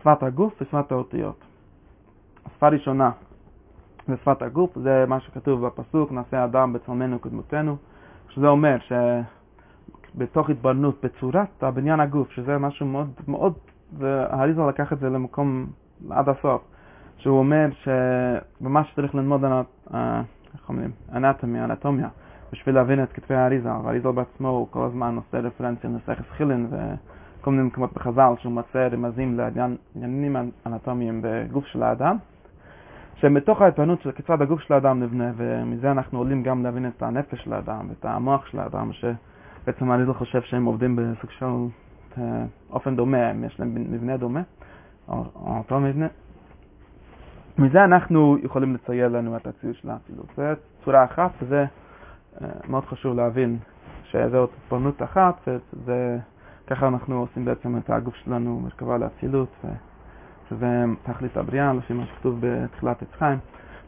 שפת 0.01 0.23
הגוף 0.23 0.63
ושפת 0.63 0.93
האותיות. 0.93 1.45
השפה 2.59 2.69
ראשונה 2.69 3.11
זה 4.09 4.17
שפת 4.17 4.43
הגוף, 4.43 4.79
זה 4.79 5.05
מה 5.09 5.21
שכתוב 5.21 5.67
בפסוק, 5.67 6.13
נעשה 6.13 6.45
אדם 6.45 6.73
בצלמנו 6.73 7.21
כדמותנו, 7.21 7.77
שזה 8.29 8.47
אומר 8.49 8.77
שבתוך 10.15 10.51
התבוננות 10.51 11.05
בצורת 11.05 11.63
הבניין 11.63 12.01
הגוף, 12.01 12.31
שזה 12.31 12.59
משהו 12.59 12.87
מאוד 12.87 13.11
מאוד, 13.29 13.53
והאריזה 13.99 14.63
לקח 14.69 14.93
את 14.93 14.99
זה 14.99 15.09
למקום 15.09 15.67
עד 16.11 16.29
הסוף, 16.29 16.63
שהוא 17.17 17.39
אומר 17.39 17.69
שממש 17.83 18.93
צריך 18.97 19.15
ללמוד 19.15 19.45
אה, 19.45 20.23
איך 20.55 20.69
אומרים, 20.69 20.91
אנטומיה, 21.13 21.65
אנטומיה, 21.65 22.09
בשביל 22.53 22.75
להבין 22.75 23.03
את 23.03 23.13
כתבי 23.13 23.35
האריזה, 23.35 23.69
והאריזה 23.69 24.11
בעצמו 24.11 24.49
הוא 24.49 24.67
כל 24.71 24.85
הזמן 24.85 25.17
עושה 25.17 25.47
רפרנציה 25.47 25.91
לסכס 25.91 26.31
חילין 26.37 26.67
וכל 26.71 27.51
מיני 27.51 27.63
מקומות 27.63 27.93
בחז"ל 27.93 28.33
שהוא 28.39 28.53
מוצא 28.53 28.89
רמזים 28.93 29.39
לעניינים 29.39 30.37
אנטומיים 30.67 31.21
בגוף 31.23 31.67
של 31.67 31.83
האדם. 31.83 32.17
שמתוך 33.21 33.63
ההתפנות 33.63 34.01
של 34.03 34.13
כיצד 34.13 34.43
הגוף 34.43 34.61
של 34.61 34.75
האדם 34.75 35.03
נבנה, 35.03 35.33
ומזה 35.37 35.91
אנחנו 35.91 36.19
עולים 36.19 36.43
גם 36.43 36.63
להבין 36.63 36.87
את 36.87 37.03
הנפש 37.03 37.45
של 37.45 37.53
האדם, 37.53 37.89
את 37.91 38.05
המוח 38.05 38.47
של 38.47 38.59
האדם, 38.59 38.91
שבעצם 38.93 39.93
אני 39.93 40.07
לא 40.07 40.13
חושב 40.13 40.43
שהם 40.43 40.65
עובדים 40.65 40.97
בסוג 40.97 41.31
של 41.31 41.47
אה, 42.19 42.45
אופן 42.71 42.97
דומה, 42.97 43.31
אם 43.31 43.45
יש 43.45 43.61
להם 43.61 43.75
מבנה 43.75 44.17
דומה, 44.17 44.43
או, 45.09 45.25
או 45.35 45.59
אותו 45.59 45.81
מבנה. 45.81 46.07
מזה 47.59 47.85
אנחנו 47.85 48.37
יכולים 48.43 48.75
לצייר 48.75 49.09
לנו 49.09 49.37
את 49.37 49.47
הציור 49.47 49.73
של 49.75 49.91
האצילות. 49.91 50.27
זו 50.37 50.43
צורה 50.85 51.05
אחת, 51.05 51.31
וזה 51.43 51.65
אה, 52.43 52.49
מאוד 52.69 52.85
חשוב 52.85 53.17
להבין 53.17 53.59
שזו 54.05 54.45
התפנות 54.45 55.03
אחת, 55.03 55.49
וככה 55.85 56.89
אנחנו 56.89 57.21
עושים 57.21 57.45
בעצם 57.45 57.77
את 57.77 57.91
הגוף 57.91 58.15
שלנו 58.15 58.61
מרכבה 58.61 58.99
לאצילות. 58.99 59.65
שזה 60.49 60.85
תכלית 61.03 61.37
הבריאה, 61.37 61.73
לפי 61.73 61.93
מה 61.93 62.07
שכתוב 62.07 62.39
בתחילת 62.41 63.03
עץ 63.03 63.09
חיים. 63.19 63.39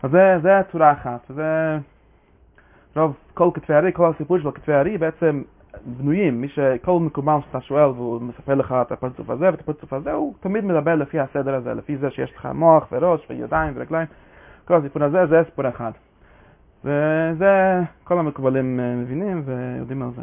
אז 0.02 0.10
זה, 0.42 0.60
צורה 0.72 0.92
אחת, 0.92 1.30
וזה 1.30 1.78
רוב, 2.96 3.16
כל 3.34 3.50
כתבי 3.54 3.74
הארי, 3.74 3.92
כל 3.92 4.10
הסיפור 4.14 4.38
של 4.38 4.50
כתבי 4.50 4.72
הארי 4.72 4.98
בעצם 4.98 5.42
בנויים, 5.86 6.40
מי 6.40 6.48
שכל 6.48 7.00
מקובל 7.00 7.38
שאתה 7.46 7.60
שואל 7.60 7.90
והוא 7.90 8.22
מספר 8.22 8.54
לך 8.54 8.74
את 8.82 8.92
הפרצוף 8.92 9.30
הזה 9.30 9.44
ואת 9.44 9.60
הפרצוף 9.60 9.92
הזה, 9.92 10.12
הוא 10.12 10.34
תמיד 10.40 10.64
מדבר 10.64 10.94
לפי 10.94 11.20
הסדר 11.20 11.54
הזה, 11.54 11.74
לפי 11.74 11.96
זה 11.96 12.10
שיש 12.10 12.32
לך 12.36 12.48
מוח 12.54 12.88
וראש 12.92 13.26
וידיים 13.30 13.72
ורגליים, 13.76 14.06
כל 14.64 14.74
הסיפור 14.74 15.04
הזה 15.04 15.26
זה 15.26 15.42
סיפור 15.44 15.68
אחד. 15.68 15.92
וזה 16.84 17.80
כל 18.04 18.18
המקובלים 18.18 18.80
אה, 18.80 18.94
מבינים 18.94 19.42
ויודעים 19.44 20.02
על 20.02 20.10
זה. 20.16 20.22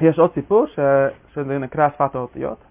יש 0.00 0.18
עוד 0.18 0.30
סיפור 0.34 0.66
ש... 0.66 0.78
נקרא 1.36 1.88
שפת 1.88 2.14
האותיות, 2.14 2.64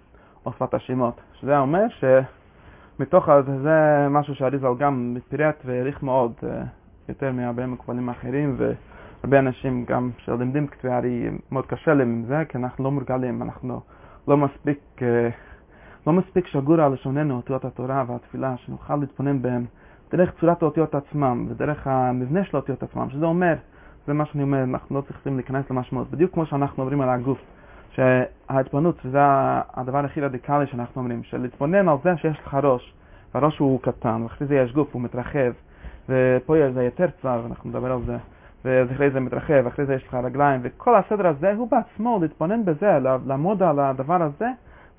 או 0.46 0.52
שפת 0.54 0.74
השמות, 0.74 1.22
שזה 1.34 1.60
אומר 1.60 1.86
שמתוך 1.90 3.30
זה, 3.46 3.62
זה 3.62 4.08
משהו 4.10 4.36
שהאריזל 4.36 4.74
גם 4.80 5.18
פירט 5.30 5.56
והעריך 5.66 6.04
מאוד, 6.04 6.34
אה, 6.44 6.64
יותר 7.10 7.32
מהרבה 7.32 7.66
מקובלים 7.66 8.10
אחרים, 8.10 8.58
והרבה 8.58 9.40
אנשים 9.40 9.86
גם 9.86 10.10
שלומדים 10.18 10.68
כתבי 10.68 10.90
ארי, 10.90 11.30
מאוד 11.52 11.66
קשה 11.66 11.94
להם 11.94 12.10
עם 12.10 12.24
זה, 12.26 12.44
כי 12.50 12.58
אנחנו 12.58 12.84
לא 12.84 12.92
מורגלים, 12.92 13.42
אנחנו 13.42 13.82
לא 14.28 14.38
מספיק, 14.38 14.80
אה, 15.02 15.30
לא 16.08 16.14
מספיק 16.14 16.48
שגור 16.48 16.82
על 16.82 16.94
לשוננו 16.94 17.36
אותיות 17.36 17.66
התורה 17.66 18.04
והתפילה, 18.08 18.58
שנוכל 18.58 18.96
להתבונן 18.96 19.42
בהם 19.42 19.66
דרך 20.12 20.32
צורת 20.40 20.62
האותיות 20.62 20.96
עצמם 20.96 21.46
ודרך 21.50 21.88
המבנה 21.88 22.44
של 22.44 22.58
האותיות 22.58 22.84
עצמם, 22.84 23.10
שזה 23.10 23.26
אומר, 23.26 23.56
זה 24.08 24.14
מה 24.14 24.26
שאני 24.26 24.44
אומר, 24.44 24.64
אנחנו 24.64 24.96
לא 24.96 25.02
צריכים 25.02 25.36
להיכנס 25.36 25.70
למשמעות, 25.70 26.12
בדיוק 26.12 26.34
כמו 26.34 26.46
שאנחנו 26.46 26.84
עוברים 26.84 27.02
על 27.02 27.10
הגוף, 27.10 27.40
שההתבוננות 27.92 28.96
זה 29.04 29.20
הדבר 29.74 30.06
הכי 30.06 30.22
רדיקלי 30.22 30.68
שאנחנו 30.68 31.02
אומרים, 31.02 31.24
שלהתבונן 31.24 31.90
על 31.90 31.98
זה 32.04 32.18
שיש 32.18 32.40
לך 32.40 32.58
ראש, 32.64 32.94
והראש 33.34 33.58
הוא 33.58 33.82
קטן, 33.82 34.22
ואחרי 34.24 34.48
זה 34.48 34.56
יש 34.56 34.74
גוף, 34.74 34.90
הוא 34.92 35.02
מתרחב, 35.02 35.52
ופה 36.10 36.54
זה 36.74 36.84
יותר 36.84 37.08
צר, 37.22 37.42
אנחנו 37.46 37.70
נדבר 37.70 37.92
על 37.92 38.00
זה, 38.06 38.18
ואחרי 38.66 39.10
זה 39.10 39.20
מתרחב, 39.20 39.62
ואחרי 39.66 39.86
זה 39.86 39.94
יש 39.94 40.08
לך 40.08 40.14
רגליים, 40.14 40.62
וכל 40.64 40.96
הסדר 40.96 41.28
הזה 41.28 41.54
הוא 41.54 41.68
בעצמו 41.72 42.20
להתבונן 42.22 42.66
בזה, 42.66 43.00
לעמוד 43.26 43.64
על 43.64 43.80
הדבר 43.80 44.24
הזה, 44.24 44.48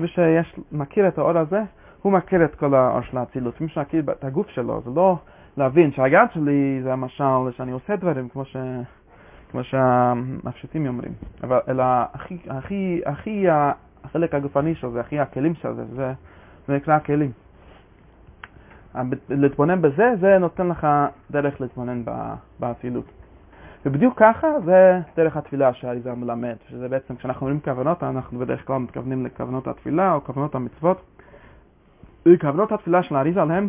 ושיש, 0.00 0.56
מכיר 0.72 1.08
את 1.08 1.18
האור 1.18 1.38
הזה, 1.38 1.62
הוא 2.02 2.12
מכיר 2.12 2.44
את 2.44 2.54
כל 2.54 2.74
האור 2.74 3.00
של 3.00 3.18
האצילות, 3.18 3.60
מי 3.60 3.68
שמכיר 3.68 4.02
את 4.10 4.24
הגוף 4.24 4.48
שלו, 4.48 4.80
זה 4.84 4.90
לא 4.94 5.16
להבין 5.56 5.92
שהיד 5.92 6.28
שלי 6.34 6.80
זה 6.82 6.92
המשל 6.92 7.50
שאני 7.56 7.72
עושה 7.72 7.96
דברים 7.96 8.28
כמו, 8.28 8.44
ש... 8.44 8.56
כמו 9.52 9.64
שהמפשטים 9.64 10.86
אומרים, 10.86 11.12
אבל 11.42 11.58
אלא 11.68 11.84
הכי, 12.12 12.38
הכי, 12.48 13.00
הכי 13.06 13.46
החלק 14.04 14.34
הגופני 14.34 14.74
של 14.74 14.90
זה, 14.90 15.00
הכי 15.00 15.20
הכלים 15.20 15.54
של 15.54 15.74
זה, 15.74 15.84
זה, 15.84 16.12
זה 16.68 16.76
נקרא 16.76 16.94
הכלים. 16.94 17.32
להתבונן 19.28 19.82
בזה, 19.82 20.12
זה 20.20 20.38
נותן 20.38 20.68
לך 20.68 20.86
דרך 21.30 21.60
להתבונן 21.60 22.02
באצילות. 22.60 23.04
ובדיוק 23.86 24.14
ככה 24.16 24.60
זה 24.64 25.00
דרך 25.16 25.36
התפילה 25.36 25.74
שהאריזה 25.74 26.14
מלמד, 26.14 26.56
שזה 26.68 26.88
בעצם 26.88 27.16
כשאנחנו 27.16 27.46
אומרים 27.46 27.60
כוונות, 27.60 28.02
אנחנו 28.02 28.38
בדרך 28.38 28.66
כלל 28.66 28.78
מתכוונים 28.78 29.26
לכוונות 29.26 29.66
התפילה 29.68 30.14
או 30.14 30.24
כוונות 30.24 30.54
המצוות. 30.54 31.18
כוונות 32.40 32.72
התפילה 32.72 33.02
של 33.02 33.16
האריזה 33.16 33.42
הם 33.42 33.68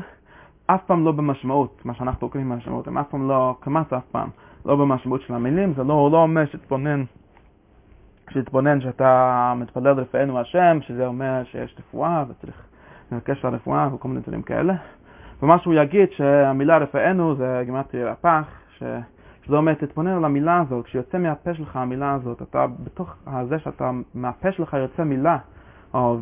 אף 0.66 0.84
פעם 0.86 1.06
לא 1.06 1.12
במשמעות, 1.12 1.82
מה 1.86 1.94
שאנחנו 1.94 2.30
קוראים 2.30 2.50
במשמעות, 2.50 2.88
הם 2.88 2.98
אף 2.98 3.10
פעם 3.10 3.28
לא, 3.28 3.56
כמעט 3.62 3.94
אף 3.94 4.06
פעם, 4.12 4.30
לא 4.66 4.76
במשמעות 4.76 5.22
של 5.22 5.34
המילים, 5.34 5.74
זה 5.74 5.84
לא, 5.84 6.10
לא 6.12 6.18
אומר 6.18 6.46
שתתבונן, 6.46 7.04
שתתבונן 8.30 8.82
שאתה 8.82 9.54
מתפלל 9.58 10.00
רפאנו 10.00 10.40
השם, 10.40 10.78
שזה 10.82 11.08
אומר 11.08 11.44
שיש 11.44 11.76
רפואה 11.80 12.24
וצריך 12.30 12.68
לבקש 13.12 13.46
לרפואה 13.46 13.90
וכל 13.94 14.08
מיני 14.08 14.22
דברים 14.22 14.42
כאלה. 14.42 14.74
ומה 15.44 15.60
שהוא 15.60 15.74
יגיד 15.74 16.10
שהמילה 16.12 16.78
רפאנו 16.78 17.36
זה 17.36 17.62
גימטרי 17.66 18.04
רפ"ח, 18.04 18.48
ש... 18.78 18.84
שזה 19.46 19.56
אומר 19.56 19.74
תתבונן 19.74 20.12
על 20.12 20.26
המילה 20.26 20.62
הזאת, 20.62 20.86
כשיוצא 20.86 21.18
מהפה 21.18 21.54
שלך 21.54 21.76
המילה 21.76 22.14
הזאת, 22.14 22.42
אתה 22.42 22.66
בתוך 22.84 23.16
זה 23.50 23.60
שאתה, 23.60 23.92
מהפה 24.14 24.52
שלך 24.52 24.74
יוצא 24.74 25.04
מילה, 25.04 25.38
או 25.94 26.18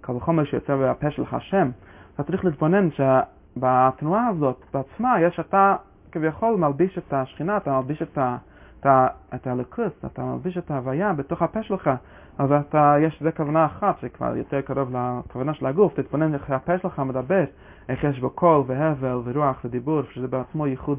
קל 0.00 0.12
וחומר 0.16 0.44
שיוצא 0.44 0.76
מהפה 0.76 1.10
שלך 1.10 1.36
שם, 1.40 1.70
אתה 2.14 2.22
צריך 2.22 2.44
להתבונן 2.44 2.88
שבתנועה 2.90 4.28
הזאת 4.28 4.64
בעצמה 4.74 5.20
יש 5.20 5.40
אתה 5.40 5.76
כביכול 6.16 6.56
מלביש 6.56 6.98
את 6.98 7.12
השכינה, 7.12 7.56
אתה 7.56 7.70
מלביש 7.70 8.02
את, 8.02 8.18
ה, 8.18 8.36
את, 8.80 8.86
ה, 8.86 9.06
את 9.34 9.46
הלקוס, 9.46 9.92
אתה 10.06 10.22
מלביש 10.22 10.58
את 10.58 10.70
ההוויה 10.70 11.12
בתוך 11.12 11.42
הפה 11.42 11.62
שלך, 11.62 11.90
אז 12.38 12.52
אתה, 12.52 12.96
יש, 13.00 13.22
זה 13.22 13.32
כוונה 13.32 13.66
אחת 13.66 13.98
שכבר 14.00 14.36
יותר 14.36 14.60
קרוב 14.60 14.96
לכוונה 14.96 15.54
של 15.54 15.66
הגוף, 15.66 15.94
תתבונן 15.94 16.34
איך 16.34 16.50
הפה 16.50 16.78
שלך 16.78 16.98
מדבר, 16.98 17.44
איך 17.88 18.04
יש 18.04 18.20
בו 18.20 18.30
קול 18.30 18.62
והבל 18.66 19.20
ורוח 19.24 19.60
ודיבור, 19.64 20.02
שזה 20.12 20.28
בעצמו 20.28 20.66
ייחוד, 20.66 20.98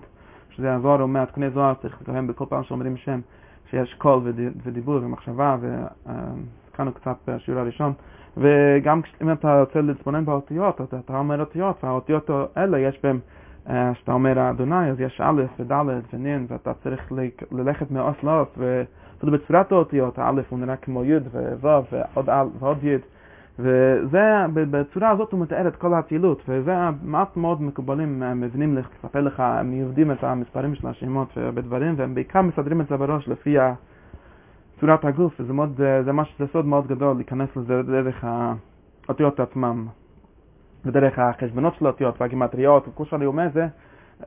שזה 0.50 0.74
הזוהר 0.74 1.02
אומר, 1.02 1.26
תקני 1.26 1.50
זוהר 1.50 1.74
צריך 1.74 2.02
לקיים 2.02 2.28
בכל 2.28 2.46
פעם 2.50 2.64
שאומרים 2.64 2.98
שם, 2.98 3.20
שיש 3.70 3.94
קול 3.94 4.22
ודיבור 4.64 4.96
ומחשבה, 4.96 5.58
וכאן 5.62 6.88
הוא 6.88 6.94
קצת 6.94 7.16
בשיעור 7.28 7.60
הראשון. 7.60 7.94
וגם 8.38 9.02
אם 9.22 9.32
אתה 9.32 9.60
רוצה 9.60 9.82
להתבונן 9.82 10.26
באותיות, 10.26 10.82
אתה, 10.82 11.00
אתה 11.00 11.18
אומר 11.18 11.40
אותיות, 11.40 11.84
והאותיות 11.84 12.30
האלה 12.56 12.80
יש 12.80 13.00
בהם, 13.04 13.20
אה, 13.70 13.94
כשאתה 13.94 14.12
אומר 14.12 14.50
אדוני, 14.50 14.90
אז 14.92 15.00
יש 15.00 15.22
א' 15.24 15.44
וד' 15.60 15.74
ונין, 16.14 16.46
ואתה 16.50 16.74
צריך 16.74 17.12
ללכת 17.52 17.92
מאוס 17.92 18.24
לאוס, 18.24 18.48
ואפילו 18.58 19.32
בצורת 19.32 19.72
האותיות, 19.72 20.20
הא' 20.20 20.32
הוא 20.50 20.60
נראה 20.60 20.76
כמו 20.76 21.04
י' 21.04 21.18
וו' 21.62 21.82
ועוד, 21.92 22.30
ועוד 22.60 22.84
י', 22.84 22.96
וזה, 23.60 24.46
בצורה 24.54 25.10
הזאת 25.10 25.32
הוא 25.32 25.40
מתאר 25.40 25.68
את 25.68 25.76
כל 25.76 25.94
האצילות, 25.94 26.42
וזה 26.48 26.76
מעט 27.04 27.38
מאוד 27.38 27.62
מקובלים 27.62 28.24
אה, 28.24 28.34
מבנים 28.34 28.78
לספר 28.78 29.22
לך, 29.22 29.40
הם 29.40 29.74
יודעים 29.74 30.12
את 30.12 30.24
המספרים 30.24 30.76
של 30.76 30.88
השמות 30.88 31.30
ובדברים, 31.38 31.94
והם 31.98 32.16
בעיקר 32.16 32.42
מסדרים 32.42 32.82
את 32.82 32.88
זה 32.88 32.98
בראש 32.98 33.28
לפי. 33.28 33.58
צורת 34.80 35.06
הגוף, 35.06 35.40
וזה 35.40 35.54
מאוד, 35.54 35.82
אה, 35.82 36.04
זה 36.04 36.12
משהו, 36.14 36.34
זה 36.40 36.46
סוד 36.54 36.66
מאוד 36.66 36.88
גדול 36.88 37.16
להיכנס 37.16 37.50
לזה 37.56 37.84
דרך 37.84 38.24
האותיות 39.08 39.40
עצמם, 39.40 39.88
ודרך 40.86 41.20
החשבונות 41.20 41.76
של 41.76 41.86
האותיות 41.86 42.22
והגימטריות, 42.22 42.88
וכל 42.88 43.06
שאני 43.06 43.26
אומר 43.26 43.48
זה, 43.54 43.68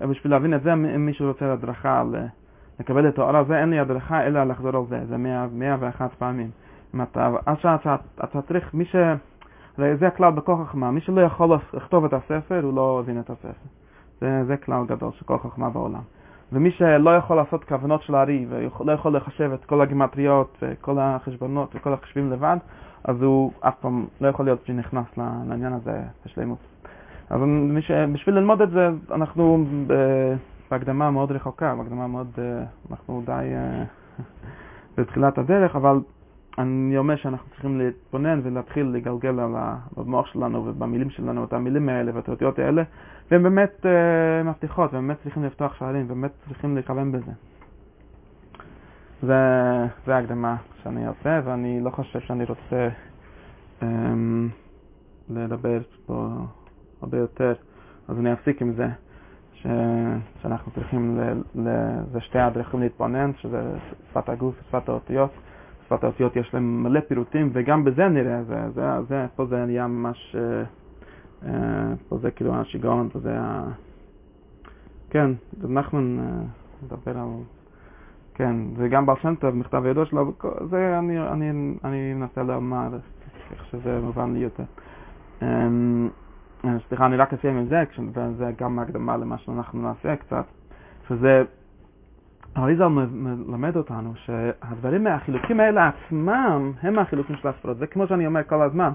בשביל 0.01 0.33
להבין 0.33 0.55
את 0.55 0.63
זה, 0.63 0.73
אם 0.73 1.07
מישהו 1.07 1.29
רוצה 1.29 1.53
הדרכה 1.53 2.05
לקבל 2.81 3.09
את 3.09 3.19
האור 3.19 3.37
הזה, 3.37 3.61
אין 3.61 3.71
לי 3.71 3.79
הדרכה 3.79 4.27
אלא 4.27 4.45
לחזור 4.45 4.77
על 4.77 4.83
זה, 4.89 5.01
זה 5.09 5.17
מאה, 5.53 5.77
ואחת 5.81 6.11
פעמים. 6.19 6.51
אתה, 7.03 7.31
עד 7.47 7.59
שאתה 7.59 7.97
אתה 8.25 8.43
צריך, 8.43 8.75
מי 8.75 8.85
ש... 8.85 8.97
זה 9.77 10.07
הכלל 10.07 10.33
בכוח 10.33 10.69
חכמה, 10.69 10.91
מי 10.91 11.01
שלא 11.01 11.21
יכול 11.21 11.59
לכתוב 11.75 12.05
את 12.05 12.13
הספר, 12.13 12.61
הוא 12.63 12.75
לא 12.75 13.01
הבין 13.01 13.21
את 13.21 13.31
הספר. 13.31 13.69
זה, 14.21 14.45
זה 14.45 14.57
כלל 14.57 14.85
גדול 14.87 15.11
של 15.13 15.25
כל 15.25 15.39
חכמה 15.39 15.71
בעולם. 15.71 16.03
ומי 16.53 16.71
שלא 16.71 17.17
יכול 17.17 17.37
לעשות 17.37 17.65
כוונות 17.65 18.03
של 18.03 18.15
הארי 18.15 18.47
ולא 18.49 18.93
יכול 18.93 19.17
לחשב 19.17 19.51
את 19.55 19.65
כל 19.65 19.81
הגימטריות 19.81 20.59
וכל 20.63 20.99
החשבונות 20.99 21.77
וכל 21.77 21.93
החשבים 21.93 22.33
לבד, 22.33 22.57
אז 23.05 23.23
הוא 23.23 23.53
אף 23.61 23.75
פעם 23.81 24.07
לא 24.21 24.29
יכול 24.29 24.45
להיות 24.45 24.67
שנכנס 24.67 25.07
לעניין 25.49 25.73
הזה 25.73 26.03
בשלימות. 26.27 26.59
אז 27.31 27.41
ש... 27.81 27.91
בשביל 27.91 28.35
ללמוד 28.35 28.63
את 28.63 28.71
זה, 28.71 28.89
אנחנו 29.15 29.65
בהקדמה 30.71 31.11
מאוד 31.11 31.33
רחוקה, 31.33 31.75
בהקדמה 31.75 32.07
מאוד, 32.07 32.27
אה, 32.39 32.65
אנחנו 32.91 33.23
די 33.27 33.33
אה, 33.33 33.83
בתחילת 34.97 35.39
הדרך, 35.39 35.77
אבל 35.77 36.01
אני 36.59 36.99
אומר 36.99 37.17
שאנחנו 37.17 37.51
צריכים 37.51 37.79
להתבונן 37.79 38.41
ולהתחיל 38.43 38.87
לגלגל 38.87 39.41
על 39.41 39.55
המוח 39.97 40.27
שלנו 40.27 40.67
ובמילים 40.67 41.11
שלנו 41.11 41.45
את 41.45 41.53
המילים 41.53 41.89
האלה 41.89 42.11
ואת 42.15 42.29
האותיות 42.29 42.59
האלה, 42.59 42.83
והן 43.31 43.43
באמת 43.43 43.73
uh, 43.83 44.47
מבטיחות, 44.49 44.93
והן 44.95 45.07
באמת 45.07 45.19
צריכים 45.23 45.45
לפתוח 45.45 45.75
שערים, 45.75 46.09
באמת 46.09 46.31
צריכים 46.49 46.77
לכוון 46.77 47.13
בזה. 47.13 47.33
זה, 49.23 49.37
זה 50.07 50.15
ההקדמה 50.17 50.57
שאני 50.83 51.07
עושה, 51.07 51.41
ואני 51.45 51.81
לא 51.81 51.91
חושב 51.91 52.21
שאני 52.21 52.45
רוצה 52.45 52.89
um, 53.81 53.85
לדבר 55.31 55.81
פה 56.07 56.29
הרבה 57.03 57.19
יותר, 57.19 57.55
אז 58.09 58.19
אני 58.19 58.33
אפסיק 58.33 58.63
עם 58.63 58.73
זה, 58.73 58.89
ש, 59.55 59.67
שאנחנו 60.43 60.73
צריכים, 60.73 61.21
ל, 61.21 61.43
ל, 61.55 61.69
זה 62.13 62.21
שתי 62.21 62.39
הדרכים 62.39 62.81
להתבונן, 62.81 63.31
שזה 63.41 63.73
שפת 64.11 64.29
הגוף 64.29 64.55
ושפת 64.61 64.89
האותיות. 64.89 65.31
האותיות 65.93 66.37
יש 66.37 66.55
להם 66.55 66.83
מלא 66.83 67.01
פירוטים, 67.01 67.51
וגם 67.53 67.85
בזה 67.85 68.09
נראה, 68.09 68.43
זה, 68.43 68.71
זה, 68.75 68.83
זה, 69.09 69.27
פה 69.37 69.47
זה 69.47 69.65
נהיה 69.67 69.87
ממש, 69.87 70.37
אה, 70.39 70.63
אה, 71.49 71.95
פה 72.09 72.19
זה 72.19 72.31
כאילו 72.31 72.55
השיגעון, 72.55 73.09
פה 73.13 73.19
זה 73.19 73.41
ה... 73.41 73.65
כן, 75.11 75.31
נחמן 75.69 76.19
אה, 76.19 76.25
מדבר 76.83 77.19
על... 77.19 77.29
כן, 78.35 78.57
זה 78.77 78.89
גם 78.89 79.07
בעל 79.07 79.17
מכתב 79.53 79.85
הידוע 79.85 80.05
שלו, 80.05 80.33
זה 80.71 80.99
אני, 80.99 81.21
אני, 81.21 81.75
אני 81.85 82.15
מנסה 82.15 82.43
לומר, 82.43 82.89
איך 83.53 83.65
שזה 83.65 84.01
מובן 84.03 84.33
לי 84.33 84.39
יותר. 84.39 84.65
אמ, 85.43 86.09
סליחה, 86.89 87.07
אני 87.07 87.17
רק 87.17 87.33
אסיים 87.33 87.57
עם 87.57 87.67
זה, 87.67 87.83
וזה 88.13 88.51
גם 88.59 88.79
הקדמה 88.79 89.17
למה 89.17 89.39
שאנחנו 89.39 89.83
נעשה 89.83 90.17
קצת, 90.17 90.45
שזה 91.09 91.43
האריזה 92.57 92.89
מלמד 92.89 93.77
אותנו 93.77 94.13
שהדברים, 94.15 95.07
החילוקים 95.07 95.61
האלה 95.61 95.89
עצמם, 95.89 96.73
הם 96.83 96.99
החילוקים 96.99 97.37
של 97.37 97.49
הספרות. 97.49 97.77
זה 97.77 97.87
כמו 97.87 98.07
שאני 98.07 98.27
אומר 98.27 98.43
כל 98.45 98.63
הזמן, 98.63 98.93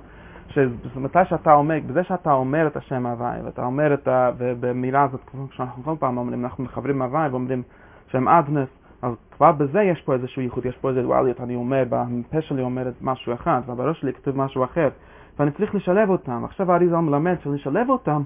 שמתי 0.48 1.20
שאתה 1.30 1.54
אומר, 1.54 1.76
בזה 1.88 2.04
שאתה 2.04 2.32
אומר 2.32 2.68
את 2.68 2.78
השם 2.78 3.06
הוואי, 3.06 3.42
ואתה 3.46 3.66
אומר 3.66 3.94
את 3.94 4.08
ה... 4.08 4.32
ובמילה 4.38 5.04
הזאת, 5.04 5.22
כמו 5.32 5.48
שאנחנו 5.52 5.84
כל 5.84 5.96
פעם 6.00 6.18
אומרים, 6.18 6.44
אנחנו 6.44 6.64
מחברים 6.64 7.02
הוואי 7.02 7.30
ואומרים 7.30 7.64
שם 8.08 8.28
אדנס, 8.28 8.70
אז 9.02 9.12
כבר 9.32 9.52
בזה 9.52 9.82
יש 9.82 10.02
פה 10.02 10.14
איזשהו 10.14 10.42
ייחוד, 10.42 10.66
יש 10.66 10.78
פה 10.78 10.90
איזה 10.90 11.02
דואליות, 11.02 11.42
אני 11.42 11.56
אומר, 11.56 11.84
בפה 11.90 12.42
שלי 12.42 12.62
אומר 12.62 12.88
משהו 13.02 13.34
אחד, 13.34 13.62
ובראש 13.68 14.02
שלי 14.02 14.14
כתוב 14.14 14.38
משהו 14.38 14.64
אחר, 14.64 14.90
ואני 15.40 15.52
צריך 15.52 15.76
לשלב 15.76 16.10
אותם. 16.10 16.46
עכשיו 16.46 16.72
האריזל 16.72 16.96
מלמד 16.96 17.36
שלשלב 17.44 17.90
אותם, 17.90 18.22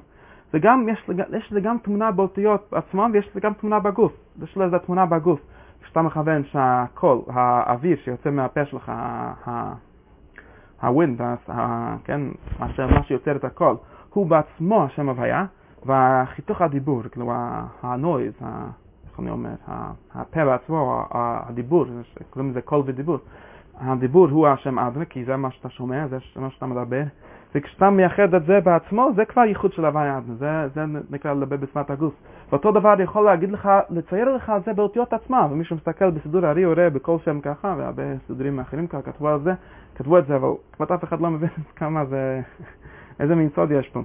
זה 0.52 0.60
גם, 0.60 0.90
יש, 0.90 1.10
יש 1.38 1.52
לזה 1.52 1.62
גם 1.62 1.78
תמונה 1.78 2.12
באותיות 2.12 2.74
עצמם, 2.74 3.12
ויש 3.14 3.30
לזה 3.32 3.40
גם 3.40 3.54
תמונה 3.54 3.80
בגוף. 3.80 4.12
יש 4.44 4.58
לזה 4.58 4.80
תמונה 4.80 5.06
בגוף. 5.06 5.40
כשאתה 5.84 6.02
מכוון 6.02 6.44
שהקול, 6.44 7.22
האוויר 7.28 7.98
שיוצא 8.04 8.30
מהפה 8.30 8.66
שלך, 8.66 8.92
ה 10.82 10.89
wind, 10.89 11.22
כן, 12.04 12.22
מה 12.60 13.04
שיוצר 13.04 13.36
את 13.36 13.44
הקול, 13.44 13.76
הוא 14.14 14.28
בעצמו 14.28 14.84
השם 14.84 15.10
הוויה, 15.10 15.46
והחיתוך 15.86 16.62
הדיבור, 16.62 17.04
כאילו 17.12 17.32
הנויז, 17.84 18.34
איך 19.10 19.20
אני 19.20 19.30
אומר, 19.30 19.50
הפה 20.16 20.46
בעצמו, 20.46 21.06
הדיבור, 21.12 21.86
קוראים 22.30 22.52
לזה 22.52 22.62
קול 22.62 22.84
ודיבור, 22.86 23.18
הדיבור 23.78 24.30
הוא 24.30 24.48
השם 24.48 24.80
אדמה, 24.80 25.06
כי 25.06 25.26
זה 25.26 25.36
מה 25.38 25.52
שאתה 25.52 25.70
שומע, 25.70 26.08
זה 26.08 26.18
מה 26.36 26.50
שאתה 26.50 26.66
מדבר, 26.66 27.04
וכשאתה 27.56 27.90
מייחד 27.90 28.36
את 28.36 28.46
זה 28.46 28.60
בעצמו, 28.60 29.10
זה 29.16 29.26
כבר 29.26 29.42
ייחוד 29.42 29.74
של 29.74 29.86
הוויה 29.86 30.20
זה, 30.38 30.68
זה 30.74 30.86
נקרא 31.10 31.34
לדבר 31.34 31.58
בשפת 31.58 31.90
הגוף. 31.90 32.14
ואותו 32.50 32.72
דבר 32.72 33.02
יכול 33.02 33.26
להגיד 33.26 33.52
לך, 33.52 33.70
לצייר 33.90 34.36
לך 34.36 34.52
את 34.58 34.64
זה 34.66 34.74
באותיות 34.74 35.14
עצמה, 35.14 35.48
ומי 35.52 35.64
שמסתכל 35.64 36.10
בסידור 36.10 36.46
הארי 36.46 36.66
רואה 36.66 36.90
בכל 36.90 37.18
שם 37.26 37.42
ככה, 37.42 37.76
והרבה 37.78 38.04
סידורים 38.28 38.60
אחרים 38.60 38.88
ככה 38.88 39.02
כתבו 39.02 39.30
על 39.30 39.40
זה, 39.40 39.54
כתבו 39.96 40.18
את 40.18 40.28
זה, 40.28 40.36
אבל 40.36 40.50
כמעט 40.72 40.92
אף 40.92 41.04
אחד 41.04 41.22
לא 41.22 41.30
מבין 41.30 41.50
כמה 41.80 42.06
זה, 42.06 42.42
איזה 43.20 43.36
מין 43.36 43.50
סוד 43.56 43.72
יש 43.72 43.90
פה. 43.90 44.02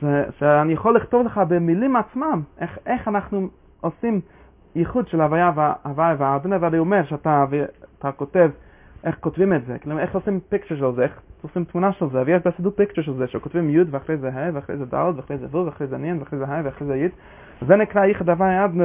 זה, 0.00 0.24
שאני 0.38 0.72
יכול 0.72 0.96
לכתוב 0.96 1.26
לך 1.26 1.40
במילים 1.48 1.96
עצמם, 1.96 2.42
איך, 2.60 2.78
איך 2.86 3.08
אנחנו 3.08 3.48
עושים 3.80 4.20
ייחוד 4.74 5.08
של 5.08 5.20
הוויה 5.20 5.52
והאדנה, 6.18 6.56
ואני 6.60 6.78
אומר 6.78 7.04
שאתה 7.04 7.44
אתה 7.98 8.12
כותב 8.12 8.50
איך 9.04 9.16
כותבים 9.20 9.52
את 9.52 9.64
זה, 9.66 9.78
כלומר 9.78 10.00
איך 10.00 10.14
עושים 10.14 10.40
פיקצ'ר 10.48 10.76
של 10.76 10.92
זה, 10.96 11.02
איך 11.02 11.20
עושים 11.42 11.64
תמונה 11.64 11.92
של 11.92 12.06
זה, 12.12 12.22
ויש 12.26 12.42
בסידור 12.42 12.72
פיקצ'ר 12.72 13.02
של 13.02 13.14
זה, 13.14 13.26
שכותבים 13.26 13.70
י' 13.70 13.82
ואחרי 13.90 14.16
זה 14.16 14.28
ה' 14.28 14.50
ואחרי 14.54 14.76
זה 14.76 14.84
ד' 14.84 15.12
ואחרי 15.16 15.38
זה 15.38 15.46
ו' 15.50 15.66
ואחרי 15.66 15.86
זה 15.86 15.96
נין 15.96 16.18
ואחרי 16.18 16.38
זה 16.38 16.44
ה' 16.44 16.60
ואחרי 16.64 16.86
זה 16.86 16.96
י', 16.96 17.08
זה 17.66 17.76
נקרא 17.76 18.04
ייחד 18.04 18.28
הוויה 18.28 18.64
אדנה 18.64 18.84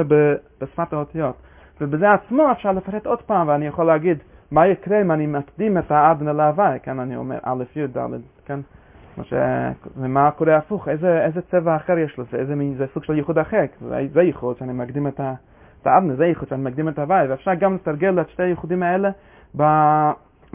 בשפת 0.60 0.92
האותיות. 0.92 1.36
ובזה 1.80 2.12
עצמו 2.12 2.52
אפשר 2.52 2.72
לפרט 2.72 3.06
עוד 3.06 3.22
פעם, 3.22 3.48
ואני 3.48 3.66
יכול 3.66 3.86
להגיד 3.86 4.18
מה 4.50 4.66
יקרה 4.66 5.00
אם 5.00 5.12
אני 5.12 5.26
מקדים 5.26 5.78
את 5.78 5.90
האדנה 5.90 6.32
להוויה, 6.32 6.78
כן, 6.78 7.00
אני 7.00 7.16
אומר 7.16 7.38
א' 7.42 7.64
י' 7.76 7.86
ד', 7.86 8.08
כן, 8.44 8.60
ש... 9.22 9.34
ומה 9.96 10.30
קורה 10.30 10.56
הפוך, 10.56 10.88
איזה, 10.88 11.24
איזה 11.24 11.40
צבע 11.42 11.76
אחר 11.76 11.98
יש 11.98 12.18
לזה, 12.18 12.36
איזה 12.36 12.54
מין, 12.54 12.74
זה 12.74 12.86
סוג 12.94 13.04
של 13.04 13.16
ייחוד 13.16 13.38
אחר, 13.38 13.62
זה, 13.80 14.06
זה 14.12 14.22
ייחוד 14.22 14.56
שאני 14.56 14.72
מקדים 14.72 15.06
את 15.06 15.20
האבנה, 15.84 16.14
זה 16.14 16.26
ייחוד 16.26 16.48
שאני 16.48 16.62
מקדים 16.62 16.88
את 16.88 16.98
ההוואי, 16.98 17.26
ואפשר 17.28 17.54
גם 17.54 17.74
לתרגל 17.74 18.20
את 18.20 18.28
שתי 18.28 18.42
הייחודים 18.42 18.82
האלה 18.82 19.10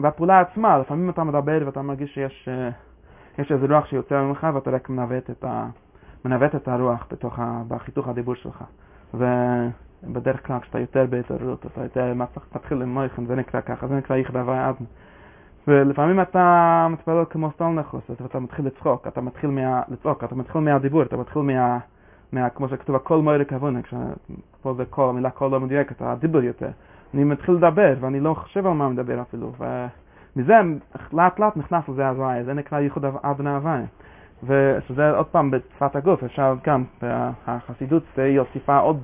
בפעולה 0.00 0.40
עצמה, 0.40 0.78
לפעמים 0.78 1.10
אתה 1.10 1.24
מדבר 1.24 1.62
ואתה 1.66 1.82
מרגיש 1.82 2.14
שיש 2.14 2.48
יש 3.38 3.52
איזה 3.52 3.66
רוח 3.66 3.86
שיוצא 3.86 4.22
ממך 4.22 4.46
ואתה 4.54 4.70
רק 4.70 4.88
מנווט 4.88 5.30
את, 5.30 5.44
ה, 5.44 5.66
מנווט 6.24 6.54
את 6.54 6.68
הרוח 6.68 7.06
בתוך 7.10 7.38
ה, 7.38 7.62
בחיתוך 7.68 8.08
הדיבור 8.08 8.34
שלך. 8.34 8.64
ובדרך 9.14 10.46
כלל 10.46 10.60
כשאתה 10.60 10.78
יותר 10.78 11.06
בהתעוררות, 11.10 11.66
אתה 11.66 11.82
יותר 11.82 12.14
מתחיל 12.54 12.78
למויכן, 12.78 13.26
זה 13.26 13.34
נקרא 13.34 13.60
ככה, 13.60 13.86
זה 13.86 13.94
נקרא 13.94 14.16
ייחד 14.16 14.36
ההוואי 14.36 14.68
אבנה. 14.68 14.86
ולפעמים 15.68 16.20
אתה 16.20 16.86
מתפלל 16.90 17.24
כמו 17.30 17.50
סטולנחוס, 17.50 18.10
ואתה 18.20 18.40
מתחיל 18.40 18.66
לצחוק, 18.66 19.06
אתה 19.06 19.20
מתחיל 19.20 19.50
מה... 19.50 19.82
לצעוק, 19.88 20.24
אתה 20.24 20.34
מתחיל 20.34 20.60
מהדיבור, 20.60 21.02
אתה 21.02 21.16
מתחיל 21.16 21.42
מה... 21.42 21.78
מה... 22.32 22.50
כמו 22.50 22.68
שכתוב, 22.68 22.96
הכל 22.96 23.18
מוירי 23.18 23.46
כוונה, 23.46 23.80
פה 24.62 24.74
זה 24.74 24.84
כל, 24.84 25.08
המילה 25.08 25.30
כל 25.30 25.48
לא 25.52 25.60
מדויקת, 25.60 26.02
הדיבור 26.02 26.42
יותר. 26.42 26.70
אני 27.14 27.24
מתחיל 27.24 27.54
לדבר, 27.54 27.94
ואני 28.00 28.20
לא 28.20 28.34
חושב 28.34 28.66
על 28.66 28.72
מה 28.72 28.88
מדבר 28.88 29.22
אפילו, 29.22 29.52
ומזה 30.36 30.54
לאט 31.12 31.38
לאט 31.38 31.56
נכנס 31.56 31.88
לזה 31.88 32.08
הוויה, 32.08 32.44
זה 32.44 32.54
נקרא 32.54 32.80
ייחוד 32.80 33.04
אבנה 33.04 33.56
הוויה. 33.56 33.84
ושזה 34.46 35.10
עוד 35.10 35.26
פעם 35.26 35.50
בשפת 35.50 35.96
הגוף, 35.96 36.24
אפשר 36.24 36.54
גם, 36.66 36.84
החסידות 37.46 38.02
היא 38.16 38.40
הוסיפה 38.40 38.78
עוד 38.78 39.02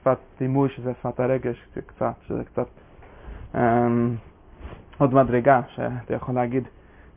שפת 0.00 0.18
דימוי, 0.38 0.68
שזה 0.68 0.92
שפת 1.00 1.20
הרגש, 1.20 1.68
קצת, 1.86 2.12
שזה 2.26 2.44
קצת... 2.44 2.66
עוד 4.98 5.14
מדרגה 5.14 5.60
שאתה 5.68 6.14
יכול 6.14 6.34
להגיד, 6.34 6.64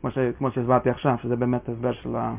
כמו, 0.00 0.10
ש, 0.10 0.18
כמו 0.38 0.50
שהסברתי 0.50 0.90
עכשיו, 0.90 1.16
שזה 1.22 1.36
באמת 1.36 1.68
הסבר 1.68 1.92
של 1.92 2.16
ה... 2.16 2.34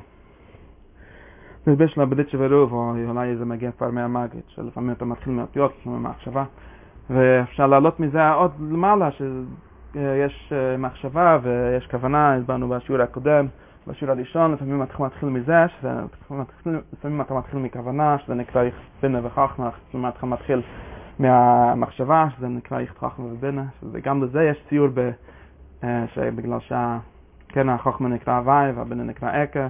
זה 1.66 1.72
הסבר 1.72 1.88
של 1.88 2.02
הבדיצ'ה 2.02 2.38
ורוב, 2.40 2.74
או 2.74 2.94
אולי 3.08 3.36
זה 3.36 3.46
מגיע 3.46 3.72
כבר 3.72 3.92
מהמגיד, 3.92 4.42
שלפעמים 4.48 4.92
אתה 4.92 5.06
מתחיל 5.06 5.34
מאותיות, 5.34 5.74
לפעמים 5.80 6.04
מהמחשבה, 6.04 6.44
ואפשר 7.10 7.68
לעלות 7.68 8.00
מזה 8.00 8.30
עוד 8.30 8.52
למעלה, 8.72 9.10
שיש 9.12 10.54
אה, 10.54 10.78
מחשבה 10.78 11.38
ויש 11.42 11.88
כוונה, 11.88 12.36
הסברנו 12.36 12.70
בשיעור 12.70 13.02
הקודם, 13.02 13.48
בשיעור 13.88 14.14
הראשון, 14.14 14.54
לפעמים 14.54 14.84
אתה 14.84 15.04
מתחיל 15.04 15.30
מזה, 15.30 15.66
שזה, 15.68 15.90
לפעמים 16.94 17.22
אתה 17.22 17.34
מתחיל 17.34 17.60
מכוונה, 17.60 18.18
שזה 18.18 18.36
נקרא 18.36 18.64
בינה 19.02 19.20
וחכמה, 19.24 19.70
לפעמים 19.90 20.08
אתה 20.08 20.26
מתחיל 20.26 20.62
מהמחשבה, 21.20 22.26
שזה 22.38 22.48
נקרא 22.48 22.80
חכמה 22.86 23.26
ובינה, 23.26 23.64
וגם 23.92 24.24
לזה 24.24 24.44
יש 24.44 24.58
ציור 24.70 24.88
ב... 24.94 25.10
אה, 25.84 26.06
שבגלל 26.14 26.60
שהקרן 26.60 27.70
החוכמה 27.70 28.10
נקרא 28.10 28.38
הוואי 28.38 28.72
והבינה 28.72 29.04
נקרא 29.04 29.44
אקה, 29.44 29.68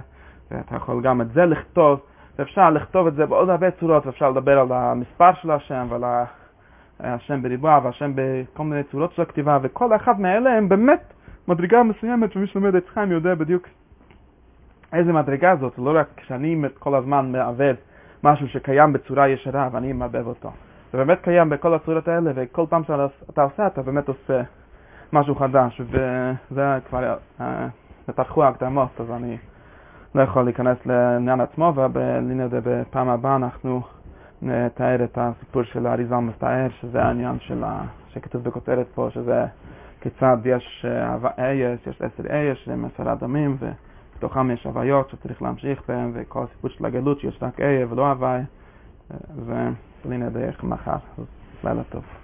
ואתה 0.50 0.76
יכול 0.76 1.02
גם 1.02 1.20
את 1.20 1.32
זה 1.32 1.46
לכתוב, 1.46 2.00
ואפשר 2.38 2.70
לכתוב 2.70 3.06
את 3.06 3.14
זה 3.14 3.26
בעוד 3.26 3.48
הרבה 3.50 3.70
צורות, 3.70 4.06
ואפשר 4.06 4.30
לדבר 4.30 4.58
על 4.58 4.72
המספר 4.72 5.34
של 5.34 5.50
השם 5.50 5.86
ועל 5.90 6.04
השם 7.02 7.42
בריבוע 7.42 7.80
והשם 7.84 8.12
בכל 8.14 8.64
מיני 8.64 8.82
צורות 8.82 9.12
של 9.12 9.22
הכתיבה, 9.22 9.58
וכל 9.62 9.96
אחד 9.96 10.20
מאלה 10.20 10.50
הם 10.56 10.68
באמת 10.68 11.12
מדרגה 11.48 11.82
מסוימת, 11.82 12.36
ומי 12.36 12.46
שלומד 12.46 12.74
את 12.74 12.88
חיים 12.88 13.12
יודע 13.12 13.34
בדיוק 13.34 13.68
איזה 14.92 15.12
מדרגה 15.12 15.56
זאת, 15.56 15.78
לא 15.78 15.98
רק 15.98 16.06
כשאני 16.16 16.62
כל 16.78 16.94
הזמן 16.94 17.32
מעבד 17.32 17.74
משהו 18.24 18.48
שקיים 18.48 18.92
בצורה 18.92 19.28
ישרה 19.28 19.68
ואני 19.72 19.92
מעבב 19.92 20.26
אותו. 20.26 20.50
זה 20.92 20.98
באמת 20.98 21.18
קיים 21.22 21.50
בכל 21.50 21.74
הצורות 21.74 22.08
האלה, 22.08 22.30
וכל 22.34 22.64
פעם 22.68 22.82
שאתה 22.84 23.42
עושה, 23.42 23.66
אתה 23.66 23.82
באמת 23.82 24.08
עושה 24.08 24.42
משהו 25.12 25.34
חדש, 25.34 25.80
וזה 25.90 26.78
כבר 26.88 27.16
פתחו 28.06 28.44
ההקדמות, 28.44 29.00
אז 29.00 29.10
אני 29.10 29.36
לא 30.14 30.22
יכול 30.22 30.42
להיכנס 30.42 30.86
לעניין 30.86 31.40
עצמו, 31.40 31.72
ובלינה 31.76 32.48
זה 32.48 32.60
בפעם 32.64 33.08
הבאה 33.08 33.36
אנחנו 33.36 33.82
נתאר 34.42 35.04
את 35.04 35.18
הסיפור 35.20 35.62
של 35.62 35.86
האריזה 35.86 36.16
מסתער, 36.16 36.68
שזה 36.80 37.02
העניין 37.02 37.38
של 37.40 37.64
ה... 37.64 37.82
שכתוב 38.14 38.44
בכותרת 38.44 38.86
פה, 38.94 39.08
שזה 39.10 39.46
כיצד 40.00 40.36
יש 40.44 40.86
אייס, 41.38 41.80
יש 41.86 42.02
עשר 42.02 42.30
אייס, 42.30 42.58
שהם 42.64 42.84
עשרה 42.84 43.14
דמים, 43.14 43.56
ובתוכם 43.60 44.50
יש 44.50 44.66
הוויות 44.66 45.10
שצריך 45.10 45.42
להמשיך 45.42 45.82
בהם, 45.88 46.10
וכל 46.14 46.42
הסיפור 46.44 46.70
של 46.70 46.86
הגלות 46.86 47.20
שיש 47.20 47.38
רק 47.42 47.60
איה 47.60 47.86
ולא 47.90 48.10
הווי, 48.10 48.40
ובלינה 49.36 50.30
דרך 50.30 50.64
מחר, 50.64 50.96
אז 51.18 51.24
לילה 51.64 51.82
טוב. 51.84 52.19